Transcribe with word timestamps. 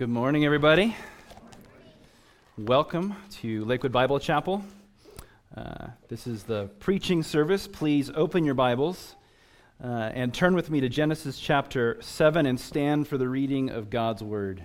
Good 0.00 0.08
morning, 0.08 0.46
everybody. 0.46 0.96
Welcome 2.56 3.16
to 3.32 3.66
Lakewood 3.66 3.92
Bible 3.92 4.18
Chapel. 4.18 4.64
Uh, 5.54 5.88
this 6.08 6.26
is 6.26 6.44
the 6.44 6.70
preaching 6.78 7.22
service. 7.22 7.68
Please 7.68 8.10
open 8.14 8.46
your 8.46 8.54
Bibles 8.54 9.14
uh, 9.84 10.10
and 10.14 10.32
turn 10.32 10.54
with 10.54 10.70
me 10.70 10.80
to 10.80 10.88
Genesis 10.88 11.38
chapter 11.38 11.98
7 12.00 12.46
and 12.46 12.58
stand 12.58 13.08
for 13.08 13.18
the 13.18 13.28
reading 13.28 13.68
of 13.68 13.90
God's 13.90 14.22
Word. 14.22 14.62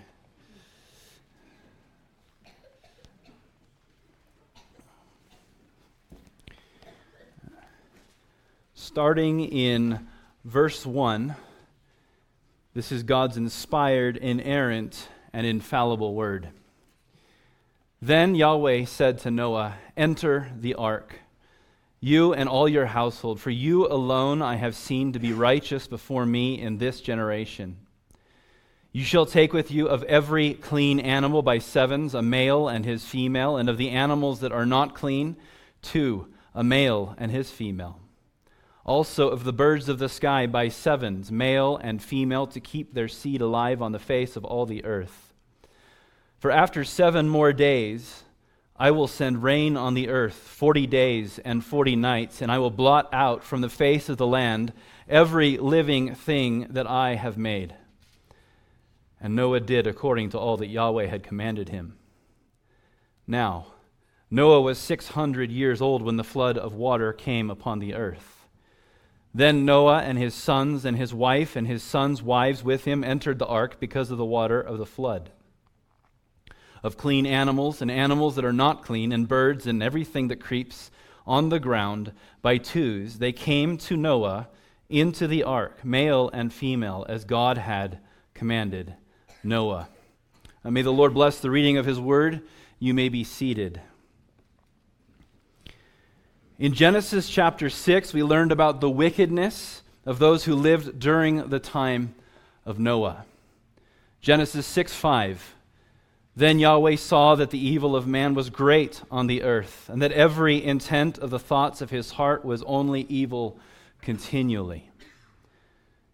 Starting 8.73 9.41
in 9.41 10.07
verse 10.45 10.85
1, 10.85 11.35
this 12.73 12.93
is 12.93 13.03
God's 13.03 13.35
inspired, 13.35 14.15
inerrant, 14.15 15.09
and 15.35 15.45
infallible 15.45 16.15
word. 16.15 16.47
Then 18.01 18.35
Yahweh 18.35 18.85
said 18.85 19.19
to 19.19 19.31
Noah, 19.31 19.75
Enter 19.97 20.49
the 20.57 20.75
ark, 20.75 21.19
you 21.99 22.33
and 22.33 22.47
all 22.47 22.69
your 22.69 22.85
household, 22.85 23.41
for 23.41 23.49
you 23.49 23.85
alone 23.85 24.41
I 24.41 24.55
have 24.55 24.75
seen 24.75 25.11
to 25.11 25.19
be 25.19 25.33
righteous 25.33 25.87
before 25.87 26.25
me 26.25 26.61
in 26.61 26.77
this 26.77 27.01
generation. 27.01 27.75
You 28.93 29.03
shall 29.03 29.25
take 29.25 29.51
with 29.51 29.71
you 29.71 29.87
of 29.87 30.03
every 30.03 30.53
clean 30.53 31.01
animal 31.01 31.41
by 31.41 31.57
sevens, 31.57 32.13
a 32.13 32.21
male 32.21 32.69
and 32.69 32.85
his 32.85 33.03
female, 33.03 33.57
and 33.57 33.67
of 33.67 33.77
the 33.77 33.89
animals 33.89 34.39
that 34.39 34.53
are 34.53 34.65
not 34.65 34.95
clean, 34.95 35.35
two, 35.81 36.27
a 36.53 36.63
male 36.63 37.13
and 37.17 37.29
his 37.29 37.51
female. 37.51 37.99
Also 38.85 39.27
of 39.27 39.43
the 39.43 39.51
birds 39.51 39.89
of 39.89 39.99
the 39.99 40.07
sky 40.07 40.47
by 40.47 40.69
sevens, 40.69 41.29
male 41.29 41.75
and 41.75 42.01
female, 42.01 42.47
to 42.47 42.61
keep 42.61 42.93
their 42.93 43.09
seed 43.09 43.41
alive 43.41 43.81
on 43.81 43.91
the 43.91 43.99
face 43.99 44.37
of 44.37 44.45
all 44.45 44.65
the 44.65 44.85
earth. 44.85 45.24
For 46.45 46.51
after 46.51 46.83
seven 46.83 47.27
more 47.27 47.53
days, 47.53 48.21
I 48.77 48.91
will 48.91 49.07
send 49.07 49.41
rain 49.41 49.75
on 49.75 49.95
the 49.95 50.09
earth 50.09 50.35
forty 50.35 50.85
days 50.85 51.39
and 51.39 51.65
forty 51.65 51.95
nights, 51.95 52.39
and 52.39 52.51
I 52.51 52.59
will 52.59 52.69
blot 52.69 53.11
out 53.11 53.43
from 53.43 53.61
the 53.61 53.67
face 53.67 54.09
of 54.09 54.17
the 54.17 54.27
land 54.27 54.71
every 55.09 55.57
living 55.57 56.13
thing 56.13 56.67
that 56.69 56.85
I 56.85 57.15
have 57.15 57.35
made. 57.35 57.73
And 59.19 59.35
Noah 59.35 59.59
did 59.59 59.87
according 59.87 60.29
to 60.29 60.37
all 60.37 60.55
that 60.57 60.67
Yahweh 60.67 61.07
had 61.07 61.23
commanded 61.23 61.69
him. 61.69 61.97
Now, 63.25 63.73
Noah 64.29 64.61
was 64.61 64.77
600 64.77 65.49
years 65.49 65.81
old 65.81 66.03
when 66.03 66.17
the 66.17 66.23
flood 66.23 66.59
of 66.59 66.75
water 66.75 67.11
came 67.11 67.49
upon 67.49 67.79
the 67.79 67.95
earth. 67.95 68.45
Then 69.33 69.65
Noah 69.65 70.03
and 70.03 70.19
his 70.19 70.35
sons 70.35 70.85
and 70.85 70.95
his 70.95 71.11
wife 71.11 71.55
and 71.55 71.65
his 71.65 71.81
sons' 71.81 72.21
wives 72.21 72.63
with 72.63 72.85
him 72.85 73.03
entered 73.03 73.39
the 73.39 73.47
ark 73.47 73.79
because 73.79 74.11
of 74.11 74.19
the 74.19 74.23
water 74.23 74.61
of 74.61 74.77
the 74.77 74.85
flood 74.85 75.31
of 76.85 76.97
clean 76.97 77.25
animals 77.25 77.81
and 77.81 77.89
animals 77.89 78.35
that 78.35 78.45
are 78.45 78.53
not 78.53 78.83
clean, 78.83 79.11
and 79.11 79.27
birds 79.27 79.65
and 79.65 79.81
everything 79.81 80.27
that 80.27 80.39
creeps 80.39 80.91
on 81.25 81.49
the 81.49 81.59
ground 81.59 82.11
by 82.43 82.59
twos, 82.59 83.17
they 83.17 83.31
came 83.31 83.75
to 83.75 83.97
Noah 83.97 84.47
into 84.87 85.25
the 85.25 85.41
ark, 85.41 85.83
male 85.83 86.29
and 86.31 86.53
female, 86.53 87.03
as 87.09 87.25
God 87.25 87.57
had 87.57 87.97
commanded 88.35 88.93
Noah. 89.43 89.89
And 90.63 90.75
may 90.75 90.83
the 90.83 90.93
Lord 90.93 91.15
bless 91.15 91.39
the 91.39 91.49
reading 91.49 91.77
of 91.77 91.87
his 91.87 91.99
word. 91.99 92.43
You 92.77 92.93
may 92.93 93.09
be 93.09 93.23
seated. 93.23 93.81
In 96.59 96.75
Genesis 96.75 97.27
chapter 97.27 97.67
6, 97.67 98.13
we 98.13 98.21
learned 98.21 98.51
about 98.51 98.79
the 98.79 98.91
wickedness 98.91 99.81
of 100.05 100.19
those 100.19 100.43
who 100.43 100.53
lived 100.53 100.99
during 100.99 101.49
the 101.49 101.59
time 101.59 102.13
of 102.63 102.77
Noah. 102.77 103.25
Genesis 104.21 104.67
6 104.67 104.93
5. 104.93 105.54
Then 106.37 106.59
Yahweh 106.59 106.97
saw 106.97 107.35
that 107.35 107.49
the 107.51 107.65
evil 107.65 107.95
of 107.95 108.07
man 108.07 108.33
was 108.33 108.49
great 108.49 109.01
on 109.09 109.27
the 109.27 109.41
earth, 109.41 109.89
and 109.89 110.01
that 110.01 110.11
every 110.11 110.61
intent 110.61 111.17
of 111.17 111.29
the 111.29 111.39
thoughts 111.39 111.79
of 111.79 111.91
his 111.91 112.11
heart 112.11 112.43
was 112.43 112.61
only 112.63 113.05
evil 113.07 113.57
continually. 114.01 114.89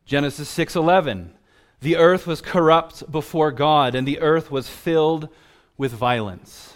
Genesis 0.05 0.47
6:11 0.49 1.31
The 1.79 1.97
earth 1.97 2.27
was 2.27 2.41
corrupt 2.41 3.11
before 3.11 3.51
God, 3.51 3.95
and 3.95 4.07
the 4.07 4.19
earth 4.19 4.51
was 4.51 4.69
filled 4.69 5.27
with 5.75 5.91
violence. 5.91 6.75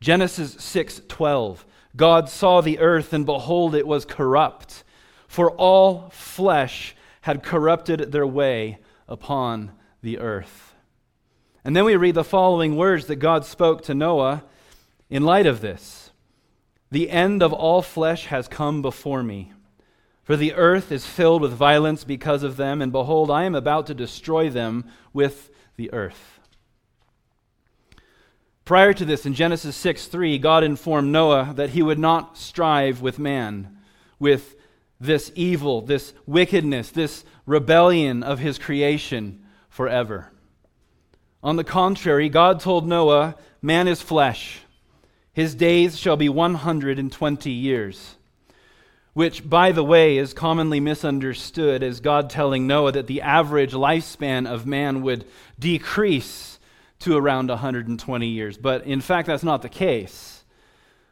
Genesis 0.00 0.54
6:12 0.56 1.64
God 1.96 2.28
saw 2.28 2.60
the 2.60 2.78
earth, 2.78 3.12
and 3.12 3.26
behold, 3.26 3.74
it 3.74 3.86
was 3.86 4.04
corrupt, 4.04 4.84
for 5.26 5.50
all 5.52 6.10
flesh 6.10 6.94
had 7.22 7.42
corrupted 7.42 8.12
their 8.12 8.26
way 8.26 8.78
upon 9.08 9.72
the 10.00 10.18
earth. 10.18 10.71
And 11.64 11.76
then 11.76 11.84
we 11.84 11.96
read 11.96 12.14
the 12.14 12.24
following 12.24 12.76
words 12.76 13.06
that 13.06 13.16
God 13.16 13.44
spoke 13.44 13.82
to 13.82 13.94
Noah 13.94 14.44
in 15.08 15.24
light 15.24 15.46
of 15.46 15.60
this 15.60 16.10
The 16.90 17.10
end 17.10 17.42
of 17.42 17.52
all 17.52 17.82
flesh 17.82 18.26
has 18.26 18.48
come 18.48 18.82
before 18.82 19.22
me. 19.22 19.52
For 20.24 20.36
the 20.36 20.54
earth 20.54 20.92
is 20.92 21.04
filled 21.04 21.42
with 21.42 21.52
violence 21.52 22.04
because 22.04 22.42
of 22.42 22.56
them, 22.56 22.80
and 22.80 22.92
behold, 22.92 23.30
I 23.30 23.42
am 23.44 23.54
about 23.54 23.86
to 23.88 23.94
destroy 23.94 24.48
them 24.48 24.84
with 25.12 25.50
the 25.76 25.92
earth. 25.92 26.40
Prior 28.64 28.92
to 28.92 29.04
this, 29.04 29.26
in 29.26 29.34
Genesis 29.34 29.74
6 29.76 30.06
3, 30.06 30.38
God 30.38 30.62
informed 30.62 31.10
Noah 31.10 31.52
that 31.56 31.70
he 31.70 31.82
would 31.82 31.98
not 31.98 32.38
strive 32.38 33.02
with 33.02 33.18
man, 33.18 33.76
with 34.20 34.56
this 35.00 35.32
evil, 35.34 35.80
this 35.80 36.14
wickedness, 36.26 36.90
this 36.90 37.24
rebellion 37.44 38.22
of 38.22 38.38
his 38.38 38.58
creation 38.58 39.44
forever. 39.68 40.30
On 41.42 41.56
the 41.56 41.64
contrary, 41.64 42.28
God 42.28 42.60
told 42.60 42.86
Noah, 42.86 43.36
Man 43.60 43.86
is 43.86 44.02
flesh. 44.02 44.60
His 45.32 45.54
days 45.54 45.98
shall 45.98 46.16
be 46.16 46.28
120 46.28 47.50
years. 47.50 48.16
Which, 49.14 49.48
by 49.48 49.72
the 49.72 49.84
way, 49.84 50.18
is 50.18 50.34
commonly 50.34 50.80
misunderstood 50.80 51.82
as 51.82 52.00
God 52.00 52.28
telling 52.28 52.66
Noah 52.66 52.92
that 52.92 53.06
the 53.06 53.22
average 53.22 53.72
lifespan 53.72 54.50
of 54.50 54.66
man 54.66 55.02
would 55.02 55.26
decrease 55.58 56.58
to 57.00 57.16
around 57.16 57.50
120 57.50 58.26
years. 58.26 58.56
But 58.56 58.84
in 58.84 59.00
fact, 59.00 59.26
that's 59.26 59.42
not 59.42 59.62
the 59.62 59.68
case. 59.68 60.44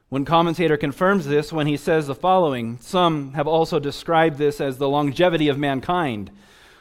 One 0.09 0.25
commentator 0.25 0.77
confirms 0.77 1.27
this 1.27 1.53
when 1.53 1.67
he 1.67 1.77
says 1.77 2.07
the 2.07 2.15
following 2.15 2.79
Some 2.81 3.35
have 3.35 3.47
also 3.47 3.79
described 3.79 4.39
this 4.39 4.61
as 4.61 4.79
the 4.79 4.89
longevity 4.89 5.49
of 5.49 5.59
mankind 5.59 6.31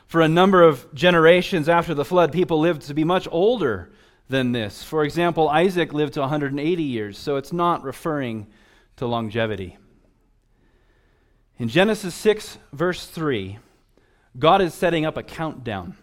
for 0.10 0.22
a 0.22 0.28
number 0.28 0.64
of 0.64 0.92
generations 0.96 1.70
after 1.70 1.94
the 1.94 2.04
flood, 2.04 2.32
people 2.32 2.60
lived 2.60 2.82
to 2.82 2.96
be 2.96 3.04
much 3.04 3.28
older 3.32 3.92
than 4.28 4.54
this. 4.54 4.82
For 4.82 5.04
example, 5.04 5.48
Isaac 5.48 5.94
lived 5.94 6.16
to 6.16 6.22
180 6.22 6.82
years, 6.82 7.16
so 7.16 7.36
it's 7.36 7.54
not 7.54 7.84
referring 7.84 8.48
to 8.96 9.06
longevity. 9.06 9.78
In 11.60 11.70
Genesis 11.70 12.16
6, 12.16 12.58
verse 12.74 13.06
3, 13.06 13.60
God 14.40 14.64
is 14.64 14.74
setting 14.74 15.06
up 15.06 15.16
a 15.16 15.22
countdown. 15.22 15.96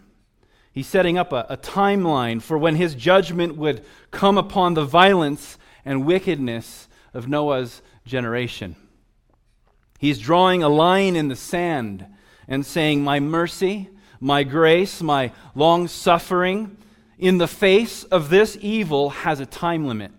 He's 0.71 0.87
setting 0.87 1.17
up 1.17 1.33
a, 1.33 1.45
a, 1.49 1.57
timeline 1.57 2.41
for 2.41 2.57
when 2.57 2.77
his 2.77 2.95
judgment 2.95 3.57
would 3.57 3.83
come 4.11 4.37
upon 4.37 4.73
the 4.73 4.85
violence 4.85 5.57
and 5.83 6.05
wickedness 6.05 6.87
of 7.13 7.27
Noah's 7.27 7.81
generation. 8.05 8.77
He's 9.99 10.17
drawing 10.17 10.63
a 10.63 10.69
line 10.69 11.17
in 11.17 11.27
the 11.27 11.35
sand 11.35 12.05
and 12.47 12.65
saying, 12.65 13.03
My 13.03 13.19
mercy 13.19 13.89
my 14.19 14.43
grace, 14.43 15.01
my 15.01 15.31
long 15.55 15.87
suffering 15.87 16.77
in 17.17 17.37
the 17.37 17.47
face 17.47 18.03
of 18.05 18.29
this 18.29 18.57
evil 18.61 19.09
has 19.09 19.39
a 19.39 19.45
time 19.45 19.87
limit. 19.87 20.11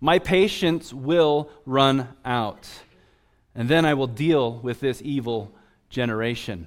My 0.00 0.18
patience 0.18 0.92
will 0.92 1.50
run 1.64 2.08
out. 2.24 2.68
And 3.54 3.68
then 3.68 3.84
I 3.84 3.94
will 3.94 4.06
deal 4.06 4.58
with 4.58 4.80
this 4.80 5.00
evil 5.02 5.54
generation. 5.88 6.66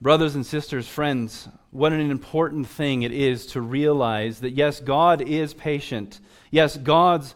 Brothers 0.00 0.34
and 0.34 0.44
sisters, 0.44 0.86
friends, 0.86 1.48
what 1.70 1.92
an 1.92 2.10
important 2.10 2.68
thing 2.68 3.02
it 3.02 3.12
is 3.12 3.46
to 3.48 3.60
realize 3.60 4.40
that 4.40 4.50
yes, 4.50 4.80
God 4.80 5.22
is 5.22 5.54
patient. 5.54 6.20
Yes, 6.50 6.76
God's 6.76 7.34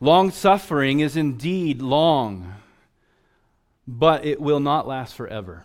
long 0.00 0.30
suffering 0.30 1.00
is 1.00 1.16
indeed 1.16 1.80
long, 1.80 2.54
but 3.86 4.24
it 4.24 4.40
will 4.40 4.60
not 4.60 4.88
last 4.88 5.14
forever. 5.14 5.64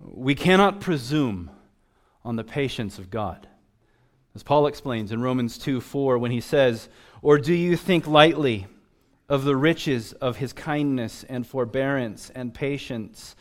We 0.00 0.34
cannot 0.34 0.80
presume 0.80 1.50
on 2.24 2.36
the 2.36 2.44
patience 2.44 2.98
of 2.98 3.10
God. 3.10 3.48
As 4.34 4.42
Paul 4.42 4.66
explains 4.66 5.12
in 5.12 5.22
Romans 5.22 5.56
2 5.56 5.80
4, 5.80 6.18
when 6.18 6.30
he 6.30 6.40
says, 6.40 6.88
Or 7.22 7.38
do 7.38 7.54
you 7.54 7.76
think 7.76 8.06
lightly 8.06 8.66
of 9.28 9.44
the 9.44 9.56
riches 9.56 10.12
of 10.12 10.36
his 10.36 10.52
kindness 10.52 11.24
and 11.28 11.46
forbearance 11.46 12.30
and 12.34 12.52
patience, 12.52 13.34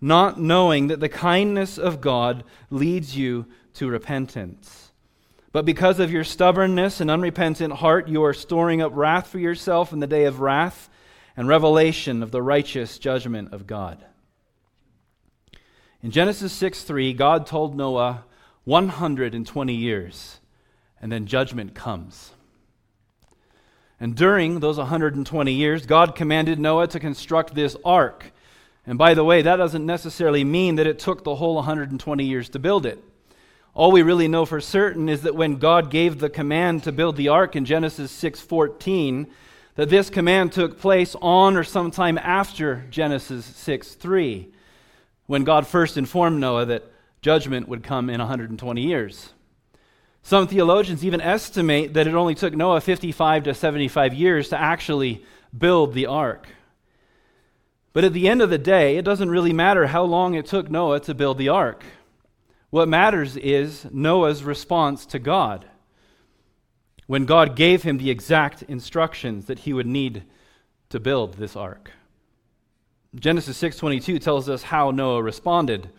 not 0.00 0.40
knowing 0.40 0.86
that 0.86 1.00
the 1.00 1.08
kindness 1.08 1.76
of 1.76 2.00
God 2.00 2.44
leads 2.70 3.16
you 3.16 3.46
to 3.74 3.88
repentance? 3.88 4.92
But 5.50 5.64
because 5.64 5.98
of 5.98 6.12
your 6.12 6.24
stubbornness 6.24 7.00
and 7.00 7.10
unrepentant 7.10 7.72
heart, 7.72 8.06
you 8.08 8.22
are 8.22 8.34
storing 8.34 8.80
up 8.82 8.92
wrath 8.94 9.26
for 9.26 9.38
yourself 9.38 9.92
in 9.92 9.98
the 9.98 10.06
day 10.06 10.24
of 10.24 10.40
wrath 10.40 10.88
and 11.36 11.48
revelation 11.48 12.22
of 12.22 12.30
the 12.30 12.42
righteous 12.42 12.98
judgment 12.98 13.52
of 13.52 13.66
God. 13.66 14.04
In 16.02 16.12
Genesis 16.12 16.52
6 16.52 16.84
3, 16.84 17.12
God 17.12 17.46
told 17.46 17.76
Noah 17.76 18.24
120 18.64 19.74
years, 19.74 20.38
and 21.02 21.10
then 21.10 21.26
judgment 21.26 21.74
comes. 21.74 22.32
And 23.98 24.14
during 24.14 24.60
those 24.60 24.78
120 24.78 25.52
years, 25.52 25.86
God 25.86 26.14
commanded 26.14 26.60
Noah 26.60 26.86
to 26.88 27.00
construct 27.00 27.54
this 27.54 27.76
ark. 27.84 28.32
And 28.86 28.96
by 28.96 29.14
the 29.14 29.24
way, 29.24 29.42
that 29.42 29.56
doesn't 29.56 29.84
necessarily 29.84 30.44
mean 30.44 30.76
that 30.76 30.86
it 30.86 31.00
took 31.00 31.24
the 31.24 31.34
whole 31.34 31.56
120 31.56 32.24
years 32.24 32.48
to 32.50 32.60
build 32.60 32.86
it. 32.86 33.02
All 33.74 33.90
we 33.90 34.02
really 34.02 34.28
know 34.28 34.44
for 34.44 34.60
certain 34.60 35.08
is 35.08 35.22
that 35.22 35.34
when 35.34 35.56
God 35.56 35.90
gave 35.90 36.20
the 36.20 36.30
command 36.30 36.84
to 36.84 36.92
build 36.92 37.16
the 37.16 37.28
ark 37.28 37.56
in 37.56 37.64
Genesis 37.64 38.12
6:14, 38.12 39.26
that 39.74 39.90
this 39.90 40.10
command 40.10 40.52
took 40.52 40.78
place 40.78 41.16
on 41.20 41.56
or 41.56 41.64
sometime 41.64 42.18
after 42.18 42.86
Genesis 42.88 43.44
6:3, 43.44 44.52
when 45.28 45.44
God 45.44 45.66
first 45.66 45.96
informed 45.96 46.40
Noah 46.40 46.64
that 46.64 46.90
judgment 47.20 47.68
would 47.68 47.84
come 47.84 48.10
in 48.10 48.18
120 48.18 48.80
years. 48.82 49.32
Some 50.22 50.48
theologians 50.48 51.04
even 51.04 51.20
estimate 51.20 51.94
that 51.94 52.06
it 52.06 52.14
only 52.14 52.34
took 52.34 52.54
Noah 52.54 52.80
55 52.80 53.44
to 53.44 53.54
75 53.54 54.14
years 54.14 54.48
to 54.48 54.58
actually 54.58 55.24
build 55.56 55.92
the 55.92 56.06
ark. 56.06 56.48
But 57.92 58.04
at 58.04 58.14
the 58.14 58.26
end 58.26 58.40
of 58.40 58.48
the 58.50 58.58
day, 58.58 58.96
it 58.96 59.04
doesn't 59.04 59.30
really 59.30 59.52
matter 59.52 59.86
how 59.86 60.02
long 60.02 60.34
it 60.34 60.46
took 60.46 60.70
Noah 60.70 61.00
to 61.00 61.14
build 61.14 61.36
the 61.36 61.50
ark. 61.50 61.84
What 62.70 62.88
matters 62.88 63.36
is 63.36 63.86
Noah's 63.92 64.42
response 64.42 65.04
to 65.06 65.18
God. 65.18 65.66
When 67.06 67.26
God 67.26 67.54
gave 67.54 67.82
him 67.82 67.98
the 67.98 68.10
exact 68.10 68.62
instructions 68.62 69.44
that 69.46 69.60
he 69.60 69.74
would 69.74 69.86
need 69.86 70.24
to 70.88 70.98
build 70.98 71.34
this 71.34 71.54
ark. 71.54 71.90
Genesis 73.14 73.56
6:22 73.56 74.18
tells 74.20 74.48
us 74.48 74.64
how 74.64 74.90
Noah 74.90 75.22
responded. 75.22 75.90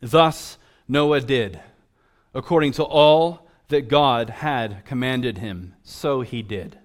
Thus 0.00 0.58
Noah 0.88 1.20
did 1.20 1.60
according 2.36 2.70
to 2.70 2.84
all 2.84 3.48
that 3.68 3.88
God 3.88 4.28
had 4.28 4.84
commanded 4.84 5.38
him, 5.38 5.74
so 5.82 6.20
he 6.20 6.42
did. 6.42 6.78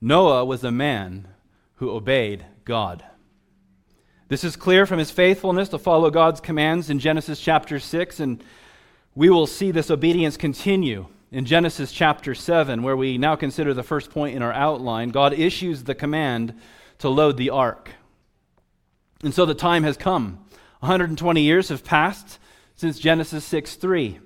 Noah 0.00 0.44
was 0.44 0.62
a 0.62 0.70
man 0.70 1.26
who 1.76 1.90
obeyed 1.90 2.46
God. 2.64 3.04
This 4.28 4.44
is 4.44 4.54
clear 4.54 4.86
from 4.86 5.00
his 5.00 5.10
faithfulness 5.10 5.68
to 5.70 5.78
follow 5.78 6.10
God's 6.10 6.40
commands 6.40 6.88
in 6.88 7.00
Genesis 7.00 7.40
chapter 7.40 7.80
6, 7.80 8.20
and 8.20 8.42
we 9.16 9.28
will 9.28 9.48
see 9.48 9.72
this 9.72 9.90
obedience 9.90 10.36
continue 10.36 11.06
in 11.32 11.44
Genesis 11.44 11.90
chapter 11.90 12.34
7, 12.36 12.84
where 12.84 12.96
we 12.96 13.18
now 13.18 13.34
consider 13.34 13.74
the 13.74 13.82
first 13.82 14.10
point 14.10 14.36
in 14.36 14.42
our 14.42 14.52
outline. 14.52 15.08
God 15.08 15.32
issues 15.32 15.82
the 15.82 15.94
command 15.94 16.54
to 17.04 17.10
load 17.10 17.36
the 17.36 17.50
ark. 17.50 17.90
And 19.22 19.34
so 19.34 19.44
the 19.44 19.54
time 19.54 19.82
has 19.82 19.98
come. 19.98 20.42
120 20.80 21.42
years 21.42 21.68
have 21.68 21.84
passed 21.84 22.38
since 22.76 22.98
Genesis 22.98 23.44
6 23.44 23.76
3. 23.76 24.20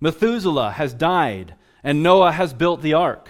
Methuselah 0.00 0.70
has 0.70 0.94
died, 0.94 1.54
and 1.84 2.02
Noah 2.02 2.32
has 2.32 2.54
built 2.54 2.80
the 2.80 2.94
ark. 2.94 3.28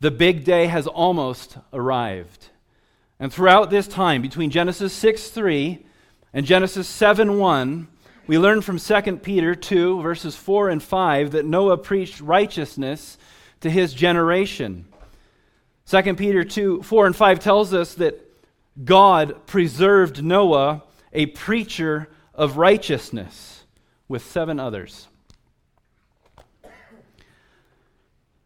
The 0.00 0.10
big 0.10 0.42
day 0.44 0.66
has 0.66 0.88
almost 0.88 1.58
arrived. 1.72 2.48
And 3.20 3.32
throughout 3.32 3.70
this 3.70 3.86
time, 3.86 4.20
between 4.20 4.50
Genesis 4.50 4.92
6 4.94 5.30
3 5.30 5.86
and 6.34 6.44
Genesis 6.44 6.88
7 6.88 7.38
1, 7.38 7.86
we 8.26 8.36
learn 8.36 8.62
from 8.62 8.80
2 8.80 9.18
Peter 9.18 9.54
2, 9.54 10.02
verses 10.02 10.34
4 10.34 10.70
and 10.70 10.82
5, 10.82 11.30
that 11.30 11.46
Noah 11.46 11.78
preached 11.78 12.20
righteousness 12.20 13.16
to 13.60 13.70
his 13.70 13.94
generation. 13.94 14.87
2 15.88 16.14
Peter 16.16 16.44
2, 16.44 16.82
4 16.82 17.06
and 17.06 17.16
5 17.16 17.38
tells 17.40 17.72
us 17.72 17.94
that 17.94 18.22
God 18.84 19.46
preserved 19.46 20.22
Noah, 20.22 20.82
a 21.14 21.26
preacher 21.26 22.10
of 22.34 22.58
righteousness 22.58 23.64
with 24.06 24.22
seven 24.22 24.60
others. 24.60 25.08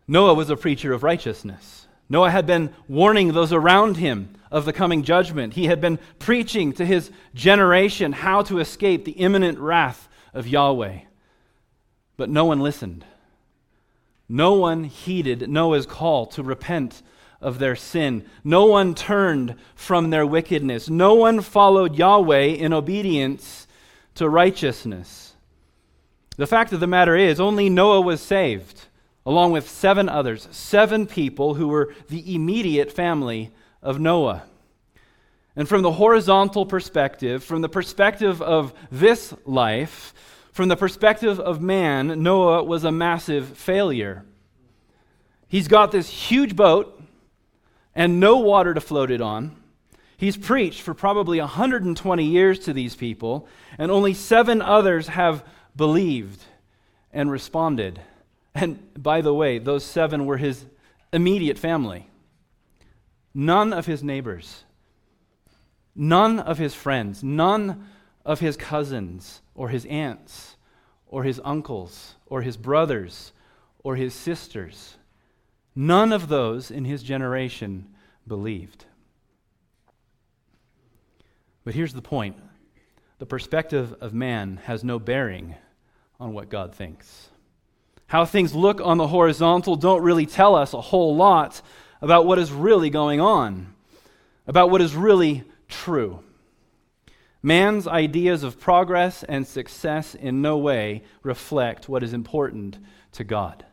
Noah 0.07 0.35
was 0.35 0.51
a 0.51 0.57
preacher 0.57 0.93
of 0.93 1.03
righteousness. 1.03 1.89
Noah 2.09 2.31
had 2.31 2.47
been 2.47 2.73
warning 2.87 3.33
those 3.33 3.53
around 3.53 3.97
him 3.97 4.35
of 4.51 4.65
the 4.65 4.73
coming 4.73 5.03
judgment. 5.03 5.55
He 5.55 5.67
had 5.67 5.81
been 5.81 5.99
preaching 6.21 6.73
to 6.75 6.87
his 6.87 7.11
generation 7.35 8.13
how 8.13 8.43
to 8.43 8.61
escape 8.61 9.05
the 9.05 9.13
imminent 9.13 9.59
wrath 9.59 10.09
of 10.33 10.47
Yahweh. 10.47 11.01
But 12.17 12.31
no 12.31 12.45
one 12.45 12.61
listened. 12.61 13.05
No 14.29 14.55
one 14.55 14.85
heeded 14.85 15.51
Noah's 15.51 15.87
call 15.87 16.27
to 16.27 16.43
repent 16.45 17.03
of 17.43 17.59
their 17.59 17.77
sin. 17.77 18.25
No 18.45 18.67
one 18.67 18.95
turned 18.95 19.57
from 19.75 20.11
their 20.11 20.27
wickedness. 20.27 20.89
No 20.89 21.15
one 21.15 21.41
followed 21.41 21.97
Yahweh 21.97 22.45
in 22.45 22.73
obedience 22.73 23.67
to 24.15 24.29
righteousness. 24.29 25.35
The 26.37 26.47
fact 26.47 26.73
of 26.73 26.81
the 26.81 26.87
matter 26.87 27.17
is, 27.17 27.41
only 27.41 27.69
Noah 27.69 28.01
was 28.01 28.21
saved, 28.21 28.87
along 29.27 29.53
with 29.53 29.69
seven 29.69 30.09
others, 30.09 30.49
seven 30.51 31.07
people 31.07 31.55
who 31.55 31.69
were 31.69 31.95
the 32.09 32.35
immediate 32.35 32.91
family 32.91 33.51
of 33.83 34.01
Noah. 34.01 34.45
And 35.55 35.69
from 35.69 35.83
the 35.83 35.93
horizontal 35.93 36.65
perspective, 36.65 37.45
from 37.45 37.61
the 37.61 37.69
perspective 37.69 38.41
of 38.41 38.73
this 38.91 39.35
life, 39.45 40.15
from 40.53 40.69
the 40.69 40.77
perspective 40.77 41.39
of 41.39 41.61
man, 41.61 42.23
Noah 42.23 42.63
was 42.63 42.85
a 42.85 42.93
massive 42.93 43.49
failure. 43.49 44.25
He's 45.49 45.69
got 45.69 45.93
this 45.93 46.09
huge 46.09 46.57
boat 46.57 47.02
and 47.95 48.21
no 48.21 48.39
water 48.39 48.75
to 48.75 48.81
float 48.81 49.11
it 49.11 49.21
on. 49.21 49.57
He's 50.17 50.37
preached 50.37 50.83
for 50.83 50.95
probably 50.95 51.41
120 51.41 52.25
years 52.25 52.61
to 52.61 52.73
these 52.73 52.95
people, 52.95 53.49
and 53.77 53.91
only 53.91 54.15
seven 54.15 54.63
others 54.63 55.09
have 55.09 55.45
believed 55.75 56.43
and 57.13 57.31
responded. 57.31 58.01
And 58.55 58.79
by 59.03 59.21
the 59.21 59.35
way, 59.35 59.59
those 59.59 59.85
seven 59.85 60.27
were 60.27 60.37
his 60.37 60.65
immediate 61.13 61.59
family. 61.59 62.09
None 63.35 63.73
of 63.73 63.87
his 63.87 64.05
neighbors, 64.05 64.65
none 65.95 66.39
of 66.39 66.59
his 66.59 66.75
friends, 66.75 67.25
none 67.25 67.89
of 68.25 68.41
his 68.41 68.57
cousins 68.57 69.41
or 69.55 69.71
his 69.71 69.87
aunts 69.87 70.57
or 71.07 71.25
his 71.25 71.41
uncles 71.45 72.15
or 72.27 72.43
his 72.43 72.57
brothers 72.57 73.33
or 73.83 73.97
his 73.97 74.15
sisters. 74.15 74.97
None 75.75 76.13
of 76.13 76.29
those 76.29 76.71
in 76.71 76.85
his 76.85 77.03
generation 77.03 77.89
believed. 78.27 78.85
But 81.65 81.75
here's 81.75 81.95
the 81.95 82.03
point 82.03 82.37
the 83.19 83.27
perspective 83.27 83.95
of 84.01 84.13
man 84.13 84.61
has 84.65 84.83
no 84.83 84.99
bearing 84.99 85.55
on 86.19 86.33
what 86.33 86.49
God 86.49 86.75
thinks. 86.75 87.29
How 88.07 88.25
things 88.25 88.55
look 88.55 88.81
on 88.81 88.99
the 88.99 89.07
horizontal 89.07 89.77
don't 89.77 90.03
really 90.03 90.27
tell 90.27 90.55
us 90.55 90.75
a 90.75 90.81
whole 90.81 91.17
lot 91.17 91.63
about 92.01 92.27
what 92.27 92.39
is 92.39 92.51
really 92.53 92.91
going 92.91 93.21
on, 93.21 93.75
about 94.47 94.71
what 94.71 94.81
is 94.81 94.95
really 94.95 95.45
true. 95.69 96.23
Man's 97.43 97.89
ideas 97.89 98.43
of 98.43 98.61
progress 98.61 99.25
and 99.25 99.47
success 99.47 100.15
in 100.15 100.43
no 100.43 100.59
way 100.59 101.03
reflect 101.23 101.89
what 101.89 102.03
is 102.03 102.13
important 102.13 102.79
to 103.13 103.25
God. 103.25 103.65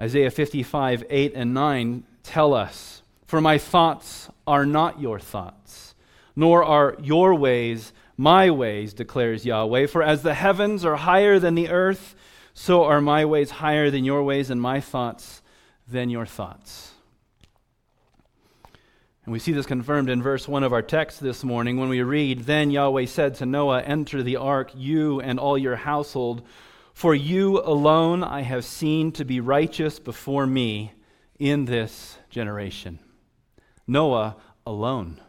Isaiah 0.00 0.30
55, 0.30 1.04
8 1.08 1.32
and 1.34 1.54
9 1.54 2.04
tell 2.22 2.54
us, 2.54 3.02
For 3.26 3.40
my 3.40 3.58
thoughts 3.58 4.28
are 4.46 4.66
not 4.66 5.00
your 5.00 5.18
thoughts 5.18 5.92
nor 6.34 6.64
are 6.64 6.96
your 7.02 7.34
ways 7.34 7.92
my 8.16 8.50
ways, 8.50 8.92
declares 8.92 9.44
Yahweh. 9.44 9.86
For 9.86 10.02
as 10.02 10.22
the 10.22 10.34
heavens 10.34 10.84
are 10.84 10.96
higher 10.96 11.38
than 11.38 11.54
the 11.54 11.70
earth, 11.70 12.14
so 12.54 12.84
are 12.84 13.00
my 13.00 13.24
ways 13.24 13.50
higher 13.50 13.90
than 13.90 14.04
your 14.04 14.22
ways, 14.22 14.50
and 14.50 14.60
my 14.60 14.80
thoughts 14.80 15.42
than 15.88 16.10
your 16.10 16.26
thoughts. 16.26 16.92
And 19.24 19.32
we 19.32 19.38
see 19.38 19.52
this 19.52 19.66
confirmed 19.66 20.10
in 20.10 20.22
verse 20.22 20.46
1 20.46 20.62
of 20.62 20.72
our 20.72 20.82
text 20.82 21.20
this 21.20 21.42
morning 21.42 21.78
when 21.78 21.88
we 21.88 22.02
read 22.02 22.40
Then 22.40 22.70
Yahweh 22.70 23.06
said 23.06 23.34
to 23.36 23.46
Noah, 23.46 23.80
Enter 23.80 24.22
the 24.22 24.36
ark, 24.36 24.72
you 24.74 25.20
and 25.20 25.38
all 25.40 25.56
your 25.56 25.76
household, 25.76 26.42
for 26.92 27.14
you 27.14 27.60
alone 27.60 28.22
I 28.22 28.42
have 28.42 28.64
seen 28.64 29.10
to 29.12 29.24
be 29.24 29.40
righteous 29.40 29.98
before 29.98 30.46
me 30.46 30.92
in 31.42 31.64
this 31.64 32.16
generation. 32.30 33.00
Noah 33.84 34.36
alone. 34.64 35.20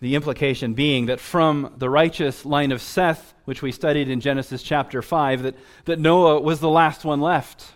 The 0.00 0.14
implication 0.14 0.72
being 0.72 1.06
that 1.06 1.20
from 1.20 1.74
the 1.76 1.90
righteous 1.90 2.46
line 2.46 2.72
of 2.72 2.80
Seth, 2.80 3.34
which 3.44 3.60
we 3.60 3.70
studied 3.70 4.08
in 4.08 4.20
Genesis 4.20 4.62
chapter 4.62 5.02
5, 5.02 5.42
that, 5.42 5.56
that 5.84 5.98
Noah 5.98 6.40
was 6.40 6.60
the 6.60 6.70
last 6.70 7.04
one 7.04 7.20
left. 7.20 7.66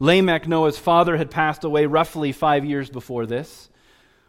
Lamech, 0.00 0.48
Noah's 0.48 0.78
father, 0.78 1.16
had 1.16 1.30
passed 1.30 1.62
away 1.62 1.86
roughly 1.86 2.32
five 2.32 2.64
years 2.64 2.90
before 2.90 3.24
this. 3.24 3.70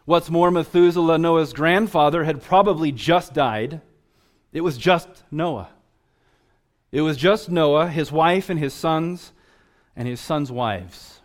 What's 0.04 0.30
more, 0.30 0.52
Methuselah, 0.52 1.18
Noah's 1.18 1.52
grandfather, 1.52 2.22
had 2.22 2.42
probably 2.42 2.92
just 2.92 3.34
died. 3.34 3.80
It 4.52 4.60
was 4.60 4.78
just 4.78 5.08
Noah. 5.32 5.70
It 6.92 7.00
was 7.00 7.16
just 7.16 7.50
Noah, 7.50 7.88
his 7.88 8.12
wife, 8.12 8.48
and 8.48 8.58
his 8.60 8.72
sons, 8.72 9.32
and 9.96 10.06
his 10.06 10.20
sons' 10.20 10.52
wives. 10.52 11.20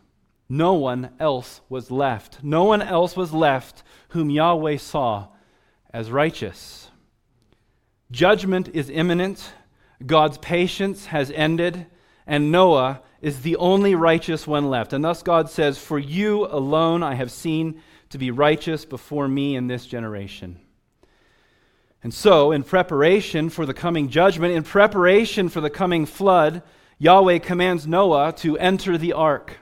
No 0.48 0.74
one 0.74 1.12
else 1.19 1.62
was 1.69 1.89
left. 1.89 2.43
No 2.43 2.63
one 2.65 2.81
else 2.81 3.15
was 3.15 3.34
left 3.34 3.84
whom 4.10 4.29
Yahweh 4.29 4.77
saw 4.77 5.27
as 5.91 6.12
righteous. 6.12 6.89
Judgment 8.12 8.69
is 8.74 8.89
imminent, 8.89 9.53
God's 10.05 10.38
patience 10.38 11.07
has 11.07 11.31
ended, 11.31 11.88
and 12.27 12.51
Noah 12.51 13.01
is 13.22 13.41
the 13.41 13.55
only 13.55 13.95
righteous 13.95 14.45
one 14.45 14.69
left. 14.69 14.93
And 14.93 15.03
thus 15.03 15.24
God 15.24 15.50
says, 15.50 15.77
For 15.77 15.98
you 15.98 16.45
alone 16.45 17.01
I 17.01 17.15
have 17.15 17.31
seen 17.31 17.81
to 18.10 18.17
be 18.17 18.29
righteous 18.29 18.86
before 18.86 19.27
me 19.27 19.55
in 19.55 19.67
this 19.67 19.86
generation. 19.86 20.60
And 22.03 22.13
so, 22.13 22.51
in 22.51 22.63
preparation 22.63 23.50
for 23.50 23.65
the 23.65 23.74
coming 23.74 24.10
judgment, 24.10 24.53
in 24.53 24.62
preparation 24.62 25.50
for 25.50 25.60
the 25.60 25.72
coming 25.72 26.05
flood, 26.05 26.62
Yahweh 26.97 27.39
commands 27.39 27.85
Noah 27.85 28.33
to 28.37 28.57
enter 28.57 28.97
the 28.97 29.13
ark. 29.13 29.57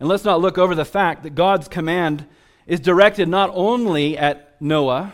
And 0.00 0.08
let's 0.08 0.24
not 0.24 0.40
look 0.40 0.58
over 0.58 0.74
the 0.74 0.84
fact 0.84 1.22
that 1.22 1.34
God's 1.34 1.68
command 1.68 2.26
is 2.66 2.80
directed 2.80 3.28
not 3.28 3.50
only 3.52 4.16
at 4.16 4.60
Noah, 4.60 5.12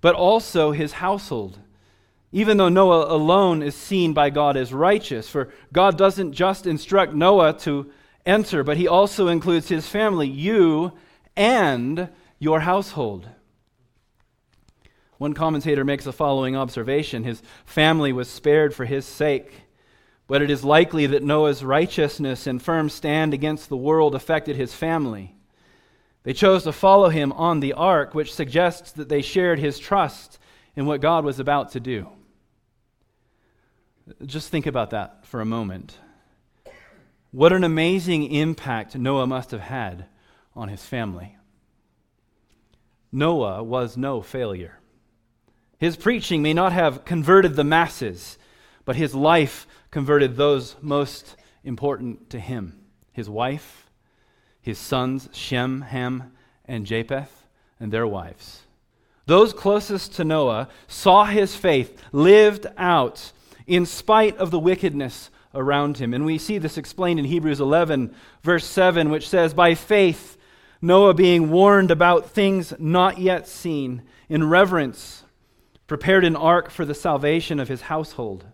but 0.00 0.14
also 0.14 0.72
his 0.72 0.92
household. 0.92 1.58
Even 2.32 2.56
though 2.56 2.68
Noah 2.68 3.14
alone 3.14 3.62
is 3.62 3.74
seen 3.74 4.12
by 4.12 4.30
God 4.30 4.56
as 4.56 4.72
righteous, 4.72 5.28
for 5.28 5.50
God 5.72 5.96
doesn't 5.96 6.32
just 6.32 6.66
instruct 6.66 7.14
Noah 7.14 7.54
to 7.60 7.90
enter, 8.26 8.62
but 8.62 8.76
he 8.76 8.86
also 8.86 9.28
includes 9.28 9.68
his 9.68 9.86
family, 9.86 10.28
you 10.28 10.92
and 11.36 12.08
your 12.38 12.60
household. 12.60 13.28
One 15.18 15.34
commentator 15.34 15.84
makes 15.84 16.04
the 16.04 16.12
following 16.12 16.56
observation 16.56 17.24
His 17.24 17.42
family 17.64 18.12
was 18.12 18.28
spared 18.28 18.74
for 18.74 18.84
his 18.84 19.04
sake, 19.04 19.52
but 20.26 20.42
it 20.42 20.50
is 20.50 20.64
likely 20.64 21.06
that 21.06 21.22
Noah's 21.22 21.64
righteousness 21.64 22.46
and 22.46 22.62
firm 22.62 22.88
stand 22.88 23.34
against 23.34 23.68
the 23.68 23.76
world 23.76 24.14
affected 24.14 24.56
his 24.56 24.72
family. 24.74 25.34
They 26.22 26.32
chose 26.32 26.64
to 26.64 26.72
follow 26.72 27.08
him 27.08 27.32
on 27.32 27.60
the 27.60 27.72
ark, 27.72 28.14
which 28.14 28.34
suggests 28.34 28.92
that 28.92 29.08
they 29.08 29.22
shared 29.22 29.58
his 29.58 29.78
trust 29.78 30.38
in 30.76 30.86
what 30.86 31.00
God 31.00 31.24
was 31.24 31.40
about 31.40 31.72
to 31.72 31.80
do. 31.80 32.08
Just 34.24 34.50
think 34.50 34.66
about 34.66 34.90
that 34.90 35.26
for 35.26 35.40
a 35.40 35.46
moment. 35.46 35.98
What 37.30 37.52
an 37.52 37.64
amazing 37.64 38.30
impact 38.32 38.96
Noah 38.96 39.26
must 39.26 39.50
have 39.50 39.60
had 39.60 40.06
on 40.54 40.68
his 40.68 40.84
family. 40.84 41.36
Noah 43.10 43.62
was 43.62 43.96
no 43.96 44.20
failure. 44.20 44.77
His 45.78 45.96
preaching 45.96 46.42
may 46.42 46.52
not 46.52 46.72
have 46.72 47.04
converted 47.04 47.54
the 47.54 47.64
masses, 47.64 48.36
but 48.84 48.96
his 48.96 49.14
life 49.14 49.66
converted 49.90 50.36
those 50.36 50.76
most 50.80 51.36
important 51.64 52.30
to 52.30 52.40
him 52.40 52.74
his 53.12 53.28
wife, 53.28 53.90
his 54.60 54.78
sons, 54.78 55.28
Shem, 55.32 55.80
Ham, 55.80 56.32
and 56.66 56.86
Japheth, 56.86 57.48
and 57.80 57.92
their 57.92 58.06
wives. 58.06 58.62
Those 59.26 59.52
closest 59.52 60.14
to 60.14 60.24
Noah 60.24 60.68
saw 60.86 61.24
his 61.24 61.56
faith 61.56 62.00
lived 62.12 62.66
out 62.76 63.32
in 63.66 63.84
spite 63.86 64.36
of 64.38 64.52
the 64.52 64.58
wickedness 64.58 65.30
around 65.52 65.98
him. 65.98 66.14
And 66.14 66.24
we 66.24 66.38
see 66.38 66.58
this 66.58 66.78
explained 66.78 67.18
in 67.18 67.24
Hebrews 67.24 67.60
11, 67.60 68.14
verse 68.42 68.64
7, 68.64 69.10
which 69.10 69.28
says, 69.28 69.52
By 69.52 69.74
faith, 69.74 70.36
Noah, 70.80 71.12
being 71.12 71.50
warned 71.50 71.90
about 71.90 72.30
things 72.30 72.72
not 72.78 73.18
yet 73.18 73.48
seen, 73.48 74.02
in 74.28 74.48
reverence, 74.48 75.24
prepared 75.88 76.24
an 76.24 76.36
ark 76.36 76.70
for 76.70 76.84
the 76.84 76.94
salvation 76.94 77.58
of 77.58 77.68
his 77.68 77.80
household, 77.82 78.44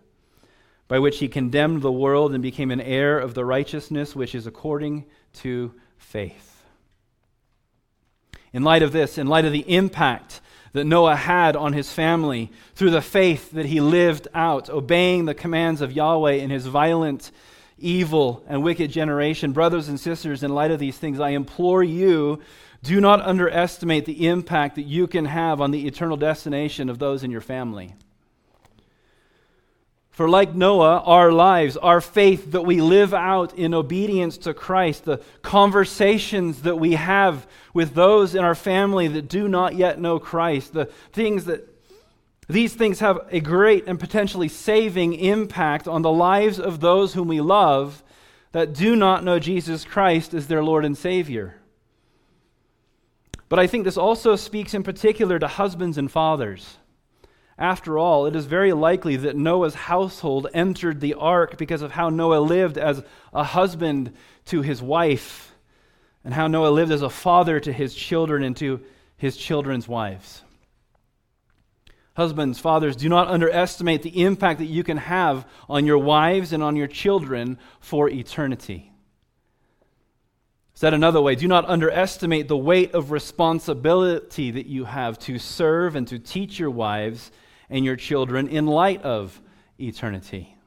by 0.87 0.97
which 0.97 1.19
he 1.19 1.27
condemned 1.27 1.83
the 1.83 1.91
world 1.91 2.33
and 2.33 2.41
became 2.41 2.71
an 2.71 2.81
heir 2.81 3.19
of 3.19 3.35
the 3.35 3.45
righteousness 3.45 4.15
which 4.15 4.33
is 4.33 4.47
according 4.47 5.05
to 5.33 5.71
faith. 5.97 6.63
In 8.53 8.63
light 8.63 8.81
of 8.81 8.93
this, 8.93 9.17
in 9.17 9.27
light 9.27 9.45
of 9.45 9.51
the 9.51 9.69
impact 9.69 10.39
that 10.71 10.85
Noah 10.85 11.15
had 11.15 11.57
on 11.57 11.73
his 11.73 11.91
family 11.91 12.51
through 12.73 12.91
the 12.91 13.01
faith 13.01 13.51
that 13.51 13.65
he 13.65 13.81
lived 13.81 14.29
out, 14.33 14.69
obeying 14.69 15.25
the 15.25 15.33
commands 15.33 15.81
of 15.81 15.91
Yahweh 15.91 16.33
in 16.33 16.49
his 16.49 16.65
violent, 16.65 17.31
evil, 17.77 18.45
and 18.47 18.63
wicked 18.63 18.91
generation. 18.91 19.51
Brothers 19.51 19.89
and 19.89 19.99
sisters, 19.99 20.41
in 20.41 20.55
light 20.55 20.71
of 20.71 20.79
these 20.79 20.97
things, 20.97 21.19
I 21.19 21.29
implore 21.29 21.83
you 21.83 22.41
do 22.83 23.01
not 23.01 23.21
underestimate 23.21 24.05
the 24.05 24.27
impact 24.27 24.75
that 24.75 24.83
you 24.83 25.07
can 25.07 25.25
have 25.25 25.61
on 25.61 25.71
the 25.71 25.87
eternal 25.87 26.17
destination 26.17 26.89
of 26.89 26.99
those 26.99 27.23
in 27.23 27.31
your 27.31 27.41
family. 27.41 27.95
For, 30.15 30.29
like 30.29 30.55
Noah, 30.55 30.99
our 31.05 31.31
lives, 31.31 31.75
our 31.75 31.99
faith 31.99 32.53
that 32.53 32.61
we 32.61 32.79
live 32.79 33.13
out 33.13 33.53
in 33.57 33.73
obedience 33.73 34.37
to 34.39 34.53
Christ, 34.53 35.03
the 35.03 35.21
conversations 35.41 36.61
that 36.61 36.77
we 36.77 36.93
have 36.93 37.45
with 37.73 37.95
those 37.95 38.33
in 38.33 38.41
our 38.41 38.55
family 38.55 39.09
that 39.09 39.27
do 39.27 39.49
not 39.49 39.75
yet 39.75 39.99
know 39.99 40.17
Christ, 40.17 40.71
the 40.71 40.85
things 41.11 41.45
that 41.45 41.67
these 42.47 42.73
things 42.73 42.99
have 42.99 43.27
a 43.29 43.41
great 43.41 43.87
and 43.87 43.99
potentially 43.99 44.47
saving 44.47 45.15
impact 45.15 45.87
on 45.87 46.01
the 46.01 46.11
lives 46.11 46.59
of 46.59 46.79
those 46.79 47.13
whom 47.13 47.27
we 47.27 47.41
love 47.41 48.01
that 48.51 48.71
do 48.71 48.95
not 48.95 49.23
know 49.23 49.37
Jesus 49.37 49.83
Christ 49.83 50.33
as 50.33 50.47
their 50.47 50.63
Lord 50.63 50.85
and 50.85 50.97
Savior. 50.97 51.55
But 53.47 53.59
I 53.59 53.67
think 53.67 53.83
this 53.83 53.97
also 53.97 54.35
speaks 54.35 54.73
in 54.73 54.83
particular 54.83 55.37
to 55.39 55.47
husbands 55.47 55.97
and 55.97 56.11
fathers. 56.11 56.77
After 57.57 57.97
all, 57.97 58.25
it 58.25 58.35
is 58.35 58.45
very 58.45 58.73
likely 58.73 59.15
that 59.17 59.37
Noah's 59.37 59.75
household 59.75 60.47
entered 60.53 60.99
the 60.99 61.13
ark 61.13 61.57
because 61.57 61.81
of 61.81 61.91
how 61.91 62.09
Noah 62.09 62.41
lived 62.41 62.77
as 62.77 63.03
a 63.33 63.43
husband 63.43 64.13
to 64.45 64.61
his 64.61 64.81
wife, 64.81 65.53
and 66.23 66.33
how 66.33 66.47
Noah 66.47 66.69
lived 66.69 66.91
as 66.91 67.01
a 67.01 67.09
father 67.09 67.59
to 67.59 67.71
his 67.71 67.95
children 67.95 68.43
and 68.43 68.57
to 68.57 68.81
his 69.15 69.37
children's 69.37 69.87
wives. 69.87 70.41
Husbands, 72.15 72.59
fathers, 72.59 72.95
do 72.95 73.09
not 73.09 73.27
underestimate 73.27 74.01
the 74.01 74.23
impact 74.23 74.59
that 74.59 74.65
you 74.65 74.83
can 74.83 74.97
have 74.97 75.47
on 75.69 75.85
your 75.85 75.97
wives 75.97 76.51
and 76.51 76.63
on 76.63 76.75
your 76.75 76.87
children 76.87 77.57
for 77.79 78.09
eternity. 78.09 78.91
Said 80.77 80.93
another 80.93 81.21
way, 81.21 81.35
do 81.35 81.47
not 81.47 81.69
underestimate 81.69 82.49
the 82.49 82.57
weight 82.57 82.93
of 82.93 83.09
responsibility 83.09 84.51
that 84.51 84.65
you 84.65 84.83
have 84.83 85.17
to 85.19 85.39
serve 85.39 85.95
and 85.95 86.05
to 86.09 86.19
teach 86.19 86.59
your 86.59 86.69
wives 86.69 87.31
and 87.69 87.85
your 87.85 87.95
children 87.95 88.49
in 88.49 88.67
light 88.67 89.01
of 89.01 89.41
eternity. 89.79 90.57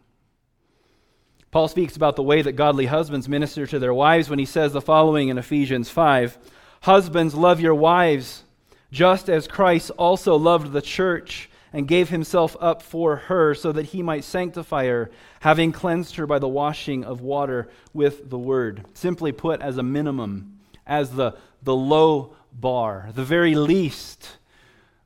Paul 1.50 1.68
speaks 1.68 1.94
about 1.94 2.16
the 2.16 2.22
way 2.22 2.40
that 2.40 2.52
godly 2.52 2.86
husbands 2.86 3.28
minister 3.28 3.66
to 3.66 3.78
their 3.78 3.92
wives 3.92 4.30
when 4.30 4.38
he 4.38 4.46
says 4.46 4.72
the 4.72 4.80
following 4.80 5.28
in 5.28 5.36
Ephesians 5.38 5.90
5 5.90 6.38
Husbands, 6.82 7.34
love 7.34 7.60
your 7.60 7.74
wives, 7.74 8.44
just 8.90 9.28
as 9.28 9.46
Christ 9.46 9.90
also 9.98 10.36
loved 10.36 10.72
the 10.72 10.80
church 10.80 11.50
and 11.72 11.88
gave 11.88 12.08
himself 12.08 12.56
up 12.60 12.82
for 12.82 13.16
her, 13.16 13.54
so 13.54 13.72
that 13.72 13.86
he 13.86 14.02
might 14.02 14.24
sanctify 14.24 14.86
her, 14.86 15.10
having 15.40 15.72
cleansed 15.72 16.16
her 16.16 16.26
by 16.26 16.38
the 16.38 16.48
washing 16.48 17.04
of 17.04 17.20
water 17.20 17.68
with 17.92 18.30
the 18.30 18.38
word. 18.38 18.84
Simply 18.94 19.32
put, 19.32 19.60
as 19.60 19.76
a 19.78 19.82
minimum, 19.82 20.58
as 20.86 21.10
the, 21.10 21.36
the 21.62 21.76
low 21.76 22.36
bar, 22.52 23.10
the 23.14 23.24
very 23.24 23.54
least 23.54 24.38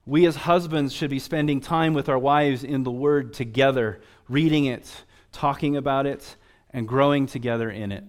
we 0.05 0.27
as 0.27 0.35
husbands 0.35 0.93
should 0.93 1.11
be 1.11 1.21
spending 1.21 1.61
time 1.61 1.95
with 1.95 2.09
our 2.09 2.19
wives 2.19 2.65
in 2.65 2.83
the 2.83 2.91
Word 2.91 3.33
together, 3.33 4.01
reading 4.29 4.65
it, 4.65 5.05
talking 5.31 5.77
about 5.77 6.07
it, 6.07 6.37
and 6.71 6.89
growing 6.89 7.27
together 7.27 7.71
in 7.71 7.93
it. 7.93 8.05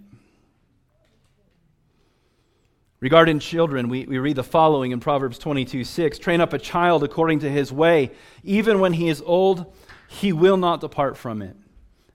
Regarding 3.03 3.39
children, 3.39 3.89
we, 3.89 4.05
we 4.05 4.17
read 4.17 4.38
the 4.38 4.45
following 4.45 4.91
in 4.91 5.01
Proverbs 5.01 5.38
22 5.38 5.83
6 5.83 6.19
Train 6.19 6.39
up 6.39 6.53
a 6.53 6.57
child 6.57 7.03
according 7.03 7.39
to 7.39 7.50
his 7.50 7.69
way. 7.69 8.12
Even 8.45 8.79
when 8.79 8.93
he 8.93 9.10
is 9.10 9.22
old, 9.25 9.74
he 10.07 10.31
will 10.31 10.55
not 10.55 10.79
depart 10.79 11.17
from 11.17 11.41
it. 11.41 11.53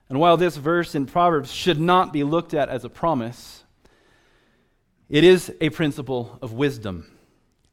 And 0.09 0.19
while 0.19 0.35
this 0.35 0.57
verse 0.57 0.95
in 0.95 1.05
Proverbs 1.05 1.51
should 1.51 1.79
not 1.79 2.11
be 2.11 2.23
looked 2.23 2.55
at 2.55 2.69
as 2.69 2.85
a 2.85 2.89
promise, 2.89 3.63
it 5.09 5.23
is 5.23 5.53
a 5.61 5.69
principle 5.69 6.39
of 6.41 6.53
wisdom. 6.53 7.05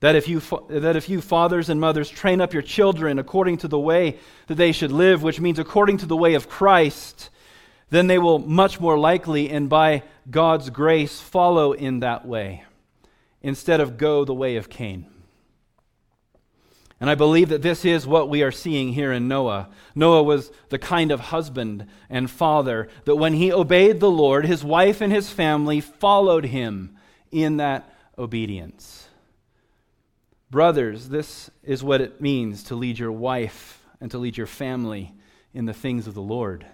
That 0.00 0.14
if, 0.14 0.28
you, 0.28 0.42
that 0.68 0.94
if 0.94 1.08
you 1.08 1.22
fathers 1.22 1.70
and 1.70 1.80
mothers 1.80 2.10
train 2.10 2.42
up 2.42 2.52
your 2.52 2.60
children 2.60 3.18
according 3.18 3.56
to 3.58 3.68
the 3.68 3.80
way 3.80 4.18
that 4.48 4.56
they 4.56 4.72
should 4.72 4.92
live, 4.92 5.22
which 5.22 5.40
means 5.40 5.58
according 5.58 5.96
to 5.98 6.06
the 6.06 6.18
way 6.18 6.34
of 6.34 6.50
Christ, 6.50 7.30
then 7.88 8.08
they 8.08 8.18
will 8.18 8.40
much 8.40 8.78
more 8.78 8.98
likely 8.98 9.48
and 9.48 9.70
by 9.70 10.02
God's 10.30 10.68
grace 10.68 11.18
follow 11.18 11.72
in 11.72 12.00
that 12.00 12.26
way 12.26 12.66
instead 13.46 13.80
of 13.80 13.96
go 13.96 14.24
the 14.24 14.34
way 14.34 14.56
of 14.56 14.68
Cain. 14.68 15.06
And 16.98 17.08
I 17.08 17.14
believe 17.14 17.50
that 17.50 17.62
this 17.62 17.84
is 17.84 18.04
what 18.04 18.28
we 18.28 18.42
are 18.42 18.50
seeing 18.50 18.92
here 18.92 19.12
in 19.12 19.28
Noah. 19.28 19.68
Noah 19.94 20.24
was 20.24 20.50
the 20.68 20.80
kind 20.80 21.12
of 21.12 21.20
husband 21.20 21.86
and 22.10 22.28
father 22.28 22.88
that 23.04 23.14
when 23.14 23.34
he 23.34 23.52
obeyed 23.52 24.00
the 24.00 24.10
Lord, 24.10 24.46
his 24.46 24.64
wife 24.64 25.00
and 25.00 25.12
his 25.12 25.30
family 25.30 25.80
followed 25.80 26.46
him 26.46 26.96
in 27.30 27.58
that 27.58 27.88
obedience. 28.18 29.06
Brothers, 30.50 31.08
this 31.08 31.48
is 31.62 31.84
what 31.84 32.00
it 32.00 32.20
means 32.20 32.64
to 32.64 32.74
lead 32.74 32.98
your 32.98 33.12
wife 33.12 33.80
and 34.00 34.10
to 34.10 34.18
lead 34.18 34.36
your 34.36 34.48
family 34.48 35.14
in 35.54 35.66
the 35.66 35.72
things 35.72 36.08
of 36.08 36.14
the 36.14 36.20
Lord. 36.20 36.66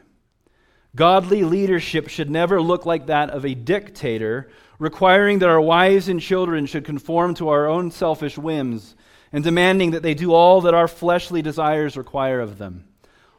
Godly 0.95 1.43
leadership 1.43 2.09
should 2.09 2.31
never 2.31 2.61
look 2.61 2.85
like 2.85 3.07
that 3.07 3.31
of 3.31 3.47
a 3.47 3.55
dictator, 3.55 4.51
requiring 4.79 5.39
that 5.39 5.49
our 5.49 5.61
wives 5.61 6.09
and 6.09 6.21
children 6.21 6.67
should 6.67 6.85
conform 6.85 7.35
to 7.37 7.49
our 7.49 7.67
own 7.67 7.91
selfish 7.91 8.37
whims 8.37 8.95
and 9.33 9.43
demanding 9.43 9.93
that 9.93 10.03
they 10.03 10.13
do 10.13 10.35
all 10.35 10.61
that 10.63 10.75
our 10.75 10.89
fleshly 10.89 11.41
desires 11.41 11.97
require 11.97 12.41
of 12.41 12.59
them. 12.59 12.85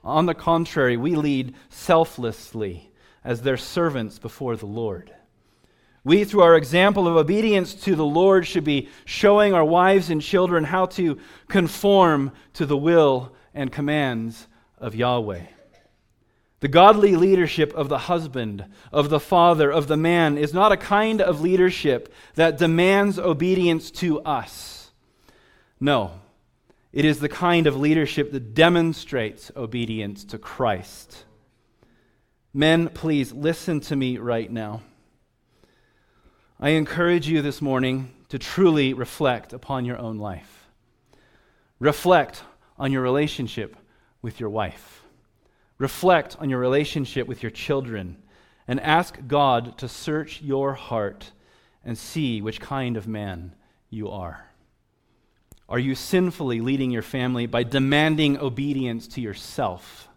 On 0.03 0.25
the 0.25 0.33
contrary, 0.33 0.97
we 0.97 1.15
lead 1.15 1.53
selflessly 1.69 2.91
as 3.23 3.41
their 3.41 3.57
servants 3.57 4.17
before 4.17 4.55
the 4.55 4.65
Lord. 4.65 5.13
We, 6.03 6.25
through 6.25 6.41
our 6.41 6.57
example 6.57 7.07
of 7.07 7.15
obedience 7.15 7.73
to 7.75 7.95
the 7.95 8.05
Lord, 8.05 8.45
should 8.45 8.65
be 8.65 8.89
showing 9.05 9.53
our 9.53 9.63
wives 9.63 10.09
and 10.09 10.21
children 10.21 10.65
how 10.65 10.87
to 10.87 11.19
conform 11.47 12.31
to 12.53 12.65
the 12.65 12.75
will 12.75 13.33
and 13.53 13.71
commands 13.71 14.47
of 14.79 14.95
Yahweh. 14.95 15.43
The 16.63 16.69
godly 16.69 17.17
leadership 17.17 17.73
of 17.73 17.89
the 17.89 17.97
husband, 17.97 18.63
of 18.89 19.09
the 19.09 19.19
father, 19.19 19.69
of 19.69 19.89
the 19.89 19.97
man 19.97 20.37
is 20.37 20.53
not 20.53 20.71
a 20.71 20.77
kind 20.77 21.19
of 21.19 21.41
leadership 21.41 22.13
that 22.35 22.57
demands 22.57 23.19
obedience 23.19 23.91
to 23.91 24.21
us. 24.21 24.93
No, 25.77 26.21
it 26.93 27.03
is 27.03 27.19
the 27.19 27.27
kind 27.27 27.67
of 27.67 27.75
leadership 27.75 28.31
that 28.31 28.53
demonstrates 28.53 29.51
obedience 29.57 30.23
to 30.23 30.37
Christ. 30.37 31.25
Men, 32.53 32.87
please 32.87 33.33
listen 33.33 33.81
to 33.81 33.95
me 33.97 34.17
right 34.17 34.49
now. 34.49 34.83
I 36.61 36.69
encourage 36.69 37.27
you 37.27 37.41
this 37.41 37.61
morning 37.61 38.13
to 38.29 38.39
truly 38.39 38.93
reflect 38.93 39.51
upon 39.51 39.83
your 39.83 39.97
own 39.97 40.17
life. 40.17 40.69
Reflect 41.79 42.41
on 42.79 42.93
your 42.93 43.01
relationship 43.01 43.75
with 44.21 44.39
your 44.39 44.49
wife. 44.49 45.02
Reflect 45.83 46.37
on 46.39 46.49
your 46.49 46.59
relationship 46.59 47.27
with 47.27 47.43
your 47.43 47.49
children 47.49 48.15
and 48.69 48.79
ask 48.79 49.19
God 49.27 49.77
to 49.79 49.89
search 49.89 50.41
your 50.41 50.75
heart 50.75 51.33
and 51.83 51.97
see 51.97 52.41
which 52.41 52.61
kind 52.61 52.95
of 52.95 53.05
man 53.05 53.53
you 53.89 54.09
are. 54.09 54.45
Are 55.67 55.77
you 55.77 55.93
sinfully 55.93 56.61
leading 56.61 56.89
your 56.89 57.01
family 57.01 57.47
by 57.47 57.63
demanding 57.63 58.37
obedience 58.37 59.09
to 59.09 59.19
yourself? 59.19 60.07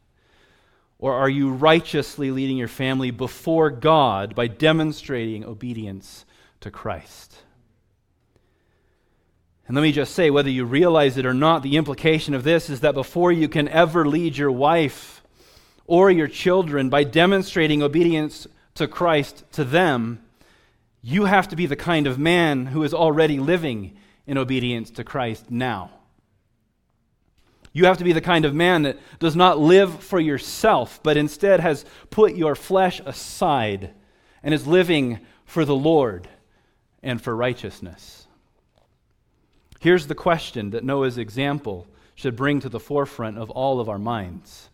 Or 1.01 1.15
are 1.15 1.29
you 1.29 1.51
righteously 1.51 2.31
leading 2.31 2.59
your 2.59 2.69
family 2.69 3.11
before 3.11 3.71
God 3.71 4.37
by 4.37 4.47
demonstrating 4.47 5.45
obedience 5.45 6.27
to 6.61 6.71
Christ? 6.71 7.35
And 9.67 9.75
let 9.75 9.83
me 9.83 9.91
just 9.91 10.15
say, 10.15 10.31
whether 10.31 10.49
you 10.49 10.65
realize 10.65 11.17
it 11.17 11.27
or 11.27 11.35
not, 11.35 11.65
the 11.65 11.77
implication 11.77 12.35
of 12.35 12.45
this 12.45 12.71
is 12.71 12.83
that 12.83 12.95
before 12.95 13.33
you 13.33 13.49
can 13.49 13.67
ever 13.67 14.07
lead 14.07 14.37
your 14.37 14.53
wife 14.53 15.16
or 15.87 16.11
your 16.11 16.29
children 16.29 16.89
by 16.89 17.05
demonstrating 17.05 17.83
obedience 17.83 18.47
to 18.75 18.89
Christ 18.89 19.45
to 19.53 19.65
them, 19.65 20.21
you 21.03 21.25
have 21.27 21.49
to 21.49 21.57
be 21.57 21.67
the 21.67 21.77
kind 21.77 22.07
of 22.07 22.19
man 22.19 22.67
who 22.67 22.83
is 22.83 22.93
already 22.93 23.39
living 23.39 23.97
in 24.27 24.37
obedience 24.39 24.91
to 24.91 25.05
Christ 25.05 25.51
now. 25.51 25.91
You 27.73 27.85
have 27.85 27.99
to 27.99 28.05
be 28.05 28.13
the 28.13 28.21
kind 28.21 28.45
of 28.45 28.55
man 28.55 28.83
that 28.83 28.99
does 29.19 29.37
not 29.37 29.59
live 29.59 30.03
for 30.03 30.19
yourself, 30.19 30.99
but 31.03 31.17
instead 31.17 31.61
has 31.61 31.85
put 32.11 32.35
your 32.35 32.55
flesh 32.55 33.01
aside 33.05 33.93
and 34.43 34.55
is 34.55 34.67
living 34.67 35.21
for 35.45 35.65
the 35.65 35.77
Lord 35.77 36.29
and 37.03 37.21
for 37.21 37.37
righteousness. 37.37 38.27
Here's 39.79 40.07
the 40.07 40.15
question 40.15 40.71
that 40.71 40.85
Noah's 40.85 41.19
example 41.19 41.87
should 42.15 42.35
bring 42.35 42.61
to 42.61 42.69
the 42.69 42.81
forefront 42.81 43.37
of 43.39 43.51
all 43.51 43.79
of 43.79 43.89
our 43.89 43.99
minds 43.99 44.71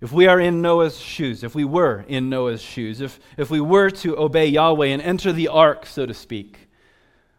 if 0.00 0.12
we 0.12 0.26
are 0.26 0.40
in 0.40 0.62
Noah's 0.62 0.98
shoes, 0.98 1.44
if 1.44 1.54
we 1.54 1.64
were 1.64 2.04
in 2.08 2.30
Noah's 2.30 2.62
shoes, 2.62 3.00
if, 3.00 3.20
if 3.36 3.50
we 3.50 3.60
were 3.60 3.90
to 3.90 4.18
obey 4.18 4.46
Yahweh 4.46 4.86
and 4.86 5.02
enter 5.02 5.30
the 5.32 5.48
ark, 5.48 5.84
so 5.84 6.06
to 6.06 6.14
speak, 6.14 6.68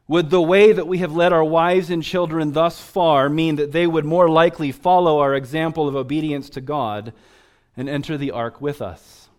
would 0.08 0.30
the 0.30 0.42
way 0.42 0.72
that 0.72 0.88
we 0.88 1.00
have 1.00 1.16
led 1.16 1.34
our 1.34 1.44
wives 1.44 1.90
and 1.90 2.04
children 2.04 2.52
thus 2.52 2.80
far 2.80 3.30
mean 3.30 3.56
that 3.56 3.72
they 3.72 3.88
would 3.88 4.06
more 4.06 4.30
likely 4.30 4.72
follow 4.72 5.20
our 5.20 5.34
example 5.34 5.88
of 5.88 5.96
obedience 5.96 6.50
to 6.52 6.62
God 6.62 7.14
and 7.76 7.90
enter 7.90 8.18
the 8.18 8.32
ark 8.32 8.62
with 8.62 8.82
us? 8.82 9.30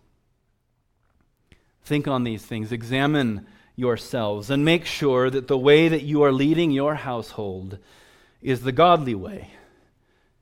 Think 1.83 2.07
on 2.07 2.23
these 2.23 2.43
things, 2.43 2.71
examine 2.71 3.45
yourselves, 3.75 4.49
and 4.49 4.65
make 4.65 4.85
sure 4.85 5.29
that 5.29 5.47
the 5.47 5.57
way 5.57 5.87
that 5.87 6.03
you 6.03 6.23
are 6.23 6.31
leading 6.31 6.71
your 6.71 6.95
household 6.95 7.77
is 8.41 8.63
the 8.63 8.71
godly 8.71 9.15
way 9.15 9.51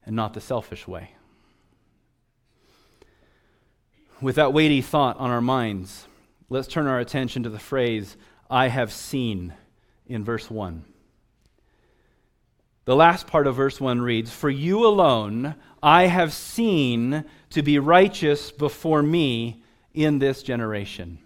and 0.04 0.16
not 0.16 0.34
the 0.34 0.42
selfish 0.42 0.88
way 0.88 1.12
with 4.22 4.36
that 4.36 4.54
weighty 4.54 4.82
thought 4.82 5.18
on 5.18 5.32
our 5.32 5.42
minds, 5.42 6.08
let's 6.50 6.68
turn 6.68 6.88
our 6.88 7.00
attention 7.00 7.44
to 7.44 7.50
the 7.50 7.60
phrase, 7.60 8.16
I 8.50 8.68
have 8.68 8.92
seen, 8.92 9.54
in 10.06 10.24
verse 10.24 10.50
1. 10.50 10.86
The 12.86 12.96
last 12.96 13.28
part 13.28 13.48
of 13.48 13.56
verse 13.56 13.80
1 13.80 14.02
reads, 14.02 14.32
For 14.32 14.50
you 14.50 14.86
alone 14.86 15.56
I 15.82 16.08
have 16.08 16.34
seen 16.34 17.26
to 17.52 17.62
be 17.62 17.80
righteous 17.80 18.52
before 18.52 19.02
me 19.02 19.64
in 19.94 20.20
this 20.20 20.44
generation. 20.44 21.20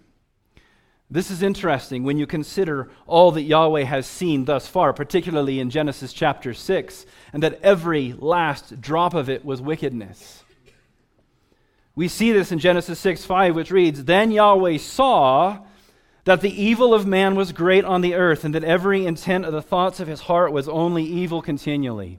This 1.10 1.30
is 1.30 1.42
interesting 1.42 2.02
when 2.02 2.18
you 2.18 2.26
consider 2.26 2.90
all 3.06 3.30
that 3.32 3.42
Yahweh 3.42 3.84
has 3.84 4.06
seen 4.06 4.44
thus 4.44 4.66
far, 4.66 4.92
particularly 4.92 5.60
in 5.60 5.70
Genesis 5.70 6.12
chapter 6.12 6.52
6, 6.52 7.06
and 7.32 7.42
that 7.42 7.60
every 7.62 8.12
last 8.12 8.80
drop 8.80 9.14
of 9.14 9.30
it 9.30 9.44
was 9.44 9.60
wickedness. 9.60 10.42
We 11.96 12.08
see 12.08 12.30
this 12.30 12.52
in 12.52 12.58
Genesis 12.58 13.00
6 13.00 13.24
5, 13.24 13.56
which 13.56 13.70
reads 13.70 14.04
Then 14.04 14.30
Yahweh 14.30 14.76
saw 14.76 15.60
that 16.24 16.42
the 16.42 16.62
evil 16.62 16.92
of 16.92 17.06
man 17.06 17.34
was 17.34 17.52
great 17.52 17.84
on 17.84 18.02
the 18.02 18.14
earth, 18.14 18.44
and 18.44 18.54
that 18.54 18.62
every 18.62 19.06
intent 19.06 19.46
of 19.46 19.52
the 19.52 19.62
thoughts 19.62 19.98
of 19.98 20.06
his 20.06 20.20
heart 20.20 20.52
was 20.52 20.68
only 20.68 21.02
evil 21.02 21.40
continually. 21.40 22.18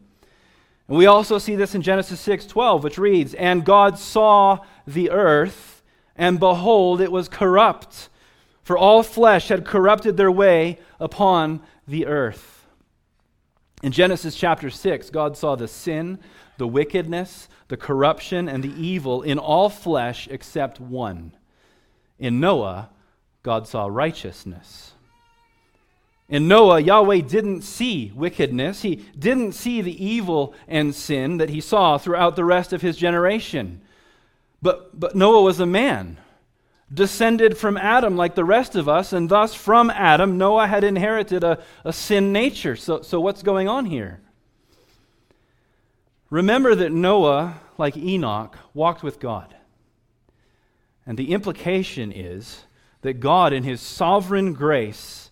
And 0.87 0.97
we 0.97 1.05
also 1.05 1.37
see 1.37 1.55
this 1.55 1.75
in 1.75 1.83
Genesis 1.83 2.19
6 2.19 2.47
12, 2.47 2.83
which 2.83 2.97
reads, 2.97 3.35
And 3.35 3.63
God 3.63 3.99
saw 3.99 4.65
the 4.87 5.11
earth, 5.11 5.83
and 6.15 6.39
behold, 6.39 6.99
it 6.99 7.11
was 7.11 7.29
corrupt, 7.29 8.09
for 8.63 8.77
all 8.77 9.03
flesh 9.03 9.49
had 9.49 9.63
corrupted 9.63 10.17
their 10.17 10.31
way 10.31 10.79
upon 10.99 11.61
the 11.87 12.07
earth. 12.07 12.65
In 13.83 13.91
Genesis 13.91 14.35
chapter 14.35 14.71
6, 14.71 15.11
God 15.11 15.37
saw 15.37 15.55
the 15.55 15.67
sin, 15.67 16.17
the 16.57 16.67
wickedness, 16.67 17.47
the 17.67 17.77
corruption, 17.77 18.47
and 18.47 18.63
the 18.63 18.73
evil 18.73 19.21
in 19.21 19.37
all 19.37 19.69
flesh 19.69 20.27
except 20.31 20.79
one. 20.79 21.33
In 22.19 22.39
Noah, 22.39 22.89
God 23.43 23.67
saw 23.67 23.87
righteousness. 23.87 24.93
In 26.29 26.47
Noah, 26.47 26.81
Yahweh 26.81 27.21
didn't 27.21 27.61
see 27.61 28.11
wickedness. 28.13 28.81
He 28.81 28.97
didn't 29.17 29.53
see 29.53 29.81
the 29.81 30.05
evil 30.05 30.53
and 30.67 30.93
sin 30.93 31.37
that 31.37 31.49
he 31.49 31.61
saw 31.61 31.97
throughout 31.97 32.35
the 32.35 32.43
rest 32.43 32.73
of 32.73 32.81
his 32.81 32.97
generation. 32.97 33.81
But, 34.61 34.99
but 34.99 35.15
Noah 35.15 35.43
was 35.43 35.59
a 35.59 35.65
man, 35.65 36.17
descended 36.93 37.57
from 37.57 37.77
Adam 37.77 38.17
like 38.17 38.35
the 38.35 38.43
rest 38.43 38.75
of 38.75 38.89
us, 38.89 39.13
and 39.13 39.29
thus 39.29 39.53
from 39.53 39.89
Adam, 39.89 40.37
Noah 40.37 40.67
had 40.67 40.83
inherited 40.83 41.43
a, 41.43 41.59
a 41.85 41.93
sin 41.93 42.33
nature. 42.33 42.75
So, 42.75 43.01
so 43.01 43.21
what's 43.21 43.43
going 43.43 43.69
on 43.69 43.85
here? 43.85 44.19
Remember 46.29 46.75
that 46.75 46.91
Noah, 46.91 47.61
like 47.77 47.95
Enoch, 47.95 48.57
walked 48.73 49.03
with 49.03 49.19
God. 49.19 49.55
And 51.05 51.17
the 51.17 51.31
implication 51.31 52.11
is 52.11 52.63
that 53.01 53.21
God, 53.21 53.53
in 53.53 53.63
his 53.63 53.79
sovereign 53.79 54.53
grace, 54.53 55.31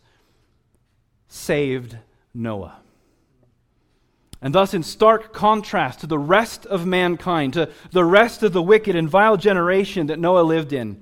saved 1.27 1.97
Noah. 2.33 2.79
And 4.41 4.53
thus, 4.53 4.73
in 4.73 4.83
stark 4.83 5.33
contrast 5.33 6.01
to 6.01 6.07
the 6.07 6.19
rest 6.19 6.65
of 6.67 6.85
mankind, 6.85 7.53
to 7.53 7.69
the 7.91 8.05
rest 8.05 8.43
of 8.43 8.53
the 8.53 8.61
wicked 8.61 8.95
and 8.95 9.09
vile 9.09 9.37
generation 9.37 10.07
that 10.07 10.19
Noah 10.19 10.43
lived 10.43 10.71
in, 10.71 11.01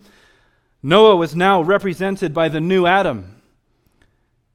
Noah 0.81 1.15
was 1.15 1.35
now 1.35 1.61
represented 1.61 2.33
by 2.33 2.49
the 2.49 2.61
new 2.61 2.85
Adam 2.85 3.32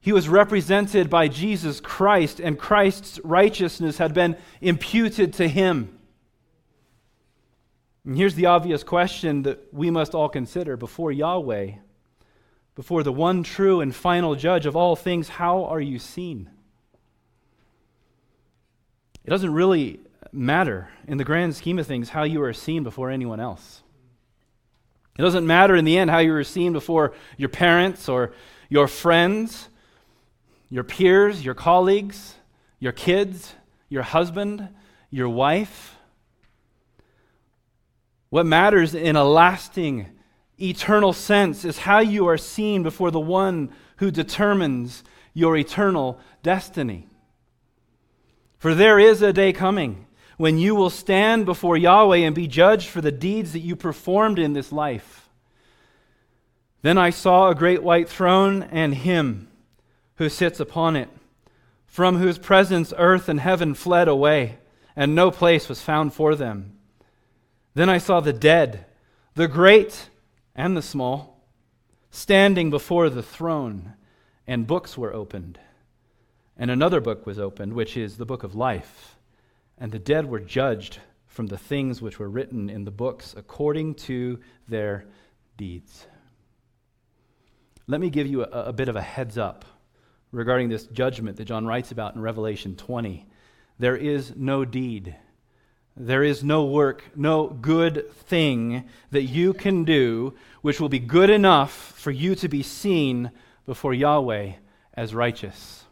he 0.01 0.11
was 0.13 0.29
represented 0.29 1.09
by 1.09 1.27
Jesus 1.27 1.81
Christ, 1.81 2.39
and 2.39 2.57
Christ's 2.57 3.19
righteousness 3.23 3.97
had 3.97 4.13
been 4.13 4.37
imputed 4.61 5.33
to 5.33 5.47
him. 5.47 5.97
And 8.05 8.17
here's 8.17 8.35
the 8.35 8.45
obvious 8.45 8.83
question 8.83 9.43
that 9.43 9.73
we 9.73 9.91
must 9.91 10.15
all 10.15 10.29
consider 10.29 10.77
before 10.77 11.11
Yahweh, 11.11 11.73
before 12.75 13.03
the 13.03 13.11
one 13.11 13.43
true 13.43 13.81
and 13.81 13.93
final 13.93 14.35
judge 14.35 14.65
of 14.65 14.75
all 14.75 14.95
things 14.95 15.27
how 15.27 15.65
are 15.65 15.81
you 15.81 15.99
seen? 15.99 16.49
It 19.25 19.29
doesn't 19.29 19.53
really 19.53 19.99
matter 20.31 20.89
in 21.07 21.17
the 21.17 21.25
grand 21.25 21.55
scheme 21.55 21.77
of 21.77 21.87
things 21.87 22.09
how 22.09 22.23
you 22.23 22.41
are 22.41 22.53
seen 22.53 22.83
before 22.83 23.09
anyone 23.09 23.41
else. 23.41 23.83
It 25.17 25.21
doesn't 25.21 25.45
matter 25.45 25.75
in 25.75 25.83
the 25.83 25.97
end 25.97 26.09
how 26.09 26.19
you 26.19 26.33
are 26.33 26.43
seen 26.45 26.71
before 26.71 27.13
your 27.35 27.49
parents 27.49 28.07
or 28.07 28.31
your 28.69 28.87
friends 28.87 29.67
your 30.69 30.83
peers, 30.83 31.43
your 31.43 31.55
colleagues, 31.55 32.35
your 32.79 32.91
kids, 32.91 33.53
your 33.89 34.03
husband, 34.03 34.69
your 35.09 35.29
wife. 35.29 35.95
What 38.29 38.45
matters 38.45 38.93
in 38.93 39.15
a 39.15 39.23
lasting, 39.23 40.07
eternal 40.61 41.13
sense 41.13 41.65
is 41.65 41.79
how 41.79 41.99
you 41.99 42.27
are 42.27 42.37
seen 42.37 42.83
before 42.83 43.09
the 43.09 43.19
one 43.19 43.71
who 43.97 44.11
determines 44.11 45.03
your 45.33 45.57
eternal 45.57 46.19
destiny. 46.43 47.07
For 48.59 48.75
there 48.75 48.99
is 48.99 49.21
a 49.21 49.33
day 49.33 49.53
coming 49.53 50.05
when 50.37 50.57
you 50.57 50.75
will 50.75 50.89
stand 50.89 51.45
before 51.45 51.75
Yahweh 51.75 52.17
and 52.17 52.35
be 52.35 52.47
judged 52.47 52.87
for 52.87 53.01
the 53.01 53.11
deeds 53.11 53.53
that 53.53 53.59
you 53.59 53.75
performed 53.75 54.37
in 54.37 54.53
this 54.53 54.71
life. 54.71 55.29
Then 56.81 56.97
I 56.97 57.09
saw 57.09 57.49
a 57.49 57.55
great 57.55 57.83
white 57.83 58.07
throne 58.07 58.63
and 58.63 58.93
him 58.93 59.48
who 60.19 60.29
sits 60.29 60.59
upon 60.59 60.95
it, 60.95 61.09
from 61.87 62.17
whose 62.17 62.37
presence 62.37 62.93
earth 62.95 63.27
and 63.27 63.39
heaven 63.39 63.73
fled 63.73 64.07
away, 64.07 64.59
and 64.95 65.15
no 65.15 65.31
place 65.31 65.67
was 65.67 65.81
found 65.81 66.13
for 66.13 66.35
them. 66.35 66.77
Then 67.73 67.89
I 67.89 67.97
saw 67.97 68.19
the 68.19 68.31
dead, 68.31 68.85
the 69.33 69.47
great 69.47 70.09
and 70.55 70.77
the 70.77 70.81
small, 70.83 71.43
standing 72.11 72.69
before 72.69 73.09
the 73.09 73.23
throne, 73.23 73.93
and 74.45 74.67
books 74.67 74.95
were 74.95 75.13
opened. 75.13 75.59
And 76.55 76.69
another 76.69 77.01
book 77.01 77.25
was 77.25 77.39
opened, 77.39 77.73
which 77.73 77.97
is 77.97 78.17
the 78.17 78.25
book 78.25 78.43
of 78.43 78.53
life 78.53 79.15
and 79.79 79.91
the 79.91 79.99
dead 79.99 80.29
were 80.29 80.39
judged 80.39 80.99
from 81.27 81.47
the 81.47 81.57
things 81.57 82.01
which 82.01 82.19
were 82.19 82.29
written 82.29 82.69
in 82.69 82.83
the 82.83 82.91
books 82.91 83.33
according 83.37 83.95
to 83.95 84.39
their 84.67 85.05
deeds. 85.57 86.05
Let 87.87 88.01
me 88.01 88.09
give 88.09 88.27
you 88.27 88.43
a, 88.43 88.65
a, 88.65 88.73
bit 88.73 88.89
of 88.89 88.95
a 88.95 89.01
heads 89.01 89.37
up 89.37 89.65
regarding 90.31 90.69
this 90.69 90.85
judgment 90.87 91.37
that 91.37 91.45
John 91.45 91.65
writes 91.65 91.91
about 91.91 92.15
in 92.15 92.21
Revelation 92.21 92.75
20. 92.75 93.25
There 93.79 93.95
is 93.95 94.33
no 94.35 94.65
deed, 94.65 95.15
there 95.95 96.23
is 96.23 96.43
no 96.43 96.65
work, 96.65 97.03
no 97.15 97.47
good 97.47 98.11
thing 98.13 98.85
that 99.11 99.23
you 99.23 99.53
can 99.53 99.83
do 99.83 100.33
which 100.61 100.79
will 100.79 100.89
be 100.89 100.99
good 100.99 101.29
enough 101.29 101.71
for 101.71 102.11
you 102.11 102.35
to 102.35 102.47
be 102.47 102.63
seen 102.63 103.31
before 103.65 103.93
Yahweh 103.93 104.53
as 104.93 105.15
righteous. 105.15 105.85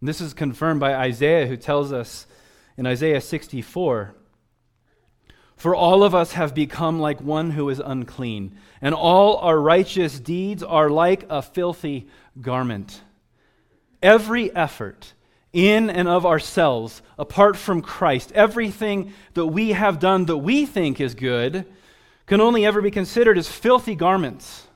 And 0.00 0.08
this 0.08 0.20
is 0.20 0.34
confirmed 0.34 0.80
by 0.80 0.94
Isaiah, 0.94 1.46
who 1.46 1.56
tells 1.56 1.92
us 1.92 2.26
in 2.76 2.86
Isaiah 2.86 3.20
64 3.20 4.14
For 5.56 5.74
all 5.74 6.02
of 6.02 6.14
us 6.14 6.32
have 6.32 6.54
become 6.54 6.98
like 7.00 7.20
one 7.20 7.52
who 7.52 7.68
is 7.70 7.80
unclean, 7.84 8.56
and 8.82 8.94
all 8.94 9.38
our 9.38 9.58
righteous 9.58 10.18
deeds 10.18 10.62
are 10.62 10.90
like 10.90 11.24
a 11.30 11.40
filthy 11.40 12.08
garment. 12.40 13.00
Every 14.04 14.54
effort 14.54 15.14
in 15.54 15.88
and 15.88 16.06
of 16.06 16.26
ourselves, 16.26 17.00
apart 17.18 17.56
from 17.56 17.80
Christ, 17.80 18.32
everything 18.32 19.14
that 19.32 19.46
we 19.46 19.70
have 19.70 19.98
done 19.98 20.26
that 20.26 20.36
we 20.36 20.66
think 20.66 21.00
is 21.00 21.14
good, 21.14 21.64
can 22.26 22.38
only 22.38 22.66
ever 22.66 22.82
be 22.82 22.90
considered 22.90 23.38
as 23.38 23.48
filthy 23.48 23.94
garments. 23.94 24.66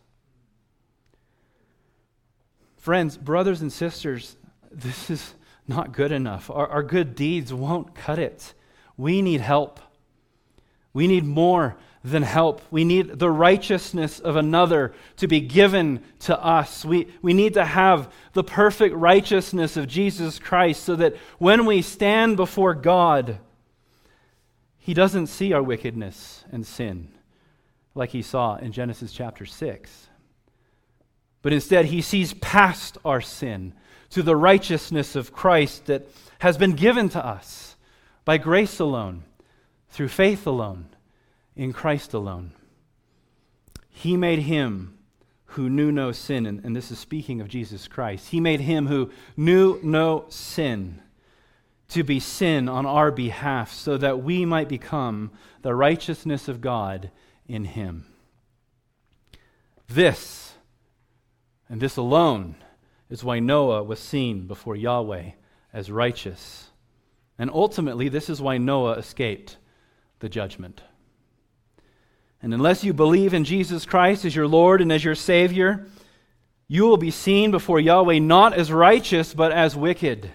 Friends, 2.79 3.19
brothers 3.19 3.61
and 3.61 3.71
sisters, 3.71 4.37
this 4.73 5.11
is 5.11 5.35
not 5.67 5.93
good 5.93 6.11
enough. 6.11 6.49
Our, 6.49 6.67
our 6.67 6.83
good 6.83 7.15
deeds 7.15 7.53
won't 7.53 7.95
cut 7.95 8.19
it. 8.19 8.55
We 8.97 9.21
need 9.21 9.43
help. 9.43 9.79
We 10.95 11.07
need 11.07 11.27
more 11.27 11.77
than 12.05 12.23
help. 12.23 12.63
We 12.71 12.85
need 12.85 13.19
the 13.19 13.31
righteousness 13.31 14.21
of 14.21 14.37
another 14.37 14.95
to 15.17 15.27
be 15.27 15.41
given 15.41 16.03
to 16.21 16.39
us. 16.43 16.85
We, 16.85 17.09
we 17.23 17.35
need 17.35 17.55
to 17.55 17.65
have 17.65 18.13
the 18.33 18.45
perfect 18.45 18.95
righteousness 18.95 19.77
of 19.77 19.89
Jesus 19.89 20.39
Christ 20.39 20.85
so 20.85 20.97
that 20.97 21.17
when 21.39 21.67
we 21.67 21.83
stand 21.83 22.37
before 22.37 22.75
God, 22.75 23.39
He 24.79 24.95
doesn't 24.95 25.27
see 25.27 25.53
our 25.53 25.63
wickedness 25.63 26.45
and 26.53 26.67
sin 26.67 27.13
like 27.95 28.11
He 28.11 28.23
saw 28.23 28.57
in 28.57 28.73
Genesis 28.73 29.13
chapter 29.13 29.45
6. 29.45 30.09
But 31.43 31.53
instead, 31.53 31.87
He 31.87 32.01
sees 32.01 32.35
past 32.35 32.99
our 33.05 33.21
sin 33.21 33.75
to 34.11 34.23
the 34.23 34.37
righteousness 34.37 35.17
of 35.17 35.33
Christ 35.33 35.87
that 35.87 36.09
has 36.39 36.57
been 36.57 36.73
given 36.73 37.09
to 37.11 37.25
us 37.25 37.77
by 38.25 38.39
grace 38.39 38.79
alone, 38.79 39.25
through 39.91 40.09
faith 40.09 40.47
alone, 40.47 40.87
in 41.59 41.73
Christ 41.73 42.15
alone. 42.15 42.53
He 43.91 44.17
made 44.17 44.39
him 44.39 44.97
who 45.53 45.69
knew 45.69 45.91
no 45.91 46.13
sin, 46.13 46.47
and, 46.47 46.65
and, 46.65 46.77
this 46.77 46.91
is 46.91 46.99
speaking 46.99 47.41
of 47.41 47.49
Jesus 47.49 47.89
Christ. 47.89 48.29
He 48.29 48.39
made 48.39 48.61
him 48.61 48.87
who 48.87 49.11
knew 49.37 49.81
no 49.83 50.27
sin 50.29 51.03
to 51.89 52.05
be 52.05 52.21
sin 52.21 52.69
on 52.69 52.87
our 52.87 53.11
behalf, 53.11 53.73
so 53.73 53.97
that 53.97 54.23
we 54.23 54.45
might 54.45 54.69
become 54.69 55.33
the 55.63 55.75
righteousness 55.75 56.47
of 56.47 56.61
God 56.61 57.11
in 57.49 57.65
him. 57.65 58.07
This, 59.89 60.53
and 61.69 61.81
this 61.81 61.97
alone, 61.97 62.57
is 63.09 63.25
why 63.25 63.41
Noah 63.41 63.83
was 63.83 63.99
seen 63.99 64.47
before 64.47 64.77
Yahweh 64.77 65.31
as 65.73 65.91
righteous. 65.91 66.69
And 67.39 67.51
ultimately, 67.51 68.11
this 68.11 68.29
is 68.29 68.41
why 68.41 68.59
Noah 68.59 68.93
escaped 68.93 69.57
the 70.19 70.29
judgment. 70.29 70.83
And 72.43 72.55
unless 72.55 72.85
you 72.85 72.93
believe 72.93 73.35
in 73.35 73.45
Jesus 73.45 73.85
Christ 73.85 74.25
as 74.25 74.35
your 74.35 74.47
Lord 74.47 74.81
and 74.81 74.93
as 74.93 75.03
your 75.03 75.15
Savior, 75.15 75.87
you 76.69 76.85
will 76.87 76.97
be 76.97 77.11
seen 77.11 77.51
before 77.51 77.81
Yahweh 77.81 78.21
not 78.21 78.55
as 78.55 78.71
righteous, 78.71 79.35
but 79.35 79.51
as 79.53 79.75
wicked. 79.75 80.31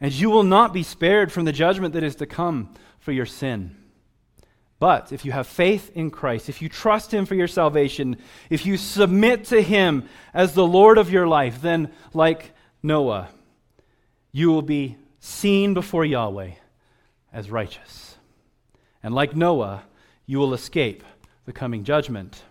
And 0.00 0.12
you 0.12 0.30
will 0.30 0.42
not 0.42 0.72
be 0.72 0.82
spared 0.82 1.30
from 1.30 1.44
the 1.44 1.52
judgment 1.52 1.94
that 1.94 2.02
is 2.02 2.16
to 2.16 2.26
come 2.26 2.74
for 2.98 3.12
your 3.12 3.26
sin. 3.26 3.76
But 4.80 5.12
if 5.12 5.24
you 5.24 5.32
have 5.32 5.46
faith 5.46 5.90
in 5.94 6.10
Christ, 6.10 6.48
if 6.48 6.62
you 6.62 6.68
trust 6.68 7.12
Him 7.12 7.26
for 7.26 7.34
your 7.34 7.48
salvation, 7.48 8.16
if 8.48 8.64
you 8.64 8.76
submit 8.76 9.44
to 9.46 9.60
Him 9.60 10.08
as 10.32 10.54
the 10.54 10.66
Lord 10.66 10.98
of 10.98 11.10
your 11.10 11.26
life, 11.26 11.60
then, 11.60 11.90
like 12.14 12.52
Noah, 12.82 13.28
you 14.30 14.50
will 14.50 14.62
be 14.62 14.96
seen 15.18 15.74
before 15.74 16.04
Yahweh 16.04 16.52
as 17.32 17.50
righteous. 17.50 18.16
And 19.02 19.14
like 19.14 19.34
Noah, 19.34 19.82
you 20.26 20.38
will 20.38 20.54
escape 20.54 21.02
the 21.48 21.52
coming 21.54 21.82
judgment. 21.82 22.42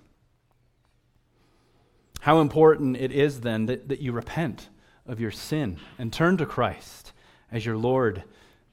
How 2.21 2.41
important 2.41 2.97
it 2.97 3.12
is 3.12 3.41
then 3.41 3.67
that, 3.67 3.89
that 3.89 3.99
you 3.99 4.12
repent 4.12 4.69
of 5.05 5.19
your 5.19 5.29
sin 5.29 5.77
and 5.99 6.12
turn 6.12 6.36
to 6.38 6.47
Christ 6.47 7.13
as 7.51 7.63
your 7.63 7.77
Lord 7.77 8.23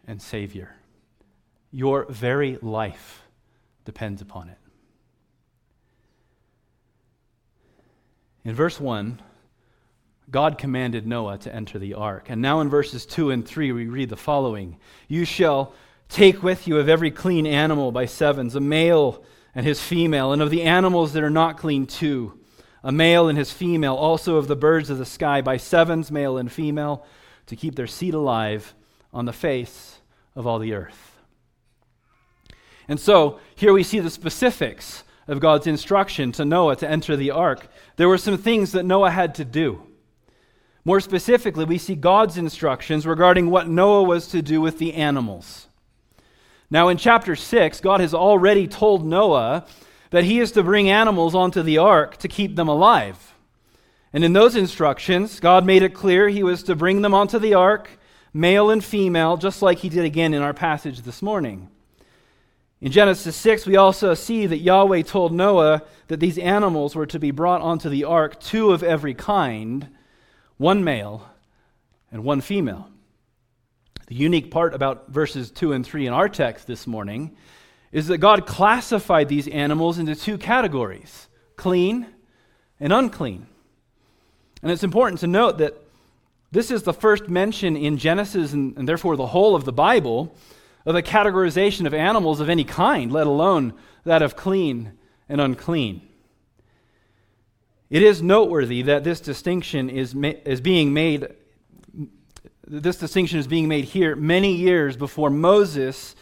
and 0.06 0.22
Savior. 0.22 0.76
Your 1.70 2.06
very 2.06 2.56
life 2.62 3.24
depends 3.84 4.22
upon 4.22 4.48
it. 4.48 4.56
In 8.46 8.54
verse 8.54 8.80
1, 8.80 9.20
God 10.30 10.56
commanded 10.56 11.06
Noah 11.06 11.36
to 11.36 11.54
enter 11.54 11.78
the 11.78 11.92
ark. 11.92 12.28
And 12.30 12.40
now 12.40 12.62
in 12.62 12.70
verses 12.70 13.04
2 13.04 13.30
and 13.30 13.46
3, 13.46 13.72
we 13.72 13.88
read 13.88 14.08
the 14.08 14.16
following 14.16 14.78
You 15.06 15.26
shall 15.26 15.74
take 16.08 16.42
with 16.42 16.66
you 16.66 16.78
of 16.78 16.88
every 16.88 17.10
clean 17.10 17.46
animal 17.46 17.92
by 17.92 18.06
sevens, 18.06 18.54
a 18.54 18.60
male 18.60 19.22
and 19.54 19.64
his 19.64 19.80
female, 19.80 20.32
and 20.32 20.42
of 20.42 20.50
the 20.50 20.62
animals 20.62 21.12
that 21.12 21.22
are 21.22 21.30
not 21.30 21.58
clean, 21.58 21.86
two, 21.86 22.38
a 22.82 22.92
male 22.92 23.28
and 23.28 23.38
his 23.38 23.52
female, 23.52 23.94
also 23.94 24.36
of 24.36 24.48
the 24.48 24.56
birds 24.56 24.90
of 24.90 24.98
the 24.98 25.06
sky 25.06 25.40
by 25.40 25.56
sevens, 25.56 26.10
male 26.10 26.36
and 26.36 26.50
female, 26.50 27.06
to 27.46 27.56
keep 27.56 27.74
their 27.74 27.86
seed 27.86 28.14
alive 28.14 28.74
on 29.12 29.24
the 29.24 29.32
face 29.32 30.00
of 30.34 30.46
all 30.46 30.58
the 30.58 30.74
earth. 30.74 31.12
And 32.88 33.00
so 33.00 33.40
here 33.54 33.72
we 33.72 33.82
see 33.82 34.00
the 34.00 34.10
specifics 34.10 35.04
of 35.26 35.40
God's 35.40 35.66
instruction 35.66 36.32
to 36.32 36.44
Noah 36.44 36.76
to 36.76 36.90
enter 36.90 37.16
the 37.16 37.30
ark. 37.30 37.68
There 37.96 38.08
were 38.08 38.18
some 38.18 38.36
things 38.36 38.72
that 38.72 38.84
Noah 38.84 39.10
had 39.10 39.34
to 39.36 39.44
do. 39.44 39.82
More 40.84 41.00
specifically, 41.00 41.64
we 41.64 41.78
see 41.78 41.94
God's 41.94 42.36
instructions 42.36 43.06
regarding 43.06 43.48
what 43.48 43.68
Noah 43.68 44.02
was 44.02 44.26
to 44.28 44.42
do 44.42 44.60
with 44.60 44.78
the 44.78 44.92
animals. 44.92 45.68
Now, 46.70 46.88
in 46.88 46.96
chapter 46.96 47.36
6, 47.36 47.80
God 47.80 48.00
has 48.00 48.14
already 48.14 48.66
told 48.66 49.04
Noah 49.04 49.66
that 50.10 50.24
he 50.24 50.40
is 50.40 50.52
to 50.52 50.62
bring 50.62 50.88
animals 50.88 51.34
onto 51.34 51.62
the 51.62 51.78
ark 51.78 52.16
to 52.18 52.28
keep 52.28 52.56
them 52.56 52.68
alive. 52.68 53.34
And 54.12 54.24
in 54.24 54.32
those 54.32 54.54
instructions, 54.54 55.40
God 55.40 55.66
made 55.66 55.82
it 55.82 55.92
clear 55.94 56.28
he 56.28 56.42
was 56.42 56.62
to 56.64 56.76
bring 56.76 57.02
them 57.02 57.14
onto 57.14 57.38
the 57.38 57.54
ark, 57.54 57.90
male 58.32 58.70
and 58.70 58.82
female, 58.82 59.36
just 59.36 59.60
like 59.60 59.78
he 59.78 59.88
did 59.88 60.04
again 60.04 60.32
in 60.32 60.42
our 60.42 60.54
passage 60.54 61.00
this 61.00 61.20
morning. 61.20 61.68
In 62.80 62.92
Genesis 62.92 63.34
6, 63.36 63.66
we 63.66 63.76
also 63.76 64.14
see 64.14 64.46
that 64.46 64.58
Yahweh 64.58 65.02
told 65.02 65.32
Noah 65.32 65.82
that 66.08 66.20
these 66.20 66.38
animals 66.38 66.94
were 66.94 67.06
to 67.06 67.18
be 67.18 67.30
brought 67.30 67.60
onto 67.62 67.88
the 67.88 68.04
ark, 68.04 68.38
two 68.40 68.72
of 68.72 68.82
every 68.82 69.14
kind, 69.14 69.88
one 70.58 70.84
male 70.84 71.28
and 72.12 72.22
one 72.22 72.40
female. 72.40 72.88
The 74.06 74.14
unique 74.14 74.50
part 74.50 74.74
about 74.74 75.08
verses 75.08 75.50
2 75.50 75.72
and 75.72 75.84
3 75.84 76.06
in 76.06 76.12
our 76.12 76.28
text 76.28 76.66
this 76.66 76.86
morning 76.86 77.36
is 77.90 78.08
that 78.08 78.18
God 78.18 78.46
classified 78.46 79.28
these 79.28 79.48
animals 79.48 79.98
into 79.98 80.14
two 80.14 80.36
categories 80.36 81.28
clean 81.56 82.06
and 82.80 82.92
unclean. 82.92 83.46
And 84.62 84.72
it's 84.72 84.82
important 84.82 85.20
to 85.20 85.26
note 85.26 85.58
that 85.58 85.80
this 86.50 86.70
is 86.70 86.82
the 86.82 86.92
first 86.92 87.28
mention 87.28 87.76
in 87.76 87.96
Genesis 87.96 88.52
and, 88.52 88.76
and 88.76 88.88
therefore 88.88 89.16
the 89.16 89.28
whole 89.28 89.54
of 89.54 89.64
the 89.64 89.72
Bible 89.72 90.34
of 90.84 90.94
a 90.94 91.02
categorization 91.02 91.86
of 91.86 91.94
animals 91.94 92.40
of 92.40 92.48
any 92.48 92.64
kind, 92.64 93.12
let 93.12 93.26
alone 93.26 93.72
that 94.04 94.22
of 94.22 94.36
clean 94.36 94.92
and 95.28 95.40
unclean. 95.40 96.06
It 97.90 98.02
is 98.02 98.22
noteworthy 98.22 98.82
that 98.82 99.04
this 99.04 99.20
distinction 99.20 99.88
is, 99.88 100.14
ma- 100.14 100.32
is 100.44 100.60
being 100.60 100.92
made 100.92 101.28
This 102.66 102.96
distinction 102.96 103.38
is 103.38 103.46
being 103.46 103.68
made 103.68 103.84
here 103.84 104.16
many 104.16 104.54
years 104.54 104.96
before 104.96 105.28
Moses 105.28 106.16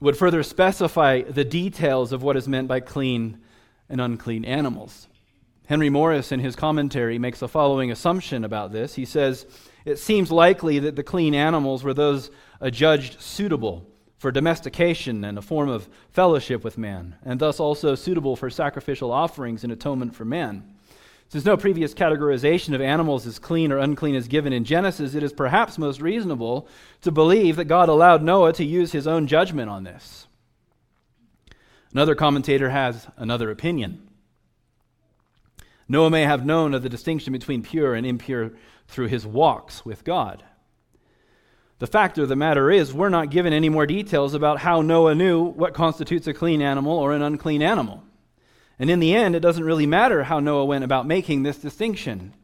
would 0.00 0.16
further 0.16 0.42
specify 0.42 1.22
the 1.22 1.44
details 1.44 2.12
of 2.12 2.24
what 2.24 2.36
is 2.36 2.48
meant 2.48 2.66
by 2.66 2.80
clean 2.80 3.38
and 3.88 4.00
unclean 4.00 4.44
animals. 4.44 5.06
Henry 5.66 5.90
Morris, 5.90 6.32
in 6.32 6.40
his 6.40 6.56
commentary, 6.56 7.18
makes 7.18 7.38
the 7.38 7.46
following 7.46 7.92
assumption 7.92 8.44
about 8.44 8.72
this. 8.72 8.94
He 8.94 9.04
says, 9.04 9.46
It 9.84 9.98
seems 9.98 10.32
likely 10.32 10.80
that 10.80 10.96
the 10.96 11.04
clean 11.04 11.34
animals 11.34 11.84
were 11.84 11.94
those 11.94 12.30
adjudged 12.60 13.20
suitable 13.20 13.86
for 14.16 14.32
domestication 14.32 15.24
and 15.24 15.38
a 15.38 15.42
form 15.42 15.68
of 15.68 15.88
fellowship 16.10 16.64
with 16.64 16.78
man, 16.78 17.14
and 17.24 17.38
thus 17.38 17.60
also 17.60 17.94
suitable 17.94 18.34
for 18.34 18.50
sacrificial 18.50 19.12
offerings 19.12 19.62
and 19.62 19.72
atonement 19.72 20.16
for 20.16 20.24
man. 20.24 20.64
Since 21.30 21.44
no 21.44 21.58
previous 21.58 21.92
categorization 21.92 22.74
of 22.74 22.80
animals 22.80 23.26
as 23.26 23.38
clean 23.38 23.70
or 23.70 23.78
unclean 23.78 24.14
is 24.14 24.28
given 24.28 24.52
in 24.52 24.64
Genesis, 24.64 25.14
it 25.14 25.22
is 25.22 25.32
perhaps 25.32 25.76
most 25.76 26.00
reasonable 26.00 26.66
to 27.02 27.10
believe 27.10 27.56
that 27.56 27.66
God 27.66 27.90
allowed 27.90 28.22
Noah 28.22 28.54
to 28.54 28.64
use 28.64 28.92
his 28.92 29.06
own 29.06 29.26
judgment 29.26 29.68
on 29.68 29.84
this. 29.84 30.26
Another 31.92 32.14
commentator 32.14 32.70
has 32.70 33.06
another 33.18 33.50
opinion. 33.50 34.08
Noah 35.86 36.10
may 36.10 36.22
have 36.22 36.46
known 36.46 36.72
of 36.72 36.82
the 36.82 36.88
distinction 36.88 37.32
between 37.32 37.62
pure 37.62 37.94
and 37.94 38.06
impure 38.06 38.52
through 38.86 39.08
his 39.08 39.26
walks 39.26 39.84
with 39.84 40.04
God. 40.04 40.42
The 41.78 41.86
fact 41.86 42.18
of 42.18 42.28
the 42.28 42.36
matter 42.36 42.70
is, 42.70 42.92
we're 42.92 43.08
not 43.10 43.30
given 43.30 43.52
any 43.52 43.68
more 43.68 43.86
details 43.86 44.34
about 44.34 44.60
how 44.60 44.80
Noah 44.80 45.14
knew 45.14 45.44
what 45.44 45.74
constitutes 45.74 46.26
a 46.26 46.34
clean 46.34 46.60
animal 46.62 46.98
or 46.98 47.12
an 47.12 47.22
unclean 47.22 47.62
animal. 47.62 48.02
And 48.78 48.90
in 48.90 49.00
the 49.00 49.14
end, 49.14 49.34
it 49.34 49.40
doesn't 49.40 49.64
really 49.64 49.86
matter 49.86 50.24
how 50.24 50.38
Noah 50.38 50.64
went 50.64 50.84
about 50.84 51.06
making 51.06 51.42
this 51.42 51.58
distinction. 51.58 52.34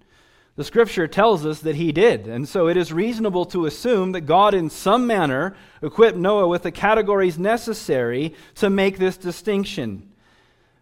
The 0.56 0.64
scripture 0.64 1.08
tells 1.08 1.44
us 1.44 1.60
that 1.60 1.76
he 1.76 1.90
did, 1.90 2.28
and 2.28 2.48
so 2.48 2.68
it 2.68 2.76
is 2.76 2.92
reasonable 2.92 3.44
to 3.46 3.66
assume 3.66 4.12
that 4.12 4.22
God, 4.22 4.54
in 4.54 4.70
some 4.70 5.06
manner, 5.06 5.56
equipped 5.82 6.16
Noah 6.16 6.46
with 6.46 6.62
the 6.62 6.70
categories 6.70 7.38
necessary 7.38 8.34
to 8.56 8.70
make 8.70 8.98
this 8.98 9.16
distinction, 9.16 10.12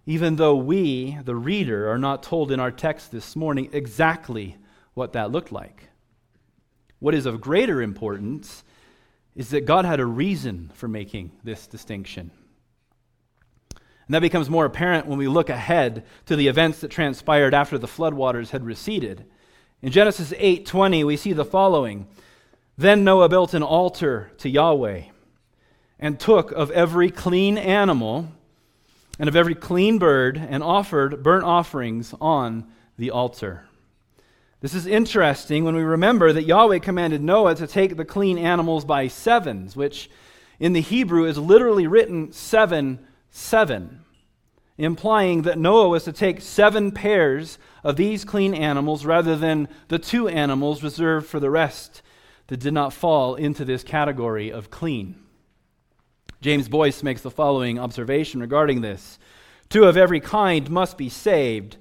even 0.04 0.36
though 0.36 0.56
we, 0.56 1.18
the 1.24 1.34
reader, 1.34 1.90
are 1.90 1.98
not 1.98 2.22
told 2.22 2.52
in 2.52 2.60
our 2.60 2.70
text 2.70 3.12
this 3.12 3.34
morning 3.34 3.70
exactly 3.72 4.58
what 4.92 5.14
that 5.14 5.30
looked 5.30 5.52
like. 5.52 5.88
What 6.98 7.14
is 7.14 7.24
of 7.24 7.40
greater 7.40 7.80
importance 7.80 8.64
is 9.34 9.50
that 9.50 9.64
God 9.64 9.86
had 9.86 10.00
a 10.00 10.06
reason 10.06 10.70
for 10.74 10.86
making 10.86 11.32
this 11.42 11.66
distinction. 11.66 12.30
And 14.12 14.16
that 14.16 14.29
becomes 14.29 14.51
more 14.51 14.66
apparent 14.66 15.07
when 15.07 15.16
we 15.16 15.27
look 15.27 15.48
ahead 15.48 16.05
to 16.27 16.37
the 16.37 16.48
events 16.48 16.81
that 16.81 16.90
transpired 16.90 17.55
after 17.55 17.79
the 17.79 17.87
floodwaters 17.87 18.51
had 18.51 18.62
receded. 18.62 19.25
In 19.81 19.90
Genesis 19.90 20.35
8:20 20.37 21.03
we 21.03 21.16
see 21.16 21.33
the 21.33 21.46
following: 21.46 22.07
Then 22.77 23.05
Noah 23.05 23.31
built 23.31 23.55
an 23.55 23.62
altar 23.62 24.31
to 24.37 24.51
Yahweh 24.51 25.05
and 25.98 26.20
took 26.20 26.53
of 26.53 26.70
every 26.72 27.11
clean 27.11 27.57
animal 27.57 28.29
and 29.18 29.31
of 29.31 29.35
every 29.35 29.55
clean 29.55 29.96
bird 29.96 30.37
and 30.37 30.62
offered 30.62 31.22
burnt 31.22 31.44
offerings 31.44 32.14
on 32.20 32.66
the 32.98 33.11
altar. 33.11 33.64
This 34.61 34.75
is 34.75 34.87
interesting 34.87 35.64
when 35.64 35.75
we 35.75 35.83
remember 35.85 36.35
that 36.35 36.44
Yahweh 36.44 36.81
commanded 36.81 37.22
Noah 37.22 37.55
to 37.55 37.66
take 37.66 37.96
the 37.96 38.05
clean 38.05 38.37
animals 38.37 38.85
by 38.85 39.09
sevens, 39.09 39.75
which 39.75 40.11
in 40.61 40.75
the 40.75 40.83
Hebrew 40.83 41.25
is 41.25 41.38
literally 41.38 41.87
written 41.87 42.31
seven 42.31 42.98
seven, 43.33 44.01
implying 44.82 45.42
that 45.42 45.58
Noah 45.58 45.88
was 45.88 46.02
to 46.04 46.12
take 46.12 46.40
seven 46.40 46.90
pairs 46.90 47.56
of 47.84 47.94
these 47.94 48.24
clean 48.24 48.52
animals 48.52 49.06
rather 49.06 49.36
than 49.36 49.68
the 49.86 49.98
two 49.98 50.26
animals 50.26 50.82
reserved 50.82 51.28
for 51.28 51.38
the 51.38 51.50
rest 51.50 52.02
that 52.48 52.58
did 52.58 52.74
not 52.74 52.92
fall 52.92 53.36
into 53.36 53.64
this 53.64 53.84
category 53.84 54.50
of 54.50 54.70
clean. 54.70 55.14
James 56.40 56.68
Boice 56.68 57.04
makes 57.04 57.22
the 57.22 57.30
following 57.30 57.78
observation 57.78 58.40
regarding 58.40 58.80
this 58.80 59.20
Two 59.68 59.84
of 59.84 59.96
every 59.96 60.18
kind 60.18 60.68
must 60.68 60.98
be 60.98 61.08
saved 61.08 61.76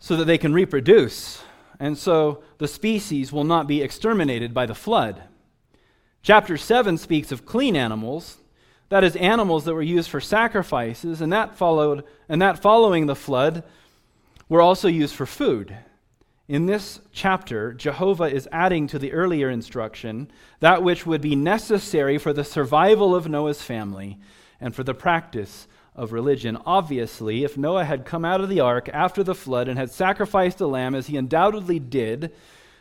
so 0.00 0.16
that 0.16 0.24
they 0.24 0.38
can 0.38 0.52
reproduce, 0.52 1.40
and 1.78 1.96
so 1.96 2.42
the 2.58 2.68
species 2.68 3.32
will 3.32 3.44
not 3.44 3.68
be 3.68 3.80
exterminated 3.80 4.52
by 4.52 4.66
the 4.66 4.74
flood. 4.74 5.22
Chapter 6.20 6.56
7 6.56 6.98
speaks 6.98 7.30
of 7.30 7.46
clean 7.46 7.76
animals, 7.76 8.38
that 8.88 9.04
is, 9.04 9.16
animals 9.16 9.64
that 9.64 9.74
were 9.74 9.82
used 9.82 10.10
for 10.10 10.20
sacrifices, 10.20 11.20
and 11.20 11.32
that 11.32 11.56
followed, 11.56 12.04
and 12.28 12.40
that 12.40 12.60
following 12.60 13.06
the 13.06 13.14
flood 13.14 13.62
were 14.48 14.62
also 14.62 14.88
used 14.88 15.14
for 15.14 15.26
food. 15.26 15.76
In 16.48 16.64
this 16.64 17.00
chapter, 17.12 17.74
Jehovah 17.74 18.24
is 18.24 18.48
adding 18.50 18.86
to 18.86 18.98
the 18.98 19.12
earlier 19.12 19.50
instruction 19.50 20.30
that 20.60 20.82
which 20.82 21.04
would 21.04 21.20
be 21.20 21.36
necessary 21.36 22.16
for 22.16 22.32
the 22.32 22.44
survival 22.44 23.14
of 23.14 23.28
Noah's 23.28 23.60
family 23.60 24.18
and 24.58 24.74
for 24.74 24.82
the 24.82 24.94
practice 24.94 25.68
of 25.94 26.12
religion. 26.12 26.56
Obviously, 26.64 27.44
if 27.44 27.58
Noah 27.58 27.84
had 27.84 28.06
come 28.06 28.24
out 28.24 28.40
of 28.40 28.48
the 28.48 28.60
ark 28.60 28.88
after 28.94 29.22
the 29.22 29.34
flood 29.34 29.68
and 29.68 29.78
had 29.78 29.90
sacrificed 29.90 30.62
a 30.62 30.66
lamb, 30.66 30.94
as 30.94 31.08
he 31.08 31.18
undoubtedly 31.18 31.78
did, 31.78 32.32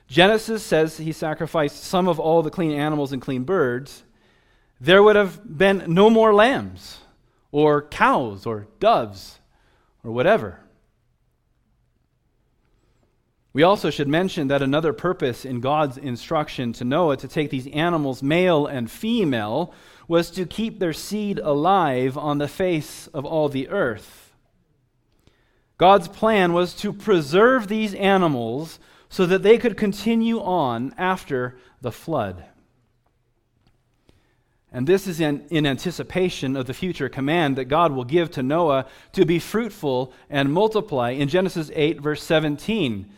Genesis 0.08 0.64
says 0.64 0.98
he 0.98 1.12
sacrificed 1.12 1.84
some 1.84 2.08
of 2.08 2.22
all 2.22 2.42
the 2.42 2.50
clean 2.50 2.72
animals 2.72 3.12
and 3.12 3.22
clean 3.22 3.44
birds 3.44 4.04
there 4.80 5.02
would 5.02 5.16
have 5.16 5.58
been 5.58 5.84
no 5.88 6.10
more 6.10 6.34
lambs 6.34 7.00
or 7.52 7.82
cows 7.82 8.46
or 8.46 8.68
doves 8.80 9.40
or 10.04 10.12
whatever. 10.12 10.60
We 13.54 13.64
also 13.64 13.90
should 13.90 14.08
mention 14.08 14.50
that 14.50 14.62
another 14.62 14.94
purpose 14.94 15.44
in 15.44 15.62
God's 15.62 15.98
instruction 15.98 16.74
to 16.74 16.86
Noah 16.86 17.18
to 17.18 17.28
take 17.28 17.50
these 17.50 17.66
animals, 17.68 18.22
male 18.22 18.68
and 18.68 18.92
female, 18.92 19.74
was 20.08 20.30
to 20.32 20.46
keep 20.46 20.78
their 20.78 20.94
seed 20.94 21.40
alive 21.40 22.18
on 22.18 22.38
the 22.38 22.48
face 22.48 23.08
of 23.08 23.26
all 23.26 23.50
the 23.50 23.68
earth. 23.70 24.36
God's 25.78 26.08
plan 26.08 26.54
was 26.54 26.76
to 26.76 26.94
preserve 26.94 27.68
these 27.68 27.96
animals 27.96 28.80
so 29.10 29.26
that 29.26 29.44
they 29.44 29.58
could 29.58 29.76
continue 29.76 30.40
on 30.40 30.94
after 30.98 31.58
the 31.82 31.92
flood. 31.92 32.46
And 34.78 34.86
this 34.86 35.08
is 35.08 35.20
in, 35.20 35.44
in, 35.50 35.66
anticipation 35.66 36.56
of 36.56 36.68
the 36.68 36.74
future 36.74 37.10
command 37.10 37.56
that 37.56 37.66
God 37.66 37.94
will 37.94 38.04
give 38.04 38.30
to 38.34 38.44
Noah 38.44 38.86
to 39.14 39.26
be 39.26 39.40
fruitful 39.40 40.14
and 40.30 40.54
multiply 40.54 41.10
in 41.10 41.30
Genesis 41.30 41.72
8, 41.74 42.00
verse 42.00 42.22
17, 42.22 43.10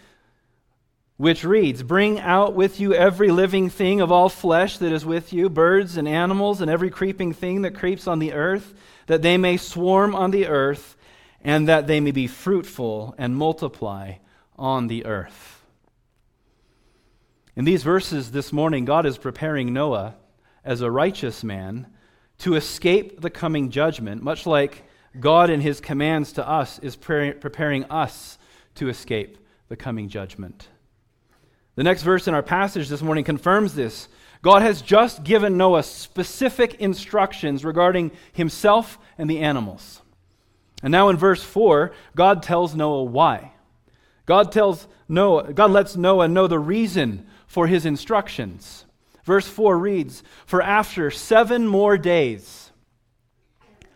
which 1.17 1.43
reads 1.43 1.83
Bring 1.83 2.17
out 2.17 2.53
with 2.53 2.79
you 2.79 2.93
every 2.93 3.29
living 3.29 3.69
thing 3.69 3.99
of 3.99 4.09
all 4.09 4.29
flesh 4.29 4.77
that 4.77 4.93
is 4.93 5.05
with 5.05 5.33
you, 5.33 5.49
birds 5.49 5.97
and 5.97 6.07
animals, 6.07 6.61
and 6.61 6.71
every 6.71 6.89
creeping 6.89 7.33
thing 7.33 7.63
that 7.63 7.75
creeps 7.75 8.07
on 8.07 8.19
the 8.19 8.31
earth, 8.31 8.73
that 9.07 9.21
they 9.21 9.35
may 9.35 9.57
swarm 9.57 10.15
on 10.15 10.31
the 10.31 10.47
earth, 10.47 10.95
and 11.41 11.67
that 11.67 11.87
they 11.87 11.99
may 11.99 12.11
be 12.11 12.27
fruitful 12.27 13.13
and 13.17 13.35
multiply 13.35 14.13
on 14.57 14.87
the 14.87 15.05
earth. 15.05 15.61
In 17.57 17.65
these 17.65 17.83
verses 17.83 18.31
this 18.31 18.53
morning, 18.53 18.85
God 18.85 19.05
is 19.05 19.17
preparing 19.17 19.73
Noah 19.73 20.15
as 20.63 20.81
a 20.81 20.91
righteous 20.91 21.43
man 21.43 21.87
to 22.39 22.55
escape 22.55 23.21
the 23.21 23.29
coming 23.29 23.69
judgment, 23.69 24.23
much 24.23 24.45
like 24.45 24.83
God 25.19 25.49
in 25.49 25.61
his 25.61 25.81
commands 25.81 26.33
to 26.33 26.47
us 26.47 26.79
is 26.79 26.95
pre- 26.95 27.33
preparing 27.33 27.85
us 27.85 28.37
to 28.75 28.89
escape 28.89 29.37
the 29.67 29.75
coming 29.75 30.09
judgment. 30.09 30.67
The 31.75 31.83
next 31.83 32.03
verse 32.03 32.27
in 32.27 32.33
our 32.33 32.43
passage 32.43 32.89
this 32.89 33.01
morning 33.01 33.23
confirms 33.23 33.75
this. 33.75 34.07
God 34.41 34.61
has 34.61 34.81
just 34.81 35.23
given 35.23 35.57
Noah 35.57 35.83
specific 35.83 36.75
instructions 36.75 37.65
regarding 37.65 38.11
himself 38.33 38.97
and 39.17 39.29
the 39.29 39.39
animals. 39.39 40.01
And 40.81 40.91
now 40.91 41.09
in 41.09 41.17
verse 41.17 41.43
4, 41.43 41.91
God 42.15 42.41
tells 42.41 42.75
Noah 42.75 43.03
why. 43.03 43.53
God 44.25 44.51
tells 44.51 44.87
Noah, 45.09 45.51
God 45.53 45.71
lets 45.71 45.95
Noah 45.95 46.27
know 46.27 46.47
the 46.47 46.59
reason 46.59 47.27
for 47.47 47.67
his 47.67 47.85
instructions. 47.85 48.85
Verse 49.29 49.47
4 49.47 49.77
reads 49.77 50.23
For 50.47 50.59
after 50.59 51.11
seven 51.11 51.67
more 51.67 51.99
days, 51.99 52.71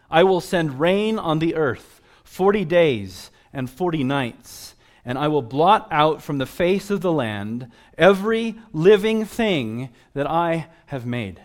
I 0.07 0.25
will 0.25 0.41
send 0.41 0.79
rain 0.79 1.17
on 1.17 1.39
the 1.39 1.55
earth, 1.55 2.01
40 2.23 2.65
days 2.65 3.31
and 3.51 3.67
40 3.67 4.03
nights, 4.03 4.75
and 5.03 5.17
I 5.17 5.29
will 5.29 5.41
blot 5.41 5.87
out 5.89 6.21
from 6.21 6.37
the 6.37 6.45
face 6.45 6.91
of 6.91 7.01
the 7.01 7.11
land 7.11 7.71
every 7.97 8.59
living 8.73 9.25
thing 9.25 9.89
that 10.13 10.29
I 10.29 10.67
have 10.85 11.07
made. 11.07 11.41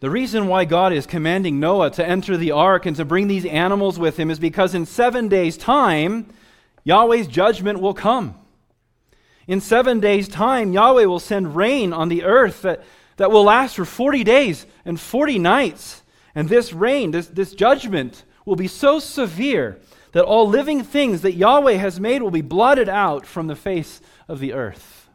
The 0.00 0.10
reason 0.10 0.48
why 0.48 0.64
God 0.64 0.92
is 0.92 1.06
commanding 1.06 1.60
Noah 1.60 1.92
to 1.92 2.04
enter 2.04 2.36
the 2.36 2.50
ark 2.50 2.84
and 2.84 2.96
to 2.96 3.04
bring 3.04 3.28
these 3.28 3.46
animals 3.46 3.96
with 3.96 4.16
him 4.18 4.28
is 4.28 4.40
because 4.40 4.74
in 4.74 4.86
seven 4.86 5.28
days' 5.28 5.56
time, 5.56 6.26
Yahweh's 6.82 7.28
judgment 7.28 7.80
will 7.80 7.94
come. 7.94 8.41
In 9.46 9.60
seven 9.60 10.00
days' 10.00 10.28
time, 10.28 10.72
Yahweh 10.72 11.04
will 11.04 11.18
send 11.18 11.56
rain 11.56 11.92
on 11.92 12.08
the 12.08 12.24
earth 12.24 12.62
that, 12.62 12.82
that 13.16 13.30
will 13.30 13.44
last 13.44 13.76
for 13.76 13.84
40 13.84 14.24
days 14.24 14.66
and 14.84 14.98
40 14.98 15.38
nights. 15.38 16.02
And 16.34 16.48
this 16.48 16.72
rain, 16.72 17.10
this, 17.10 17.26
this 17.26 17.54
judgment, 17.54 18.24
will 18.44 18.56
be 18.56 18.68
so 18.68 18.98
severe 18.98 19.80
that 20.12 20.24
all 20.24 20.48
living 20.48 20.82
things 20.82 21.22
that 21.22 21.34
Yahweh 21.34 21.74
has 21.74 21.98
made 21.98 22.22
will 22.22 22.30
be 22.30 22.42
blotted 22.42 22.88
out 22.88 23.26
from 23.26 23.46
the 23.46 23.56
face 23.56 24.00
of 24.28 24.40
the 24.40 24.52
earth. 24.52 25.08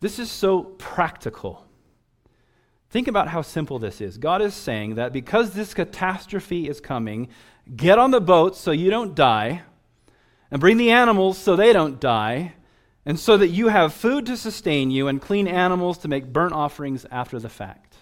This 0.00 0.18
is 0.18 0.30
so 0.30 0.62
practical. 0.62 1.66
Think 2.90 3.08
about 3.08 3.28
how 3.28 3.42
simple 3.42 3.78
this 3.78 4.00
is. 4.00 4.18
God 4.18 4.42
is 4.42 4.54
saying 4.54 4.96
that 4.96 5.12
because 5.12 5.52
this 5.52 5.74
catastrophe 5.74 6.68
is 6.68 6.80
coming, 6.80 7.28
get 7.74 7.98
on 7.98 8.10
the 8.10 8.20
boat 8.20 8.54
so 8.54 8.70
you 8.70 8.90
don't 8.90 9.14
die, 9.14 9.62
and 10.54 10.60
bring 10.60 10.76
the 10.76 10.92
animals 10.92 11.36
so 11.36 11.56
they 11.56 11.72
don't 11.72 11.98
die, 11.98 12.54
and 13.04 13.18
so 13.18 13.36
that 13.36 13.48
you 13.48 13.66
have 13.66 13.92
food 13.92 14.24
to 14.24 14.36
sustain 14.36 14.88
you 14.88 15.08
and 15.08 15.20
clean 15.20 15.48
animals 15.48 15.98
to 15.98 16.06
make 16.06 16.32
burnt 16.32 16.52
offerings 16.52 17.04
after 17.10 17.40
the 17.40 17.48
fact. 17.48 17.96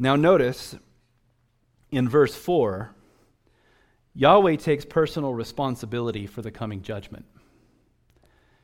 Now, 0.00 0.16
notice 0.16 0.74
in 1.92 2.08
verse 2.08 2.34
4, 2.34 2.92
Yahweh 4.14 4.56
takes 4.56 4.84
personal 4.84 5.32
responsibility 5.32 6.26
for 6.26 6.42
the 6.42 6.50
coming 6.50 6.82
judgment. 6.82 7.24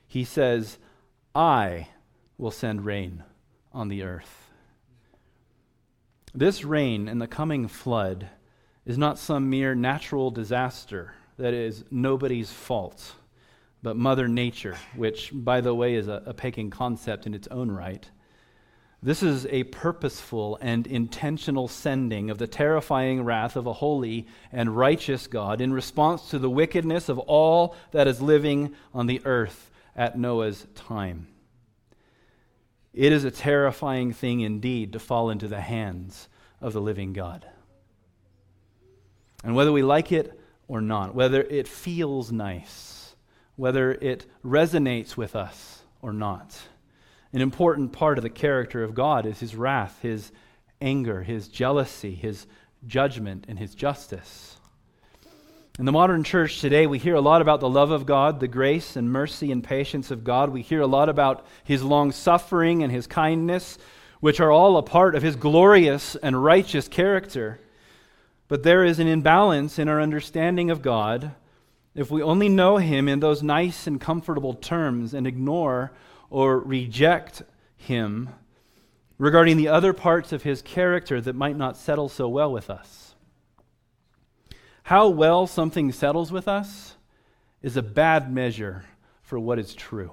He 0.09 0.25
says, 0.25 0.79
I 1.33 1.87
will 2.39 2.51
send 2.51 2.85
rain 2.85 3.23
on 3.73 3.87
the 3.87 4.03
earth. 4.03 4.51
This 6.35 6.65
rain 6.65 7.07
and 7.07 7.23
the 7.23 7.29
coming 7.29 7.69
flood 7.69 8.31
is 8.85 8.99
not 8.99 9.19
some 9.19 9.49
mere 9.49 9.75
natural 9.75 10.31
disaster 10.31 11.15
that 11.39 11.55
is 11.55 11.85
nobody's 11.91 12.51
fault, 12.51 13.15
but 13.83 13.97
Mother 13.97 14.29
Nature, 14.29 14.77
which, 14.97 15.31
by 15.33 15.61
the 15.61 15.75
way, 15.75 15.95
is 15.95 16.09
a, 16.09 16.23
a 16.27 16.35
pagan 16.35 16.71
concept 16.71 17.27
in 17.27 17.35
its 17.35 17.49
own 17.49 17.71
right. 17.71 18.09
This 19.05 19.23
is 19.23 19.47
a 19.47 19.65
purposeful 19.65 20.59
and 20.61 20.87
intentional 20.87 21.67
sending 21.67 22.31
of 22.31 22.39
the 22.39 22.47
terrifying 22.47 23.25
wrath 23.25 23.57
of 23.57 23.67
a 23.67 23.73
holy 23.73 24.29
and 24.53 24.77
righteous 24.77 25.27
God 25.27 25.61
in 25.61 25.73
response 25.73 26.31
to 26.31 26.39
the 26.39 26.51
wickedness 26.51 27.09
of 27.09 27.19
all 27.19 27.75
that 27.91 28.07
is 28.07 28.23
living 28.23 28.75
on 28.95 29.07
the 29.07 29.21
earth 29.25 29.73
at 29.97 30.17
Noah's 30.17 30.69
time. 30.77 31.27
It 32.95 33.13
is 33.13 33.25
a 33.25 33.31
terrifying 33.33 34.13
thing 34.13 34.41
indeed 34.41 34.93
to 34.93 35.01
fall 35.01 35.31
into 35.31 35.49
the 35.49 35.61
hands 35.61 36.29
of 36.61 36.73
the 36.73 36.81
living 36.81 37.13
God. 37.13 37.45
And 39.43 39.55
whether 39.55 39.73
we 39.73 39.83
like 39.83 40.13
it 40.13 40.39
or 40.69 40.81
not, 40.81 41.15
whether 41.15 41.43
it 41.43 41.69
feels 41.69 42.31
nice, 42.31 43.15
whether 43.57 43.93
it 43.93 44.27
resonates 44.45 45.17
with 45.17 45.35
us 45.35 45.83
or 46.01 46.13
not, 46.13 46.61
an 47.33 47.41
important 47.41 47.93
part 47.93 48.19
of 48.19 48.23
the 48.23 48.31
character 48.31 48.83
of 48.83 48.95
God 48.95 49.27
is 49.27 49.41
his 49.41 49.57
wrath, 49.57 49.99
his 50.03 50.33
anger, 50.81 51.23
his 51.23 51.49
jealousy, 51.49 52.15
his 52.15 52.47
judgment, 52.87 53.47
and 53.49 53.59
his 53.59 53.75
justice. 53.75 54.57
In 55.79 55.87
the 55.87 55.93
modern 55.93 56.23
church 56.23 56.61
today, 56.61 56.87
we 56.87 56.99
hear 56.99 57.15
a 57.15 57.21
lot 57.23 57.41
about 57.41 57.61
the 57.61 57.69
love 57.69 57.91
of 57.91 58.05
God, 58.05 58.41
the 58.41 58.49
grace 58.49 58.95
and 58.95 59.11
mercy 59.11 59.51
and 59.51 59.65
patience 59.65 60.11
of 60.11 60.23
God. 60.23 60.51
We 60.51 60.61
hear 60.61 60.83
a 60.83 60.87
lot 60.87 61.09
about 61.09 61.47
his 61.65 61.83
long 61.83 62.13
suffering 62.13 62.83
and 62.83 62.93
his 62.93 63.07
kindness, 63.07 63.79
which 64.21 64.39
are 64.39 64.51
all 64.51 64.77
a 64.77 64.83
part 64.83 65.15
of 65.15 65.23
his 65.23 65.35
glorious 65.35 66.15
and 66.17 66.45
righteous 66.45 66.89
character. 66.89 67.59
But 68.53 68.65
there 68.65 68.85
is 68.85 68.99
an 68.99 69.07
imbalance 69.07 69.79
in 69.79 69.89
our 69.89 69.99
understanding 69.99 70.71
of 70.71 70.83
God 70.83 71.33
if 71.95 72.11
we 72.11 72.23
only 72.23 72.51
know 72.51 72.77
him 72.77 73.09
in 73.09 73.21
those 73.21 73.43
nice 73.43 73.87
and 73.87 73.99
comfortable 73.99 74.53
terms 74.53 75.15
and 75.15 75.27
ignore 75.27 75.91
or 76.29 76.59
reject 76.59 77.41
him 77.79 78.29
regarding 79.17 79.57
the 79.57 79.69
other 79.69 79.95
parts 79.95 80.35
of 80.35 80.43
his 80.43 80.61
character 80.61 81.19
that 81.19 81.35
might 81.35 81.57
not 81.57 81.79
settle 81.79 82.11
so 82.11 82.29
well 82.29 82.53
with 82.53 82.69
us. 82.69 83.15
How 84.83 85.09
well 85.09 85.47
something 85.47 85.91
settles 85.91 86.31
with 86.31 86.47
us 86.47 86.97
is 87.63 87.79
a 87.79 87.83
bad 87.83 88.31
measure 88.31 88.85
for 89.23 89.39
what 89.39 89.59
is 89.59 89.75
true. 89.75 90.13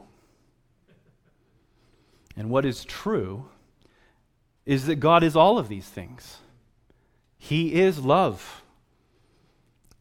And 2.37 2.49
what 2.49 2.63
is 2.63 2.85
true 2.85 3.49
is 4.65 4.85
that 4.85 5.01
God 5.01 5.25
is 5.25 5.35
all 5.35 5.59
of 5.59 5.67
these 5.67 5.89
things. 5.89 6.37
He 7.39 7.73
is 7.73 7.99
love. 7.99 8.61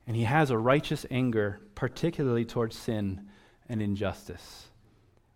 And 0.07 0.15
He 0.15 0.25
has 0.25 0.51
a 0.51 0.59
righteous 0.59 1.07
anger, 1.11 1.61
particularly 1.75 2.45
towards 2.45 2.77
sin 2.77 3.29
and 3.69 3.81
injustice. 3.81 4.69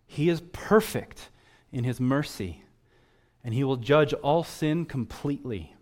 He 0.05 0.29
is 0.29 0.41
perfect 0.51 1.29
in 1.71 1.83
His 1.83 1.99
mercy, 1.99 2.63
and 3.43 3.55
He 3.55 3.63
will 3.63 3.77
judge 3.77 4.13
all 4.13 4.43
sin 4.43 4.85
completely. 4.85 5.75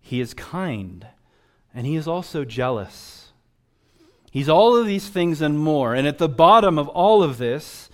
He 0.00 0.20
is 0.20 0.32
kind 0.32 1.06
and 1.76 1.86
he 1.86 1.94
is 1.94 2.08
also 2.08 2.42
jealous. 2.42 3.32
He's 4.30 4.48
all 4.48 4.74
of 4.74 4.86
these 4.86 5.08
things 5.10 5.42
and 5.42 5.58
more. 5.58 5.94
And 5.94 6.08
at 6.08 6.16
the 6.16 6.28
bottom 6.28 6.78
of 6.78 6.88
all 6.88 7.22
of 7.22 7.36
this, 7.36 7.90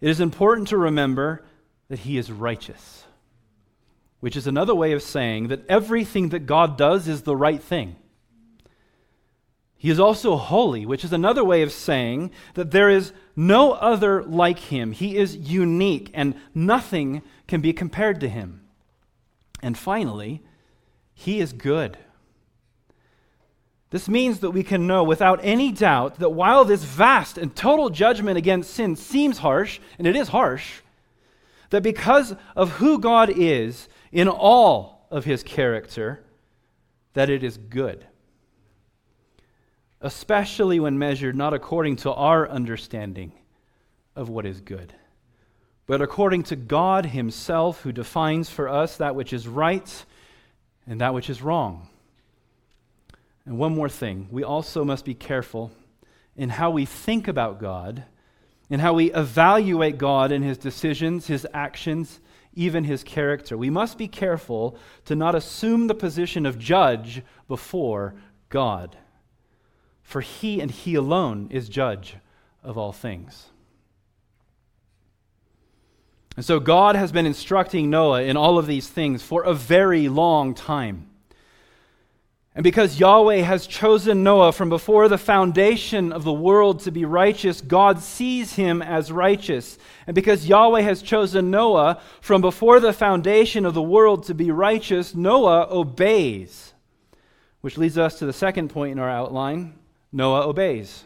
it 0.00 0.08
is 0.08 0.18
important 0.18 0.68
to 0.68 0.78
remember 0.78 1.44
that 1.88 2.00
he 2.00 2.16
is 2.16 2.32
righteous, 2.32 3.04
which 4.20 4.36
is 4.36 4.46
another 4.46 4.74
way 4.74 4.92
of 4.92 5.02
saying 5.02 5.48
that 5.48 5.64
everything 5.68 6.30
that 6.30 6.46
God 6.46 6.76
does 6.76 7.06
is 7.08 7.22
the 7.22 7.36
right 7.36 7.62
thing. 7.62 7.96
He 9.76 9.90
is 9.90 10.00
also 10.00 10.36
holy, 10.36 10.84
which 10.84 11.04
is 11.04 11.12
another 11.12 11.44
way 11.44 11.62
of 11.62 11.70
saying 11.70 12.32
that 12.54 12.72
there 12.72 12.90
is 12.90 13.12
no 13.36 13.72
other 13.72 14.24
like 14.24 14.58
him. 14.58 14.90
He 14.90 15.16
is 15.16 15.36
unique, 15.36 16.10
and 16.14 16.34
nothing 16.52 17.22
can 17.46 17.60
be 17.60 17.72
compared 17.72 18.18
to 18.20 18.28
him. 18.28 18.62
And 19.62 19.78
finally, 19.78 20.42
he 21.14 21.38
is 21.38 21.52
good. 21.52 21.96
This 23.90 24.08
means 24.08 24.40
that 24.40 24.50
we 24.50 24.64
can 24.64 24.88
know 24.88 25.04
without 25.04 25.40
any 25.44 25.70
doubt 25.70 26.18
that 26.18 26.30
while 26.30 26.64
this 26.64 26.82
vast 26.82 27.38
and 27.38 27.54
total 27.54 27.88
judgment 27.88 28.36
against 28.36 28.74
sin 28.74 28.96
seems 28.96 29.38
harsh, 29.38 29.78
and 29.96 30.08
it 30.08 30.16
is 30.16 30.28
harsh, 30.28 30.80
that 31.70 31.84
because 31.84 32.34
of 32.56 32.72
who 32.72 32.98
God 32.98 33.30
is 33.30 33.88
in 34.12 34.28
all 34.28 35.06
of 35.10 35.24
his 35.24 35.42
character, 35.42 36.20
that 37.14 37.30
it 37.30 37.42
is 37.42 37.56
good. 37.56 38.06
Especially 40.00 40.78
when 40.78 40.98
measured 40.98 41.36
not 41.36 41.54
according 41.54 41.96
to 41.96 42.12
our 42.12 42.48
understanding 42.48 43.32
of 44.14 44.28
what 44.28 44.46
is 44.46 44.60
good, 44.60 44.92
but 45.86 46.02
according 46.02 46.42
to 46.44 46.56
God 46.56 47.06
himself, 47.06 47.80
who 47.80 47.92
defines 47.92 48.50
for 48.50 48.68
us 48.68 48.98
that 48.98 49.14
which 49.14 49.32
is 49.32 49.48
right 49.48 50.04
and 50.86 51.00
that 51.00 51.14
which 51.14 51.30
is 51.30 51.42
wrong. 51.42 51.88
And 53.44 53.58
one 53.58 53.74
more 53.74 53.88
thing 53.88 54.28
we 54.30 54.44
also 54.44 54.84
must 54.84 55.04
be 55.04 55.14
careful 55.14 55.72
in 56.36 56.50
how 56.50 56.70
we 56.70 56.84
think 56.84 57.26
about 57.26 57.58
God, 57.58 58.04
in 58.70 58.78
how 58.78 58.92
we 58.92 59.12
evaluate 59.12 59.98
God 59.98 60.30
and 60.30 60.44
his 60.44 60.58
decisions, 60.58 61.26
his 61.26 61.46
actions, 61.54 62.20
even 62.58 62.82
his 62.82 63.04
character. 63.04 63.56
We 63.56 63.70
must 63.70 63.96
be 63.96 64.08
careful 64.08 64.76
to 65.04 65.14
not 65.14 65.36
assume 65.36 65.86
the 65.86 65.94
position 65.94 66.44
of 66.44 66.58
judge 66.58 67.22
before 67.46 68.16
God, 68.48 68.96
for 70.02 70.20
he 70.20 70.60
and 70.60 70.68
he 70.68 70.96
alone 70.96 71.46
is 71.50 71.68
judge 71.68 72.16
of 72.64 72.76
all 72.76 72.92
things. 72.92 73.46
And 76.34 76.44
so 76.44 76.58
God 76.58 76.96
has 76.96 77.12
been 77.12 77.26
instructing 77.26 77.90
Noah 77.90 78.22
in 78.22 78.36
all 78.36 78.58
of 78.58 78.66
these 78.66 78.88
things 78.88 79.22
for 79.22 79.44
a 79.44 79.54
very 79.54 80.08
long 80.08 80.52
time. 80.54 81.08
And 82.54 82.64
because 82.64 82.98
Yahweh 82.98 83.42
has 83.42 83.66
chosen 83.66 84.24
Noah 84.24 84.52
from 84.52 84.68
before 84.68 85.06
the 85.06 85.18
foundation 85.18 86.12
of 86.12 86.24
the 86.24 86.32
world 86.32 86.80
to 86.80 86.90
be 86.90 87.04
righteous, 87.04 87.60
God 87.60 88.00
sees 88.00 88.54
him 88.54 88.82
as 88.82 89.12
righteous. 89.12 89.78
And 90.06 90.14
because 90.14 90.48
Yahweh 90.48 90.80
has 90.80 91.02
chosen 91.02 91.50
Noah 91.50 92.00
from 92.20 92.40
before 92.40 92.80
the 92.80 92.92
foundation 92.92 93.64
of 93.64 93.74
the 93.74 93.82
world 93.82 94.24
to 94.24 94.34
be 94.34 94.50
righteous, 94.50 95.14
Noah 95.14 95.68
obeys. 95.70 96.72
Which 97.60 97.78
leads 97.78 97.98
us 97.98 98.18
to 98.18 98.26
the 98.26 98.32
second 98.32 98.70
point 98.70 98.92
in 98.92 98.98
our 98.98 99.10
outline 99.10 99.74
Noah 100.10 100.46
obeys. 100.48 101.04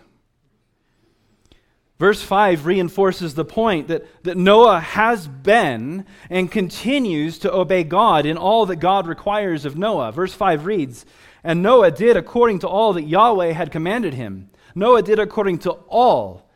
Verse 1.99 2.21
5 2.21 2.67
reinforces 2.67 3.35
the 3.35 3.45
point 3.45 3.89
that, 3.89 4.25
that 4.25 4.37
Noah 4.37 4.81
has 4.81 5.29
been 5.29 6.05
and 6.31 6.51
continues 6.51 7.39
to 7.41 7.53
obey 7.53 7.85
God 7.85 8.27
in 8.27 8.37
all 8.37 8.67
that 8.67 8.77
God 8.77 9.07
requires 9.07 9.65
of 9.65 9.77
Noah. 9.77 10.11
Verse 10.11 10.35
5 10.35 10.67
reads, 10.67 11.07
and 11.45 11.63
Noah 11.63 11.91
did 11.91 12.17
according 12.17 12.61
to 12.61 12.69
all 12.69 12.93
that 12.93 13.03
Yahweh 13.03 13.53
had 13.53 13.71
commanded 13.71 14.15
him. 14.15 14.51
Noah 14.75 15.03
did 15.03 15.19
according 15.19 15.59
to 15.59 15.71
all 15.71 16.49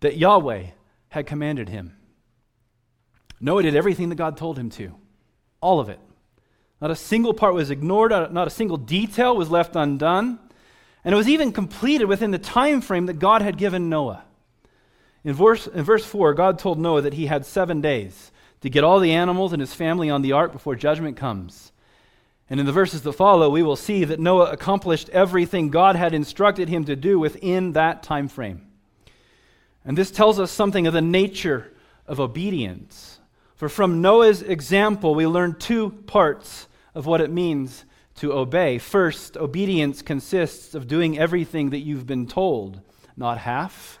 that 0.00 0.16
Yahweh 0.16 0.66
had 1.08 1.26
commanded 1.26 1.68
him. 1.68 1.96
Noah 3.40 3.62
did 3.62 3.76
everything 3.76 4.08
that 4.08 4.16
God 4.16 4.36
told 4.36 4.58
him 4.58 4.70
to, 4.70 4.94
all 5.60 5.80
of 5.80 5.88
it. 5.88 6.00
Not 6.80 6.90
a 6.90 6.96
single 6.96 7.34
part 7.34 7.54
was 7.54 7.70
ignored, 7.70 8.10
not 8.10 8.46
a 8.46 8.50
single 8.50 8.76
detail 8.76 9.36
was 9.36 9.50
left 9.50 9.76
undone. 9.76 10.38
And 11.04 11.14
it 11.14 11.16
was 11.16 11.28
even 11.28 11.52
completed 11.52 12.06
within 12.06 12.30
the 12.30 12.38
time 12.38 12.80
frame 12.80 13.06
that 13.06 13.18
God 13.18 13.42
had 13.42 13.56
given 13.56 13.88
Noah. 13.88 14.24
In 15.24 15.32
verse, 15.34 15.66
in 15.66 15.82
verse 15.82 16.04
4, 16.04 16.34
God 16.34 16.58
told 16.58 16.78
Noah 16.78 17.02
that 17.02 17.14
he 17.14 17.26
had 17.26 17.46
seven 17.46 17.80
days 17.80 18.30
to 18.60 18.70
get 18.70 18.84
all 18.84 19.00
the 19.00 19.12
animals 19.12 19.52
and 19.52 19.60
his 19.60 19.74
family 19.74 20.10
on 20.10 20.22
the 20.22 20.32
ark 20.32 20.52
before 20.52 20.74
judgment 20.74 21.16
comes. 21.16 21.72
And 22.50 22.58
in 22.60 22.66
the 22.66 22.72
verses 22.72 23.02
that 23.02 23.12
follow, 23.12 23.50
we 23.50 23.62
will 23.62 23.76
see 23.76 24.04
that 24.04 24.20
Noah 24.20 24.50
accomplished 24.50 25.10
everything 25.10 25.68
God 25.68 25.96
had 25.96 26.14
instructed 26.14 26.68
him 26.68 26.84
to 26.86 26.96
do 26.96 27.18
within 27.18 27.72
that 27.72 28.02
time 28.02 28.28
frame. 28.28 28.66
And 29.84 29.96
this 29.96 30.10
tells 30.10 30.40
us 30.40 30.50
something 30.50 30.86
of 30.86 30.94
the 30.94 31.02
nature 31.02 31.72
of 32.06 32.20
obedience. 32.20 33.20
For 33.54 33.68
from 33.68 34.00
Noah's 34.00 34.42
example, 34.42 35.14
we 35.14 35.26
learn 35.26 35.56
two 35.58 35.90
parts 35.90 36.68
of 36.94 37.06
what 37.06 37.20
it 37.20 37.30
means 37.30 37.84
to 38.16 38.32
obey. 38.32 38.78
First, 38.78 39.36
obedience 39.36 40.00
consists 40.00 40.74
of 40.74 40.88
doing 40.88 41.18
everything 41.18 41.70
that 41.70 41.80
you've 41.80 42.06
been 42.06 42.26
told, 42.26 42.80
not 43.16 43.38
half, 43.38 43.98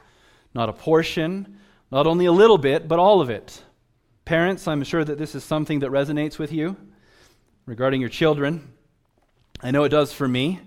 not 0.54 0.68
a 0.68 0.72
portion, 0.72 1.58
not 1.90 2.06
only 2.06 2.26
a 2.26 2.32
little 2.32 2.58
bit, 2.58 2.88
but 2.88 2.98
all 2.98 3.20
of 3.20 3.30
it. 3.30 3.62
Parents, 4.24 4.66
I'm 4.66 4.84
sure 4.84 5.04
that 5.04 5.18
this 5.18 5.34
is 5.34 5.44
something 5.44 5.80
that 5.80 5.90
resonates 5.90 6.38
with 6.38 6.52
you 6.52 6.76
regarding 7.68 8.00
your 8.00 8.08
children. 8.08 8.72
I 9.60 9.72
know 9.72 9.84
it 9.84 9.90
does 9.90 10.10
for 10.10 10.26
me. 10.26 10.58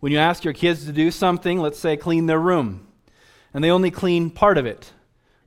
When 0.00 0.12
you 0.12 0.18
ask 0.18 0.44
your 0.44 0.54
kids 0.54 0.86
to 0.86 0.92
do 0.92 1.10
something, 1.10 1.60
let's 1.60 1.78
say 1.78 1.94
clean 1.94 2.24
their 2.24 2.40
room, 2.40 2.86
and 3.52 3.62
they 3.62 3.70
only 3.70 3.90
clean 3.90 4.30
part 4.30 4.56
of 4.56 4.64
it, 4.64 4.94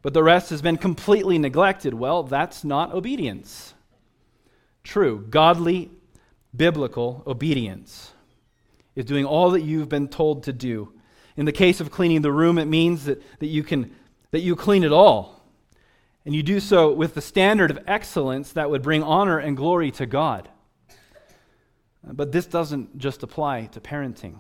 but 0.03 0.13
the 0.13 0.21
rest 0.21 0.51
has 0.51 0.61
been 0.61 0.77
completely 0.77 1.39
neglected, 1.39 1.95
well, 1.95 2.21
that's 2.21 2.63
not 2.63 2.93
obedience. 2.93 3.73
True, 4.83 5.25
godly 5.27 5.89
biblical 6.55 7.23
obedience 7.25 8.11
is 8.95 9.05
doing 9.05 9.25
all 9.25 9.49
that 9.51 9.61
you've 9.61 9.89
been 9.89 10.07
told 10.07 10.43
to 10.43 10.53
do. 10.53 10.93
In 11.35 11.45
the 11.45 11.51
case 11.51 11.79
of 11.79 11.89
cleaning 11.89 12.21
the 12.21 12.31
room, 12.31 12.59
it 12.59 12.65
means 12.65 13.05
that, 13.05 13.23
that, 13.39 13.47
you, 13.47 13.63
can, 13.63 13.95
that 14.29 14.41
you 14.41 14.55
clean 14.55 14.83
it 14.83 14.91
all. 14.91 15.41
And 16.25 16.35
you 16.35 16.43
do 16.43 16.59
so 16.59 16.93
with 16.93 17.15
the 17.15 17.21
standard 17.21 17.71
of 17.71 17.79
excellence 17.87 18.53
that 18.53 18.69
would 18.69 18.83
bring 18.83 19.01
honor 19.01 19.39
and 19.39 19.57
glory 19.57 19.89
to 19.91 20.05
God. 20.05 20.47
But 22.03 22.31
this 22.31 22.45
doesn't 22.45 22.97
just 22.97 23.23
apply 23.23 23.65
to 23.67 23.81
parenting. 23.81 24.35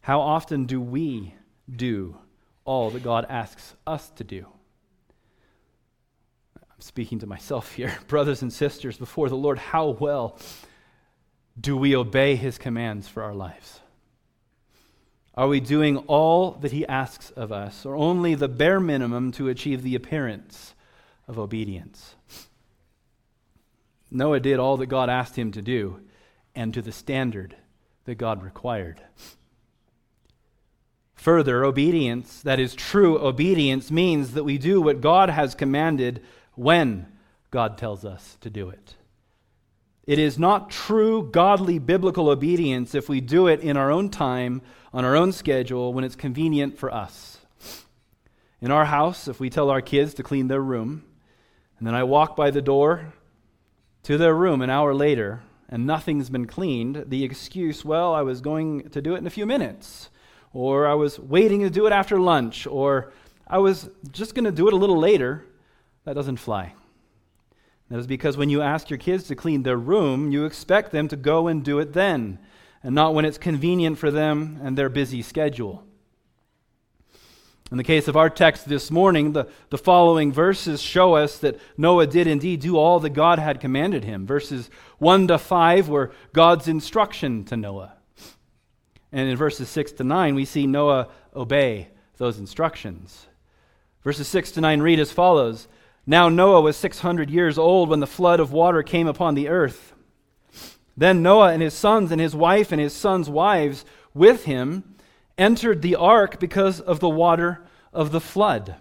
How 0.00 0.20
often 0.20 0.64
do 0.64 0.80
we 0.80 1.34
do 1.74 2.16
all 2.64 2.90
that 2.90 3.02
God 3.02 3.26
asks 3.28 3.74
us 3.86 4.08
to 4.16 4.24
do? 4.24 4.46
I'm 6.56 6.80
speaking 6.80 7.18
to 7.18 7.26
myself 7.26 7.72
here. 7.74 7.96
Brothers 8.08 8.42
and 8.42 8.52
sisters, 8.52 8.96
before 8.96 9.28
the 9.28 9.36
Lord, 9.36 9.58
how 9.58 9.90
well 9.90 10.38
do 11.60 11.76
we 11.76 11.94
obey 11.94 12.36
his 12.36 12.56
commands 12.56 13.06
for 13.06 13.22
our 13.22 13.34
lives? 13.34 13.80
Are 15.34 15.48
we 15.48 15.60
doing 15.60 15.98
all 15.98 16.52
that 16.52 16.72
he 16.72 16.86
asks 16.86 17.30
of 17.30 17.52
us, 17.52 17.86
or 17.86 17.94
only 17.94 18.34
the 18.34 18.48
bare 18.48 18.80
minimum 18.80 19.30
to 19.32 19.48
achieve 19.48 19.82
the 19.82 19.94
appearance 19.94 20.74
of 21.28 21.38
obedience? 21.38 22.14
Noah 24.10 24.40
did 24.40 24.58
all 24.58 24.76
that 24.78 24.86
God 24.86 25.08
asked 25.08 25.36
him 25.36 25.52
to 25.52 25.62
do, 25.62 26.00
and 26.54 26.74
to 26.74 26.82
the 26.82 26.92
standard 26.92 27.56
that 28.04 28.16
God 28.16 28.42
required. 28.42 29.00
Further, 31.14 31.64
obedience, 31.64 32.40
that 32.42 32.58
is 32.58 32.74
true 32.74 33.18
obedience, 33.18 33.90
means 33.90 34.32
that 34.32 34.44
we 34.44 34.56
do 34.56 34.80
what 34.80 35.02
God 35.02 35.28
has 35.28 35.54
commanded 35.54 36.22
when 36.54 37.06
God 37.50 37.76
tells 37.76 38.04
us 38.04 38.38
to 38.40 38.48
do 38.48 38.70
it. 38.70 38.94
It 40.06 40.18
is 40.18 40.38
not 40.38 40.70
true, 40.70 41.28
godly, 41.30 41.78
biblical 41.78 42.30
obedience 42.30 42.94
if 42.94 43.08
we 43.08 43.20
do 43.20 43.46
it 43.48 43.60
in 43.60 43.76
our 43.76 43.90
own 43.90 44.08
time, 44.08 44.62
on 44.92 45.04
our 45.04 45.14
own 45.14 45.32
schedule, 45.32 45.92
when 45.92 46.04
it's 46.04 46.16
convenient 46.16 46.78
for 46.78 46.92
us. 46.92 47.38
In 48.60 48.70
our 48.70 48.86
house, 48.86 49.28
if 49.28 49.38
we 49.38 49.50
tell 49.50 49.70
our 49.70 49.80
kids 49.80 50.14
to 50.14 50.22
clean 50.22 50.48
their 50.48 50.62
room, 50.62 51.04
and 51.78 51.86
then 51.86 51.94
I 51.94 52.02
walk 52.02 52.34
by 52.34 52.50
the 52.50 52.62
door 52.62 53.12
to 54.04 54.18
their 54.18 54.34
room 54.34 54.62
an 54.62 54.70
hour 54.70 54.94
later, 54.94 55.42
and 55.70 55.86
nothing's 55.86 56.28
been 56.28 56.46
cleaned, 56.46 57.04
the 57.06 57.22
excuse, 57.24 57.84
well, 57.84 58.12
I 58.12 58.22
was 58.22 58.40
going 58.40 58.90
to 58.90 59.00
do 59.00 59.14
it 59.14 59.18
in 59.18 59.26
a 59.26 59.30
few 59.30 59.46
minutes, 59.46 60.10
or 60.52 60.86
I 60.86 60.94
was 60.94 61.18
waiting 61.18 61.60
to 61.60 61.70
do 61.70 61.86
it 61.86 61.92
after 61.92 62.18
lunch, 62.18 62.66
or 62.66 63.12
I 63.46 63.58
was 63.58 63.88
just 64.10 64.34
going 64.34 64.44
to 64.44 64.52
do 64.52 64.66
it 64.66 64.74
a 64.74 64.76
little 64.76 64.98
later, 64.98 65.46
that 66.04 66.14
doesn't 66.14 66.38
fly. 66.38 66.74
That 67.88 68.00
is 68.00 68.06
because 68.08 68.36
when 68.36 68.50
you 68.50 68.60
ask 68.60 68.90
your 68.90 68.98
kids 68.98 69.24
to 69.28 69.36
clean 69.36 69.62
their 69.62 69.76
room, 69.76 70.32
you 70.32 70.44
expect 70.44 70.90
them 70.90 71.06
to 71.06 71.16
go 71.16 71.46
and 71.46 71.64
do 71.64 71.78
it 71.78 71.92
then, 71.92 72.40
and 72.82 72.92
not 72.92 73.14
when 73.14 73.24
it's 73.24 73.38
convenient 73.38 73.96
for 73.96 74.10
them 74.10 74.58
and 74.62 74.76
their 74.76 74.88
busy 74.88 75.22
schedule. 75.22 75.84
In 77.70 77.76
the 77.76 77.84
case 77.84 78.08
of 78.08 78.16
our 78.16 78.28
text 78.28 78.68
this 78.68 78.90
morning, 78.90 79.32
the, 79.32 79.46
the 79.68 79.78
following 79.78 80.32
verses 80.32 80.82
show 80.82 81.14
us 81.14 81.38
that 81.38 81.60
Noah 81.78 82.08
did 82.08 82.26
indeed 82.26 82.60
do 82.60 82.76
all 82.76 82.98
that 83.00 83.10
God 83.10 83.38
had 83.38 83.60
commanded 83.60 84.02
him. 84.02 84.26
Verses 84.26 84.70
1 84.98 85.28
to 85.28 85.38
5 85.38 85.88
were 85.88 86.10
God's 86.32 86.66
instruction 86.66 87.44
to 87.44 87.56
Noah. 87.56 87.92
And 89.12 89.28
in 89.28 89.36
verses 89.36 89.68
6 89.68 89.92
to 89.92 90.04
9, 90.04 90.34
we 90.34 90.44
see 90.44 90.66
Noah 90.66 91.08
obey 91.34 91.88
those 92.16 92.38
instructions. 92.38 93.26
Verses 94.02 94.26
6 94.26 94.52
to 94.52 94.60
9 94.60 94.80
read 94.82 94.98
as 94.98 95.12
follows 95.12 95.68
now 96.06 96.28
Noah 96.28 96.60
was 96.60 96.76
600 96.76 97.30
years 97.30 97.56
old 97.56 97.88
when 97.88 98.00
the 98.00 98.06
flood 98.06 98.40
of 98.40 98.52
water 98.52 98.82
came 98.82 99.06
upon 99.06 99.34
the 99.34 99.48
earth. 99.48 99.94
Then 100.96 101.22
Noah 101.22 101.52
and 101.52 101.62
his 101.62 101.74
sons 101.74 102.10
and 102.10 102.20
his 102.20 102.34
wife 102.34 102.72
and 102.72 102.80
his 102.80 102.92
sons' 102.92 103.30
wives 103.30 103.84
with 104.12 104.44
him 104.44 104.96
entered 105.40 105.82
the 105.82 105.96
ark 105.96 106.38
because 106.38 106.80
of 106.80 107.00
the 107.00 107.08
water 107.08 107.64
of 107.92 108.12
the 108.12 108.20
flood. 108.20 108.76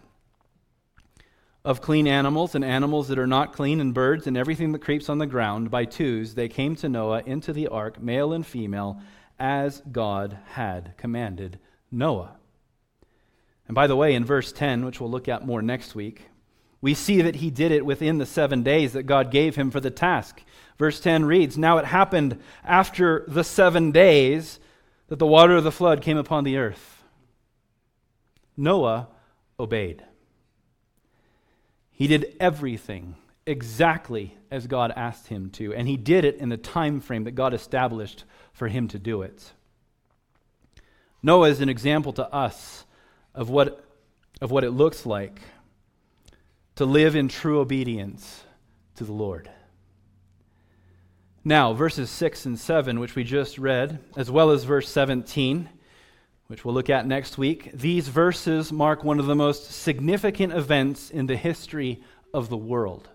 Of 1.64 1.82
clean 1.82 2.08
animals 2.08 2.54
and 2.54 2.64
animals 2.64 3.08
that 3.08 3.18
are 3.18 3.28
not 3.28 3.54
clean, 3.54 3.80
and 3.80 3.94
birds 3.94 4.28
and 4.28 4.38
everything 4.38 4.74
that 4.74 4.82
creeps 4.82 5.10
on 5.10 5.18
the 5.18 5.26
ground, 5.26 5.72
by 5.72 5.86
twos 5.86 6.36
they 6.36 6.48
came 6.48 6.76
to 6.78 6.90
Noah 6.90 7.24
into 7.26 7.54
the 7.54 7.68
ark, 7.68 8.02
male 8.02 8.34
and 8.34 8.46
female, 8.46 9.02
as 9.40 9.82
God 9.92 10.38
had 10.52 10.94
commanded 10.98 11.60
Noah. 11.92 12.36
And 13.68 13.76
by 13.76 13.88
the 13.88 13.96
way, 13.96 14.14
in 14.14 14.26
verse 14.26 14.52
10, 14.52 14.84
which 14.84 15.00
we'll 15.00 15.12
look 15.12 15.28
at 15.28 15.46
more 15.46 15.62
next 15.62 15.96
week, 15.96 16.24
we 16.82 16.94
see 16.94 17.22
that 17.22 17.36
he 17.36 17.50
did 17.50 17.72
it 17.72 17.86
within 17.86 18.18
the 18.18 18.26
seven 18.26 18.64
days 18.64 18.94
that 18.94 19.04
God 19.04 19.32
gave 19.32 19.56
him 19.56 19.70
for 19.70 19.80
the 19.80 19.92
task. 19.92 20.42
Verse 20.78 21.00
10 21.00 21.26
reads 21.26 21.58
Now 21.58 21.78
it 21.78 21.86
happened 21.86 22.40
after 22.64 23.26
the 23.28 23.44
seven 23.44 23.92
days 23.92 24.60
that 25.10 25.20
the 25.20 25.28
water 25.28 25.56
of 25.56 25.64
the 25.64 25.72
flood 25.72 26.02
came 26.02 26.18
upon 26.18 26.44
the 26.44 26.58
earth. 26.58 27.04
Noah 28.56 29.08
obeyed. 29.60 30.04
He 31.92 32.08
did 32.08 32.36
everything 32.40 33.16
exactly 33.46 34.38
as 34.52 34.68
God 34.68 34.94
asked 34.96 35.28
him 35.28 35.50
to, 35.52 35.74
and 35.74 35.88
he 35.88 35.98
did 35.98 36.26
it 36.26 36.38
in 36.38 36.50
the 36.50 36.58
time 36.58 37.02
frame 37.02 37.24
that 37.24 37.32
God 37.32 37.54
established 37.54 38.24
for 38.54 38.68
him 38.68 38.88
to 38.90 39.00
do 39.00 39.24
it. 39.24 39.52
Noah 41.22 41.50
is 41.50 41.60
an 41.60 41.70
example 41.70 42.14
to 42.14 42.34
us 42.34 42.86
of 43.34 43.50
what, 43.50 43.84
of 44.42 44.52
what 44.52 44.64
it 44.64 44.72
looks 44.72 45.06
like 45.06 45.42
to 46.76 46.86
live 46.86 47.16
in 47.16 47.28
true 47.28 47.60
obedience 47.60 48.44
to 48.96 49.04
the 49.04 49.12
Lord. 49.12 49.50
Now, 51.50 51.74
verses 51.74 52.12
6 52.12 52.46
and 52.46 52.60
7, 52.60 53.00
which 53.00 53.16
we 53.16 53.24
just 53.24 53.58
read, 53.58 53.98
as 54.16 54.30
well 54.30 54.52
as 54.52 54.66
verse 54.66 54.88
17, 54.88 55.68
which 56.46 56.64
we'll 56.64 56.76
look 56.76 56.92
at 56.92 57.08
next 57.08 57.40
week, 57.40 57.72
these 57.74 58.08
verses 58.08 58.72
mark 58.72 59.04
one 59.04 59.20
of 59.20 59.26
the 59.26 59.34
most 59.34 59.72
significant 59.72 60.54
events 60.54 61.10
in 61.10 61.26
the 61.26 61.36
history 61.36 62.04
of 62.36 62.50
the 62.50 62.56
world. 62.56 63.10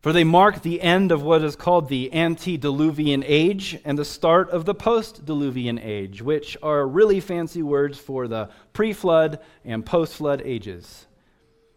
For 0.00 0.14
they 0.14 0.24
mark 0.24 0.62
the 0.62 0.80
end 0.80 1.12
of 1.12 1.20
what 1.20 1.44
is 1.44 1.54
called 1.54 1.90
the 1.90 2.14
antediluvian 2.14 3.22
age 3.26 3.78
and 3.84 3.98
the 3.98 4.04
start 4.06 4.48
of 4.48 4.64
the 4.64 4.74
post 4.74 5.26
diluvian 5.26 5.78
age, 5.78 6.22
which 6.22 6.56
are 6.62 6.88
really 6.88 7.20
fancy 7.20 7.62
words 7.62 7.98
for 7.98 8.26
the 8.26 8.48
pre 8.72 8.94
flood 8.94 9.38
and 9.66 9.84
post 9.84 10.14
flood 10.14 10.40
ages. 10.46 11.06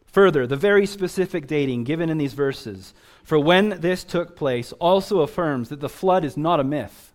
Further, 0.05 0.47
the 0.47 0.55
very 0.55 0.85
specific 0.85 1.45
dating 1.45 1.83
given 1.83 2.09
in 2.09 2.17
these 2.17 2.33
verses 2.33 2.93
for 3.29 3.37
when 3.37 3.79
this 3.81 4.03
took 4.03 4.35
place 4.35 4.71
also 4.79 5.19
affirms 5.19 5.69
that 5.69 5.79
the 5.79 5.87
flood 5.87 6.25
is 6.25 6.35
not 6.35 6.59
a 6.59 6.63
myth. 6.63 7.13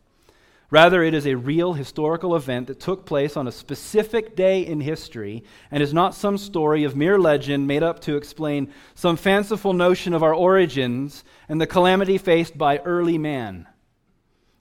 Rather, 0.70 1.02
it 1.02 1.12
is 1.12 1.26
a 1.26 1.34
real 1.34 1.72
historical 1.72 2.36
event 2.36 2.68
that 2.68 2.78
took 2.78 3.04
place 3.04 3.36
on 3.36 3.48
a 3.48 3.52
specific 3.52 4.36
day 4.36 4.64
in 4.64 4.80
history 4.80 5.42
and 5.72 5.82
is 5.82 5.92
not 5.92 6.14
some 6.14 6.38
story 6.38 6.84
of 6.84 6.94
mere 6.94 7.18
legend 7.18 7.66
made 7.66 7.82
up 7.82 7.98
to 7.98 8.16
explain 8.16 8.72
some 8.94 9.16
fanciful 9.16 9.72
notion 9.72 10.14
of 10.14 10.22
our 10.22 10.32
origins 10.32 11.24
and 11.48 11.60
the 11.60 11.66
calamity 11.66 12.16
faced 12.16 12.56
by 12.56 12.78
early 12.84 13.18
man. 13.18 13.66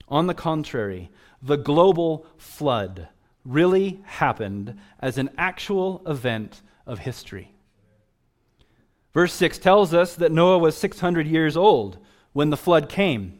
On 0.07 0.25
the 0.25 0.33
contrary, 0.33 1.11
the 1.39 1.57
global 1.57 2.25
flood 2.35 3.09
really 3.45 4.01
happened 4.05 4.79
as 4.99 5.19
an 5.19 5.29
actual 5.37 6.01
event 6.07 6.63
of 6.87 6.97
history. 6.97 7.52
Verse 9.13 9.33
6 9.33 9.59
tells 9.59 9.93
us 9.93 10.15
that 10.15 10.31
Noah 10.31 10.57
was 10.57 10.75
600 10.75 11.27
years 11.27 11.55
old 11.55 11.97
when 12.33 12.49
the 12.49 12.57
flood 12.57 12.89
came, 12.89 13.39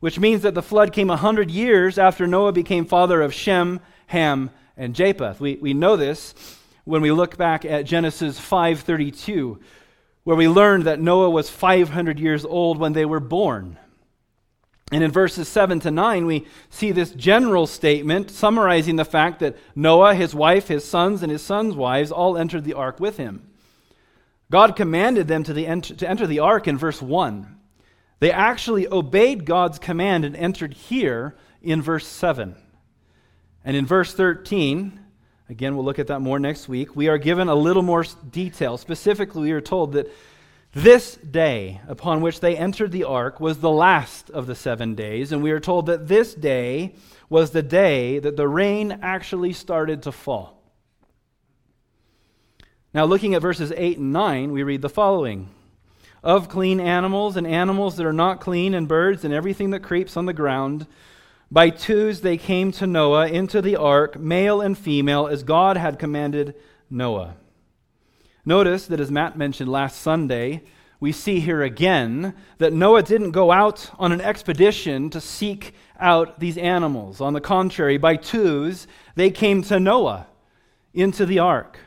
which 0.00 0.18
means 0.18 0.42
that 0.42 0.54
the 0.54 0.62
flood 0.62 0.92
came 0.92 1.08
100 1.08 1.50
years 1.50 1.96
after 1.96 2.26
Noah 2.26 2.52
became 2.52 2.84
father 2.84 3.22
of 3.22 3.32
Shem, 3.32 3.80
Ham, 4.08 4.50
and 4.76 4.94
Japheth. 4.94 5.40
We, 5.40 5.56
we 5.56 5.74
know 5.74 5.96
this 5.96 6.34
when 6.84 7.02
we 7.02 7.12
look 7.12 7.36
back 7.36 7.64
at 7.64 7.86
Genesis 7.86 8.40
5:32, 8.40 9.60
where 10.24 10.36
we 10.36 10.48
learned 10.48 10.84
that 10.84 11.00
Noah 11.00 11.30
was 11.30 11.48
500 11.48 12.18
years 12.18 12.44
old 12.44 12.78
when 12.78 12.92
they 12.92 13.04
were 13.04 13.20
born. 13.20 13.78
And 14.90 15.02
in 15.02 15.10
verses 15.10 15.48
7 15.48 15.80
to 15.80 15.90
9, 15.90 16.26
we 16.26 16.46
see 16.68 16.90
this 16.90 17.12
general 17.12 17.66
statement 17.66 18.30
summarizing 18.30 18.96
the 18.96 19.04
fact 19.04 19.40
that 19.40 19.56
Noah, 19.74 20.14
his 20.14 20.34
wife, 20.34 20.68
his 20.68 20.84
sons, 20.84 21.22
and 21.22 21.32
his 21.32 21.42
sons' 21.42 21.74
wives 21.74 22.12
all 22.12 22.36
entered 22.36 22.64
the 22.64 22.74
ark 22.74 23.00
with 23.00 23.16
him. 23.16 23.51
God 24.52 24.76
commanded 24.76 25.28
them 25.28 25.44
to, 25.44 25.54
the 25.54 25.66
ent- 25.66 25.98
to 25.98 26.06
enter 26.06 26.26
the 26.26 26.40
ark 26.40 26.68
in 26.68 26.76
verse 26.76 27.00
1. 27.00 27.56
They 28.18 28.30
actually 28.30 28.86
obeyed 28.86 29.46
God's 29.46 29.78
command 29.78 30.26
and 30.26 30.36
entered 30.36 30.74
here 30.74 31.34
in 31.62 31.80
verse 31.80 32.06
7. 32.06 32.54
And 33.64 33.76
in 33.78 33.86
verse 33.86 34.12
13, 34.12 35.00
again, 35.48 35.74
we'll 35.74 35.86
look 35.86 35.98
at 35.98 36.08
that 36.08 36.20
more 36.20 36.38
next 36.38 36.68
week, 36.68 36.94
we 36.94 37.08
are 37.08 37.16
given 37.16 37.48
a 37.48 37.54
little 37.54 37.82
more 37.82 38.04
detail. 38.30 38.76
Specifically, 38.76 39.44
we 39.44 39.52
are 39.52 39.62
told 39.62 39.94
that 39.94 40.12
this 40.74 41.16
day 41.16 41.80
upon 41.88 42.20
which 42.20 42.40
they 42.40 42.54
entered 42.54 42.92
the 42.92 43.04
ark 43.04 43.40
was 43.40 43.56
the 43.56 43.70
last 43.70 44.28
of 44.28 44.46
the 44.46 44.54
seven 44.54 44.94
days, 44.94 45.32
and 45.32 45.42
we 45.42 45.52
are 45.52 45.60
told 45.60 45.86
that 45.86 46.08
this 46.08 46.34
day 46.34 46.94
was 47.30 47.52
the 47.52 47.62
day 47.62 48.18
that 48.18 48.36
the 48.36 48.48
rain 48.48 48.98
actually 49.00 49.54
started 49.54 50.02
to 50.02 50.12
fall. 50.12 50.61
Now, 52.94 53.06
looking 53.06 53.34
at 53.34 53.40
verses 53.40 53.72
8 53.74 53.96
and 53.96 54.12
9, 54.12 54.52
we 54.52 54.62
read 54.62 54.82
the 54.82 54.88
following 54.90 55.48
Of 56.22 56.50
clean 56.50 56.78
animals 56.78 57.38
and 57.38 57.46
animals 57.46 57.96
that 57.96 58.04
are 58.04 58.12
not 58.12 58.38
clean, 58.38 58.74
and 58.74 58.86
birds 58.86 59.24
and 59.24 59.32
everything 59.32 59.70
that 59.70 59.82
creeps 59.82 60.14
on 60.14 60.26
the 60.26 60.34
ground, 60.34 60.86
by 61.50 61.70
twos 61.70 62.20
they 62.20 62.36
came 62.36 62.70
to 62.72 62.86
Noah 62.86 63.28
into 63.28 63.62
the 63.62 63.76
ark, 63.76 64.18
male 64.18 64.60
and 64.60 64.76
female, 64.76 65.26
as 65.26 65.42
God 65.42 65.78
had 65.78 65.98
commanded 65.98 66.54
Noah. 66.90 67.34
Notice 68.44 68.86
that 68.88 69.00
as 69.00 69.10
Matt 69.10 69.38
mentioned 69.38 69.70
last 69.70 70.02
Sunday, 70.02 70.62
we 71.00 71.12
see 71.12 71.40
here 71.40 71.62
again 71.62 72.34
that 72.58 72.74
Noah 72.74 73.02
didn't 73.02 73.30
go 73.30 73.50
out 73.50 73.90
on 73.98 74.12
an 74.12 74.20
expedition 74.20 75.08
to 75.10 75.20
seek 75.20 75.74
out 75.98 76.40
these 76.40 76.58
animals. 76.58 77.22
On 77.22 77.32
the 77.32 77.40
contrary, 77.40 77.96
by 77.96 78.16
twos, 78.16 78.86
they 79.14 79.30
came 79.30 79.62
to 79.62 79.80
Noah 79.80 80.26
into 80.92 81.24
the 81.24 81.38
ark. 81.38 81.78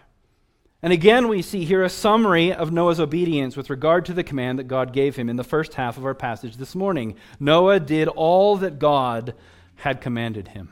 And 0.86 0.94
again, 0.94 1.30
we 1.30 1.42
see 1.42 1.66
here 1.66 1.82
a 1.82 1.90
summary 1.90 2.54
of 2.54 2.72
Noah's 2.72 3.00
obedience 3.00 3.58
with 3.58 3.72
regard 3.72 4.06
to 4.06 4.14
the 4.14 4.24
command 4.24 4.60
that 4.60 4.68
God 4.68 4.94
gave 4.94 5.16
him 5.16 5.30
in 5.30 5.36
the 5.36 5.44
first 5.44 5.74
half 5.74 5.98
of 5.98 6.06
our 6.06 6.14
passage 6.14 6.58
this 6.58 6.76
morning. 6.76 7.16
Noah 7.40 7.80
did 7.80 8.08
all 8.08 8.58
that 8.58 8.78
God 8.78 9.34
had 9.78 10.00
commanded 10.00 10.50
him. 10.50 10.70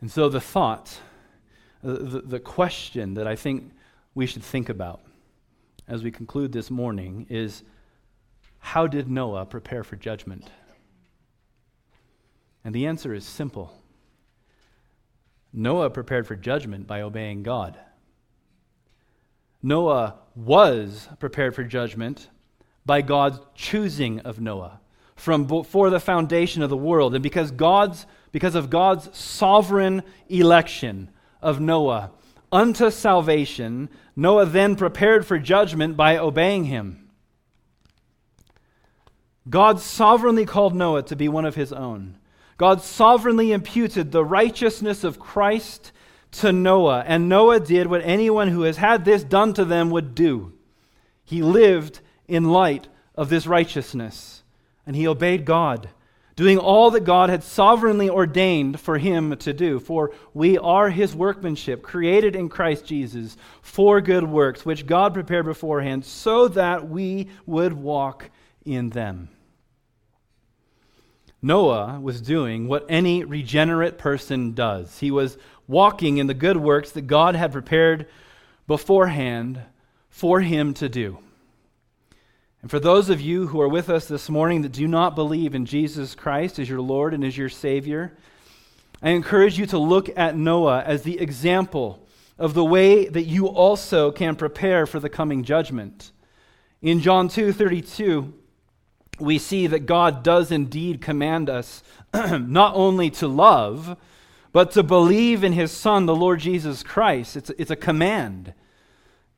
And 0.00 0.12
so 0.12 0.28
the 0.28 0.40
thought 0.40 1.00
the, 1.82 2.22
the 2.24 2.38
question 2.38 3.14
that 3.14 3.26
I 3.26 3.34
think 3.34 3.72
we 4.14 4.24
should 4.26 4.44
think 4.44 4.68
about 4.68 5.00
as 5.88 6.04
we 6.04 6.12
conclude 6.12 6.52
this 6.52 6.70
morning 6.70 7.26
is 7.28 7.64
how 8.60 8.86
did 8.86 9.10
Noah 9.10 9.44
prepare 9.44 9.82
for 9.82 9.96
judgment? 9.96 10.48
And 12.64 12.72
the 12.72 12.86
answer 12.86 13.12
is 13.12 13.24
simple 13.24 13.77
Noah 15.52 15.90
prepared 15.90 16.26
for 16.26 16.36
judgment 16.36 16.86
by 16.86 17.00
obeying 17.00 17.42
God. 17.42 17.78
Noah 19.62 20.16
was 20.34 21.08
prepared 21.18 21.54
for 21.54 21.64
judgment 21.64 22.28
by 22.86 23.02
God's 23.02 23.40
choosing 23.54 24.20
of 24.20 24.40
Noah 24.40 24.80
from 25.16 25.44
before 25.44 25.90
the 25.90 26.00
foundation 26.00 26.62
of 26.62 26.70
the 26.70 26.76
world. 26.76 27.14
And 27.14 27.22
because, 27.22 27.50
God's, 27.50 28.06
because 28.30 28.54
of 28.54 28.70
God's 28.70 29.16
sovereign 29.16 30.04
election, 30.28 31.10
of 31.42 31.60
Noah 31.60 32.10
unto 32.50 32.90
salvation, 32.90 33.88
Noah 34.16 34.46
then 34.46 34.76
prepared 34.76 35.26
for 35.26 35.38
judgment 35.38 35.96
by 35.96 36.16
obeying 36.16 36.64
him. 36.64 37.10
God 39.48 39.80
sovereignly 39.80 40.44
called 40.44 40.74
Noah 40.74 41.02
to 41.04 41.16
be 41.16 41.28
one 41.28 41.44
of 41.44 41.54
his 41.54 41.72
own. 41.72 42.18
God 42.58 42.82
sovereignly 42.82 43.52
imputed 43.52 44.12
the 44.12 44.24
righteousness 44.24 45.04
of 45.04 45.18
Christ 45.18 45.92
to 46.32 46.52
Noah, 46.52 47.04
and 47.06 47.28
Noah 47.28 47.60
did 47.60 47.86
what 47.86 48.02
anyone 48.04 48.48
who 48.48 48.62
has 48.62 48.76
had 48.76 49.04
this 49.04 49.24
done 49.24 49.54
to 49.54 49.64
them 49.64 49.90
would 49.90 50.14
do. 50.14 50.52
He 51.24 51.40
lived 51.40 52.00
in 52.26 52.50
light 52.50 52.88
of 53.14 53.30
this 53.30 53.46
righteousness, 53.46 54.42
and 54.86 54.94
he 54.94 55.08
obeyed 55.08 55.46
God 55.46 55.88
doing 56.38 56.56
all 56.56 56.92
that 56.92 57.02
God 57.02 57.30
had 57.30 57.42
sovereignly 57.42 58.08
ordained 58.08 58.78
for 58.78 58.96
him 58.96 59.36
to 59.38 59.52
do. 59.52 59.80
For 59.80 60.12
we 60.32 60.56
are 60.56 60.88
his 60.88 61.12
workmanship, 61.12 61.82
created 61.82 62.36
in 62.36 62.48
Christ 62.48 62.84
Jesus 62.84 63.36
for 63.60 64.00
good 64.00 64.22
works, 64.22 64.64
which 64.64 64.86
God 64.86 65.14
prepared 65.14 65.46
beforehand 65.46 66.04
so 66.04 66.46
that 66.46 66.88
we 66.88 67.28
would 67.44 67.72
walk 67.72 68.30
in 68.64 68.90
them. 68.90 69.30
Noah 71.40 72.00
was 72.00 72.20
doing 72.20 72.66
what 72.66 72.86
any 72.88 73.24
regenerate 73.24 73.98
person 73.98 74.52
does. 74.52 74.98
He 74.98 75.10
was 75.10 75.38
walking 75.66 76.18
in 76.18 76.26
the 76.26 76.34
good 76.34 76.56
works 76.56 76.90
that 76.92 77.02
God 77.02 77.36
had 77.36 77.52
prepared 77.52 78.06
beforehand 78.66 79.60
for 80.10 80.40
him 80.40 80.74
to 80.74 80.88
do. 80.88 81.18
And 82.60 82.70
for 82.70 82.80
those 82.80 83.08
of 83.08 83.20
you 83.20 83.46
who 83.46 83.60
are 83.60 83.68
with 83.68 83.88
us 83.88 84.06
this 84.06 84.28
morning 84.28 84.62
that 84.62 84.72
do 84.72 84.88
not 84.88 85.14
believe 85.14 85.54
in 85.54 85.64
Jesus 85.64 86.16
Christ 86.16 86.58
as 86.58 86.68
your 86.68 86.80
Lord 86.80 87.14
and 87.14 87.22
as 87.22 87.36
your 87.36 87.48
Savior, 87.48 88.16
I 89.00 89.10
encourage 89.10 89.58
you 89.58 89.66
to 89.66 89.78
look 89.78 90.10
at 90.18 90.36
Noah 90.36 90.82
as 90.82 91.02
the 91.02 91.20
example 91.20 92.04
of 92.36 92.54
the 92.54 92.64
way 92.64 93.06
that 93.06 93.24
you 93.24 93.46
also 93.46 94.10
can 94.10 94.34
prepare 94.34 94.86
for 94.86 94.98
the 94.98 95.08
coming 95.08 95.44
judgment. 95.44 96.10
In 96.82 97.00
John 97.00 97.28
2:32, 97.28 98.32
we 99.20 99.38
see 99.38 99.66
that 99.66 99.86
God 99.86 100.22
does 100.22 100.50
indeed 100.50 101.00
command 101.00 101.48
us 101.50 101.82
not 102.14 102.74
only 102.74 103.10
to 103.10 103.28
love, 103.28 103.96
but 104.52 104.72
to 104.72 104.82
believe 104.82 105.44
in 105.44 105.52
his 105.52 105.70
Son, 105.70 106.06
the 106.06 106.16
Lord 106.16 106.40
Jesus 106.40 106.82
Christ. 106.82 107.36
It's, 107.36 107.50
it's 107.50 107.70
a 107.70 107.76
command. 107.76 108.54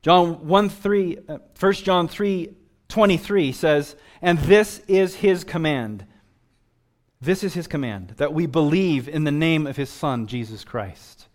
John 0.01 0.47
1 0.47 0.69
3, 0.69 1.17
uh, 1.27 1.37
1 1.59 1.73
John 1.73 2.07
3 2.07 2.55
23 2.87 3.51
says, 3.51 3.95
And 4.21 4.37
this 4.39 4.79
is 4.87 5.15
his 5.15 5.43
command. 5.43 6.05
This 7.21 7.43
is 7.43 7.53
his 7.53 7.67
command, 7.67 8.15
that 8.17 8.33
we 8.33 8.47
believe 8.47 9.07
in 9.07 9.23
the 9.23 9.31
name 9.31 9.67
of 9.67 9.77
his 9.77 9.89
Son, 9.89 10.25
Jesus 10.25 10.63
Christ, 10.63 11.27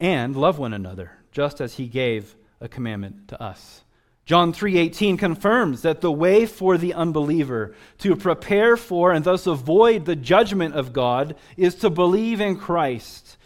and 0.00 0.34
love 0.34 0.58
one 0.58 0.74
another, 0.74 1.12
just 1.30 1.60
as 1.60 1.74
he 1.74 1.86
gave 1.86 2.34
a 2.60 2.68
commandment 2.68 3.28
to 3.28 3.40
us. 3.40 3.83
John 4.26 4.52
3:18 4.52 5.18
confirms 5.18 5.82
that 5.82 6.00
the 6.00 6.12
way 6.12 6.46
for 6.46 6.78
the 6.78 6.94
unbeliever 6.94 7.74
to 7.98 8.16
prepare 8.16 8.76
for 8.76 9.12
and 9.12 9.24
thus 9.24 9.46
avoid 9.46 10.06
the 10.06 10.16
judgment 10.16 10.74
of 10.74 10.94
God 10.94 11.36
is 11.56 11.74
to 11.76 11.90
believe 11.90 12.40
in 12.40 12.56
Christ. 12.56 13.36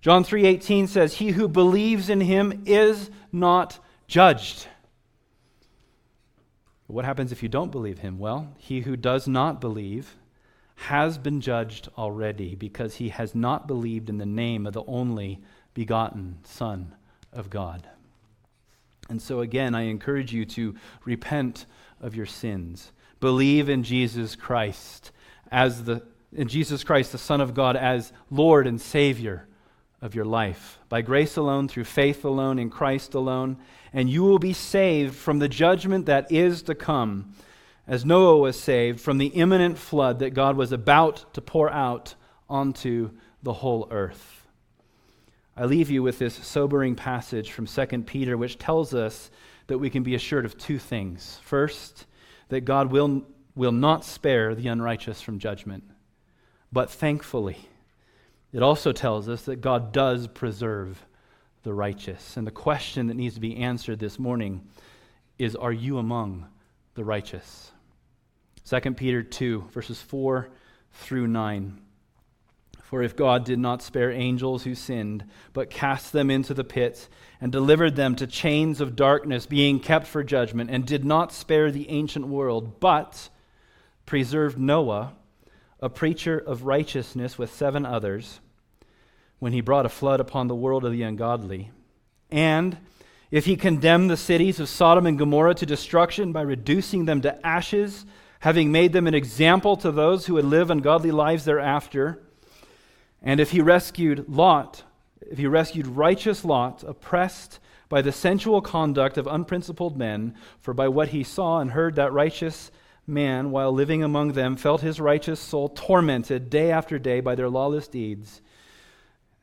John 0.00 0.22
3:18 0.22 0.86
says, 0.86 1.14
"He 1.14 1.30
who 1.30 1.48
believes 1.48 2.08
in 2.08 2.20
him 2.20 2.62
is 2.64 3.10
not 3.32 3.80
judged." 4.06 4.68
What 6.86 7.04
happens 7.04 7.32
if 7.32 7.42
you 7.42 7.48
don't 7.48 7.72
believe 7.72 7.98
him? 7.98 8.18
Well, 8.18 8.48
he 8.56 8.80
who 8.80 8.96
does 8.96 9.28
not 9.28 9.60
believe 9.60 10.16
has 10.74 11.18
been 11.18 11.40
judged 11.40 11.88
already 11.98 12.54
because 12.54 12.96
he 12.96 13.10
has 13.10 13.34
not 13.34 13.66
believed 13.66 14.08
in 14.08 14.18
the 14.18 14.26
name 14.26 14.66
of 14.66 14.72
the 14.72 14.84
only 14.84 15.40
begotten 15.74 16.38
Son 16.42 16.94
of 17.32 17.50
God. 17.50 17.88
And 19.10 19.20
so, 19.20 19.40
again, 19.40 19.74
I 19.74 19.82
encourage 19.82 20.32
you 20.32 20.44
to 20.46 20.74
repent 21.04 21.66
of 22.00 22.14
your 22.16 22.26
sins. 22.26 22.92
Believe 23.20 23.68
in 23.68 23.82
Jesus 23.82 24.36
Christ 24.36 25.10
as 25.50 25.84
the 25.84 26.02
in 26.32 26.48
Jesus 26.48 26.84
Christ, 26.84 27.12
the 27.12 27.18
Son 27.18 27.40
of 27.40 27.54
God, 27.54 27.76
as 27.76 28.12
Lord 28.30 28.66
and 28.66 28.80
Savior 28.80 29.48
of 30.00 30.14
your 30.14 30.24
life. 30.24 30.78
By 30.88 31.02
grace 31.02 31.36
alone, 31.36 31.68
through 31.68 31.84
faith 31.84 32.24
alone, 32.24 32.58
in 32.58 32.70
Christ 32.70 33.14
alone, 33.14 33.56
and 33.92 34.08
you 34.08 34.22
will 34.22 34.38
be 34.38 34.52
saved 34.52 35.14
from 35.14 35.40
the 35.40 35.48
judgment 35.48 36.06
that 36.06 36.30
is 36.30 36.62
to 36.62 36.74
come, 36.74 37.34
as 37.86 38.04
Noah 38.04 38.38
was 38.38 38.58
saved 38.58 39.00
from 39.00 39.18
the 39.18 39.26
imminent 39.26 39.76
flood 39.76 40.20
that 40.20 40.30
God 40.30 40.56
was 40.56 40.72
about 40.72 41.34
to 41.34 41.40
pour 41.40 41.70
out 41.70 42.14
onto 42.48 43.10
the 43.42 43.54
whole 43.54 43.88
earth. 43.90 44.39
I 45.60 45.66
leave 45.66 45.90
you 45.90 46.02
with 46.02 46.18
this 46.18 46.34
sobering 46.36 46.94
passage 46.94 47.52
from 47.52 47.66
2 47.66 47.86
Peter, 48.04 48.38
which 48.38 48.56
tells 48.56 48.94
us 48.94 49.30
that 49.66 49.76
we 49.76 49.90
can 49.90 50.02
be 50.02 50.14
assured 50.14 50.46
of 50.46 50.56
two 50.56 50.78
things. 50.78 51.38
First, 51.42 52.06
that 52.48 52.62
God 52.62 52.90
will, 52.90 53.24
will 53.54 53.70
not 53.70 54.02
spare 54.02 54.54
the 54.54 54.68
unrighteous 54.68 55.20
from 55.20 55.38
judgment, 55.38 55.84
but 56.72 56.90
thankfully, 56.90 57.58
it 58.54 58.62
also 58.62 58.90
tells 58.90 59.28
us 59.28 59.42
that 59.42 59.60
God 59.60 59.92
does 59.92 60.28
preserve 60.28 61.04
the 61.62 61.74
righteous. 61.74 62.38
And 62.38 62.46
the 62.46 62.50
question 62.50 63.08
that 63.08 63.18
needs 63.18 63.34
to 63.34 63.40
be 63.40 63.58
answered 63.58 63.98
this 63.98 64.18
morning 64.18 64.66
is 65.38 65.54
Are 65.54 65.72
you 65.72 65.98
among 65.98 66.46
the 66.94 67.04
righteous? 67.04 67.70
2 68.66 68.94
Peter 68.94 69.22
2, 69.22 69.68
verses 69.72 70.00
4 70.00 70.48
through 70.90 71.26
9. 71.26 71.82
For 72.90 73.04
if 73.04 73.14
God 73.14 73.44
did 73.44 73.60
not 73.60 73.82
spare 73.82 74.10
angels 74.10 74.64
who 74.64 74.74
sinned, 74.74 75.24
but 75.52 75.70
cast 75.70 76.12
them 76.12 76.28
into 76.28 76.54
the 76.54 76.64
pit, 76.64 77.08
and 77.40 77.52
delivered 77.52 77.94
them 77.94 78.16
to 78.16 78.26
chains 78.26 78.80
of 78.80 78.96
darkness, 78.96 79.46
being 79.46 79.78
kept 79.78 80.08
for 80.08 80.24
judgment, 80.24 80.70
and 80.70 80.84
did 80.84 81.04
not 81.04 81.32
spare 81.32 81.70
the 81.70 81.88
ancient 81.88 82.26
world, 82.26 82.80
but 82.80 83.28
preserved 84.06 84.58
Noah, 84.58 85.12
a 85.78 85.88
preacher 85.88 86.36
of 86.36 86.64
righteousness 86.64 87.38
with 87.38 87.54
seven 87.54 87.86
others, 87.86 88.40
when 89.38 89.52
he 89.52 89.60
brought 89.60 89.86
a 89.86 89.88
flood 89.88 90.18
upon 90.18 90.48
the 90.48 90.56
world 90.56 90.84
of 90.84 90.90
the 90.90 91.04
ungodly, 91.04 91.70
and 92.28 92.76
if 93.30 93.46
he 93.46 93.54
condemned 93.54 94.10
the 94.10 94.16
cities 94.16 94.58
of 94.58 94.68
Sodom 94.68 95.06
and 95.06 95.16
Gomorrah 95.16 95.54
to 95.54 95.64
destruction 95.64 96.32
by 96.32 96.42
reducing 96.42 97.04
them 97.04 97.20
to 97.20 97.46
ashes, 97.46 98.04
having 98.40 98.72
made 98.72 98.92
them 98.92 99.06
an 99.06 99.14
example 99.14 99.76
to 99.76 99.92
those 99.92 100.26
who 100.26 100.34
would 100.34 100.44
live 100.44 100.72
ungodly 100.72 101.12
lives 101.12 101.44
thereafter, 101.44 102.20
and 103.22 103.40
if 103.40 103.50
he 103.50 103.60
rescued 103.60 104.28
Lot, 104.28 104.82
if 105.30 105.38
he 105.38 105.46
rescued 105.46 105.86
righteous 105.86 106.44
Lot, 106.44 106.82
oppressed 106.82 107.58
by 107.88 108.02
the 108.02 108.12
sensual 108.12 108.62
conduct 108.62 109.18
of 109.18 109.26
unprincipled 109.26 109.96
men, 109.96 110.34
for 110.60 110.72
by 110.72 110.88
what 110.88 111.08
he 111.08 111.22
saw 111.22 111.58
and 111.58 111.72
heard 111.72 111.96
that 111.96 112.12
righteous 112.12 112.70
man, 113.06 113.50
while 113.50 113.72
living 113.72 114.02
among 114.02 114.32
them, 114.32 114.56
felt 114.56 114.80
his 114.80 115.00
righteous 115.00 115.40
soul 115.40 115.68
tormented 115.68 116.48
day 116.48 116.70
after 116.70 116.98
day 116.98 117.20
by 117.20 117.34
their 117.34 117.48
lawless 117.48 117.88
deeds. 117.88 118.40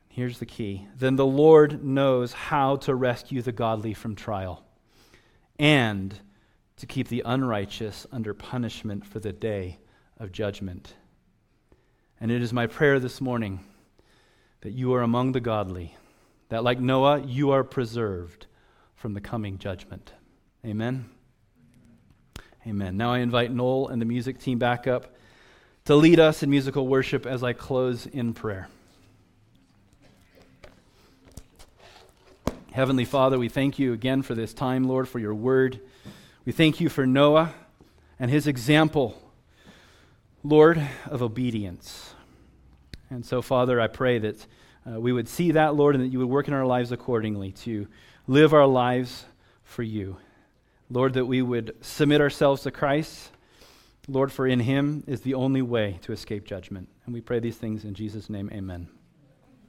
Here's 0.08 0.38
the 0.38 0.46
key. 0.46 0.88
Then 0.96 1.16
the 1.16 1.26
Lord 1.26 1.84
knows 1.84 2.32
how 2.32 2.76
to 2.76 2.94
rescue 2.94 3.42
the 3.42 3.52
godly 3.52 3.94
from 3.94 4.16
trial 4.16 4.64
and 5.58 6.18
to 6.78 6.86
keep 6.86 7.08
the 7.08 7.22
unrighteous 7.24 8.06
under 8.10 8.34
punishment 8.34 9.04
for 9.04 9.20
the 9.20 9.32
day 9.32 9.78
of 10.18 10.32
judgment. 10.32 10.94
And 12.20 12.32
it 12.32 12.42
is 12.42 12.52
my 12.52 12.66
prayer 12.66 12.98
this 12.98 13.20
morning 13.20 13.60
that 14.60 14.72
you 14.72 14.92
are 14.94 15.02
among 15.02 15.32
the 15.32 15.40
godly, 15.40 15.96
that 16.48 16.64
like 16.64 16.80
Noah, 16.80 17.20
you 17.20 17.50
are 17.50 17.64
preserved 17.64 18.46
from 18.96 19.14
the 19.14 19.20
coming 19.20 19.58
judgment. 19.58 20.12
Amen. 20.64 21.08
Amen. 22.66 22.96
Now 22.96 23.12
I 23.12 23.18
invite 23.18 23.52
Noel 23.52 23.88
and 23.88 24.02
the 24.02 24.06
music 24.06 24.40
team 24.40 24.58
back 24.58 24.86
up 24.86 25.14
to 25.84 25.94
lead 25.94 26.20
us 26.20 26.42
in 26.42 26.50
musical 26.50 26.86
worship 26.86 27.24
as 27.24 27.42
I 27.42 27.52
close 27.52 28.06
in 28.06 28.34
prayer. 28.34 28.68
Heavenly 32.72 33.04
Father, 33.04 33.38
we 33.38 33.48
thank 33.48 33.78
you 33.78 33.92
again 33.92 34.22
for 34.22 34.34
this 34.34 34.52
time, 34.52 34.84
Lord, 34.84 35.08
for 35.08 35.18
your 35.18 35.34
word. 35.34 35.80
We 36.44 36.52
thank 36.52 36.80
you 36.80 36.88
for 36.88 37.06
Noah 37.06 37.54
and 38.18 38.30
his 38.30 38.46
example, 38.46 39.20
Lord, 40.44 40.86
of 41.06 41.22
obedience. 41.22 42.14
And 43.10 43.24
so, 43.24 43.42
Father, 43.42 43.80
I 43.80 43.86
pray 43.86 44.18
that 44.18 44.46
uh, 44.86 45.00
we 45.00 45.12
would 45.12 45.28
see 45.28 45.52
that, 45.52 45.74
Lord, 45.74 45.94
and 45.94 46.04
that 46.04 46.08
you 46.08 46.18
would 46.18 46.28
work 46.28 46.48
in 46.48 46.54
our 46.54 46.66
lives 46.66 46.92
accordingly 46.92 47.52
to 47.52 47.86
live 48.26 48.52
our 48.54 48.66
lives 48.66 49.24
for 49.64 49.82
you. 49.82 50.16
Lord, 50.90 51.14
that 51.14 51.26
we 51.26 51.42
would 51.42 51.76
submit 51.80 52.20
ourselves 52.20 52.62
to 52.62 52.70
Christ. 52.70 53.30
Lord, 54.06 54.32
for 54.32 54.46
in 54.46 54.60
him 54.60 55.04
is 55.06 55.20
the 55.20 55.34
only 55.34 55.62
way 55.62 55.98
to 56.02 56.12
escape 56.12 56.46
judgment. 56.46 56.88
And 57.04 57.14
we 57.14 57.20
pray 57.20 57.40
these 57.40 57.56
things 57.56 57.84
in 57.84 57.94
Jesus' 57.94 58.30
name. 58.30 58.48
Amen. 58.52 58.88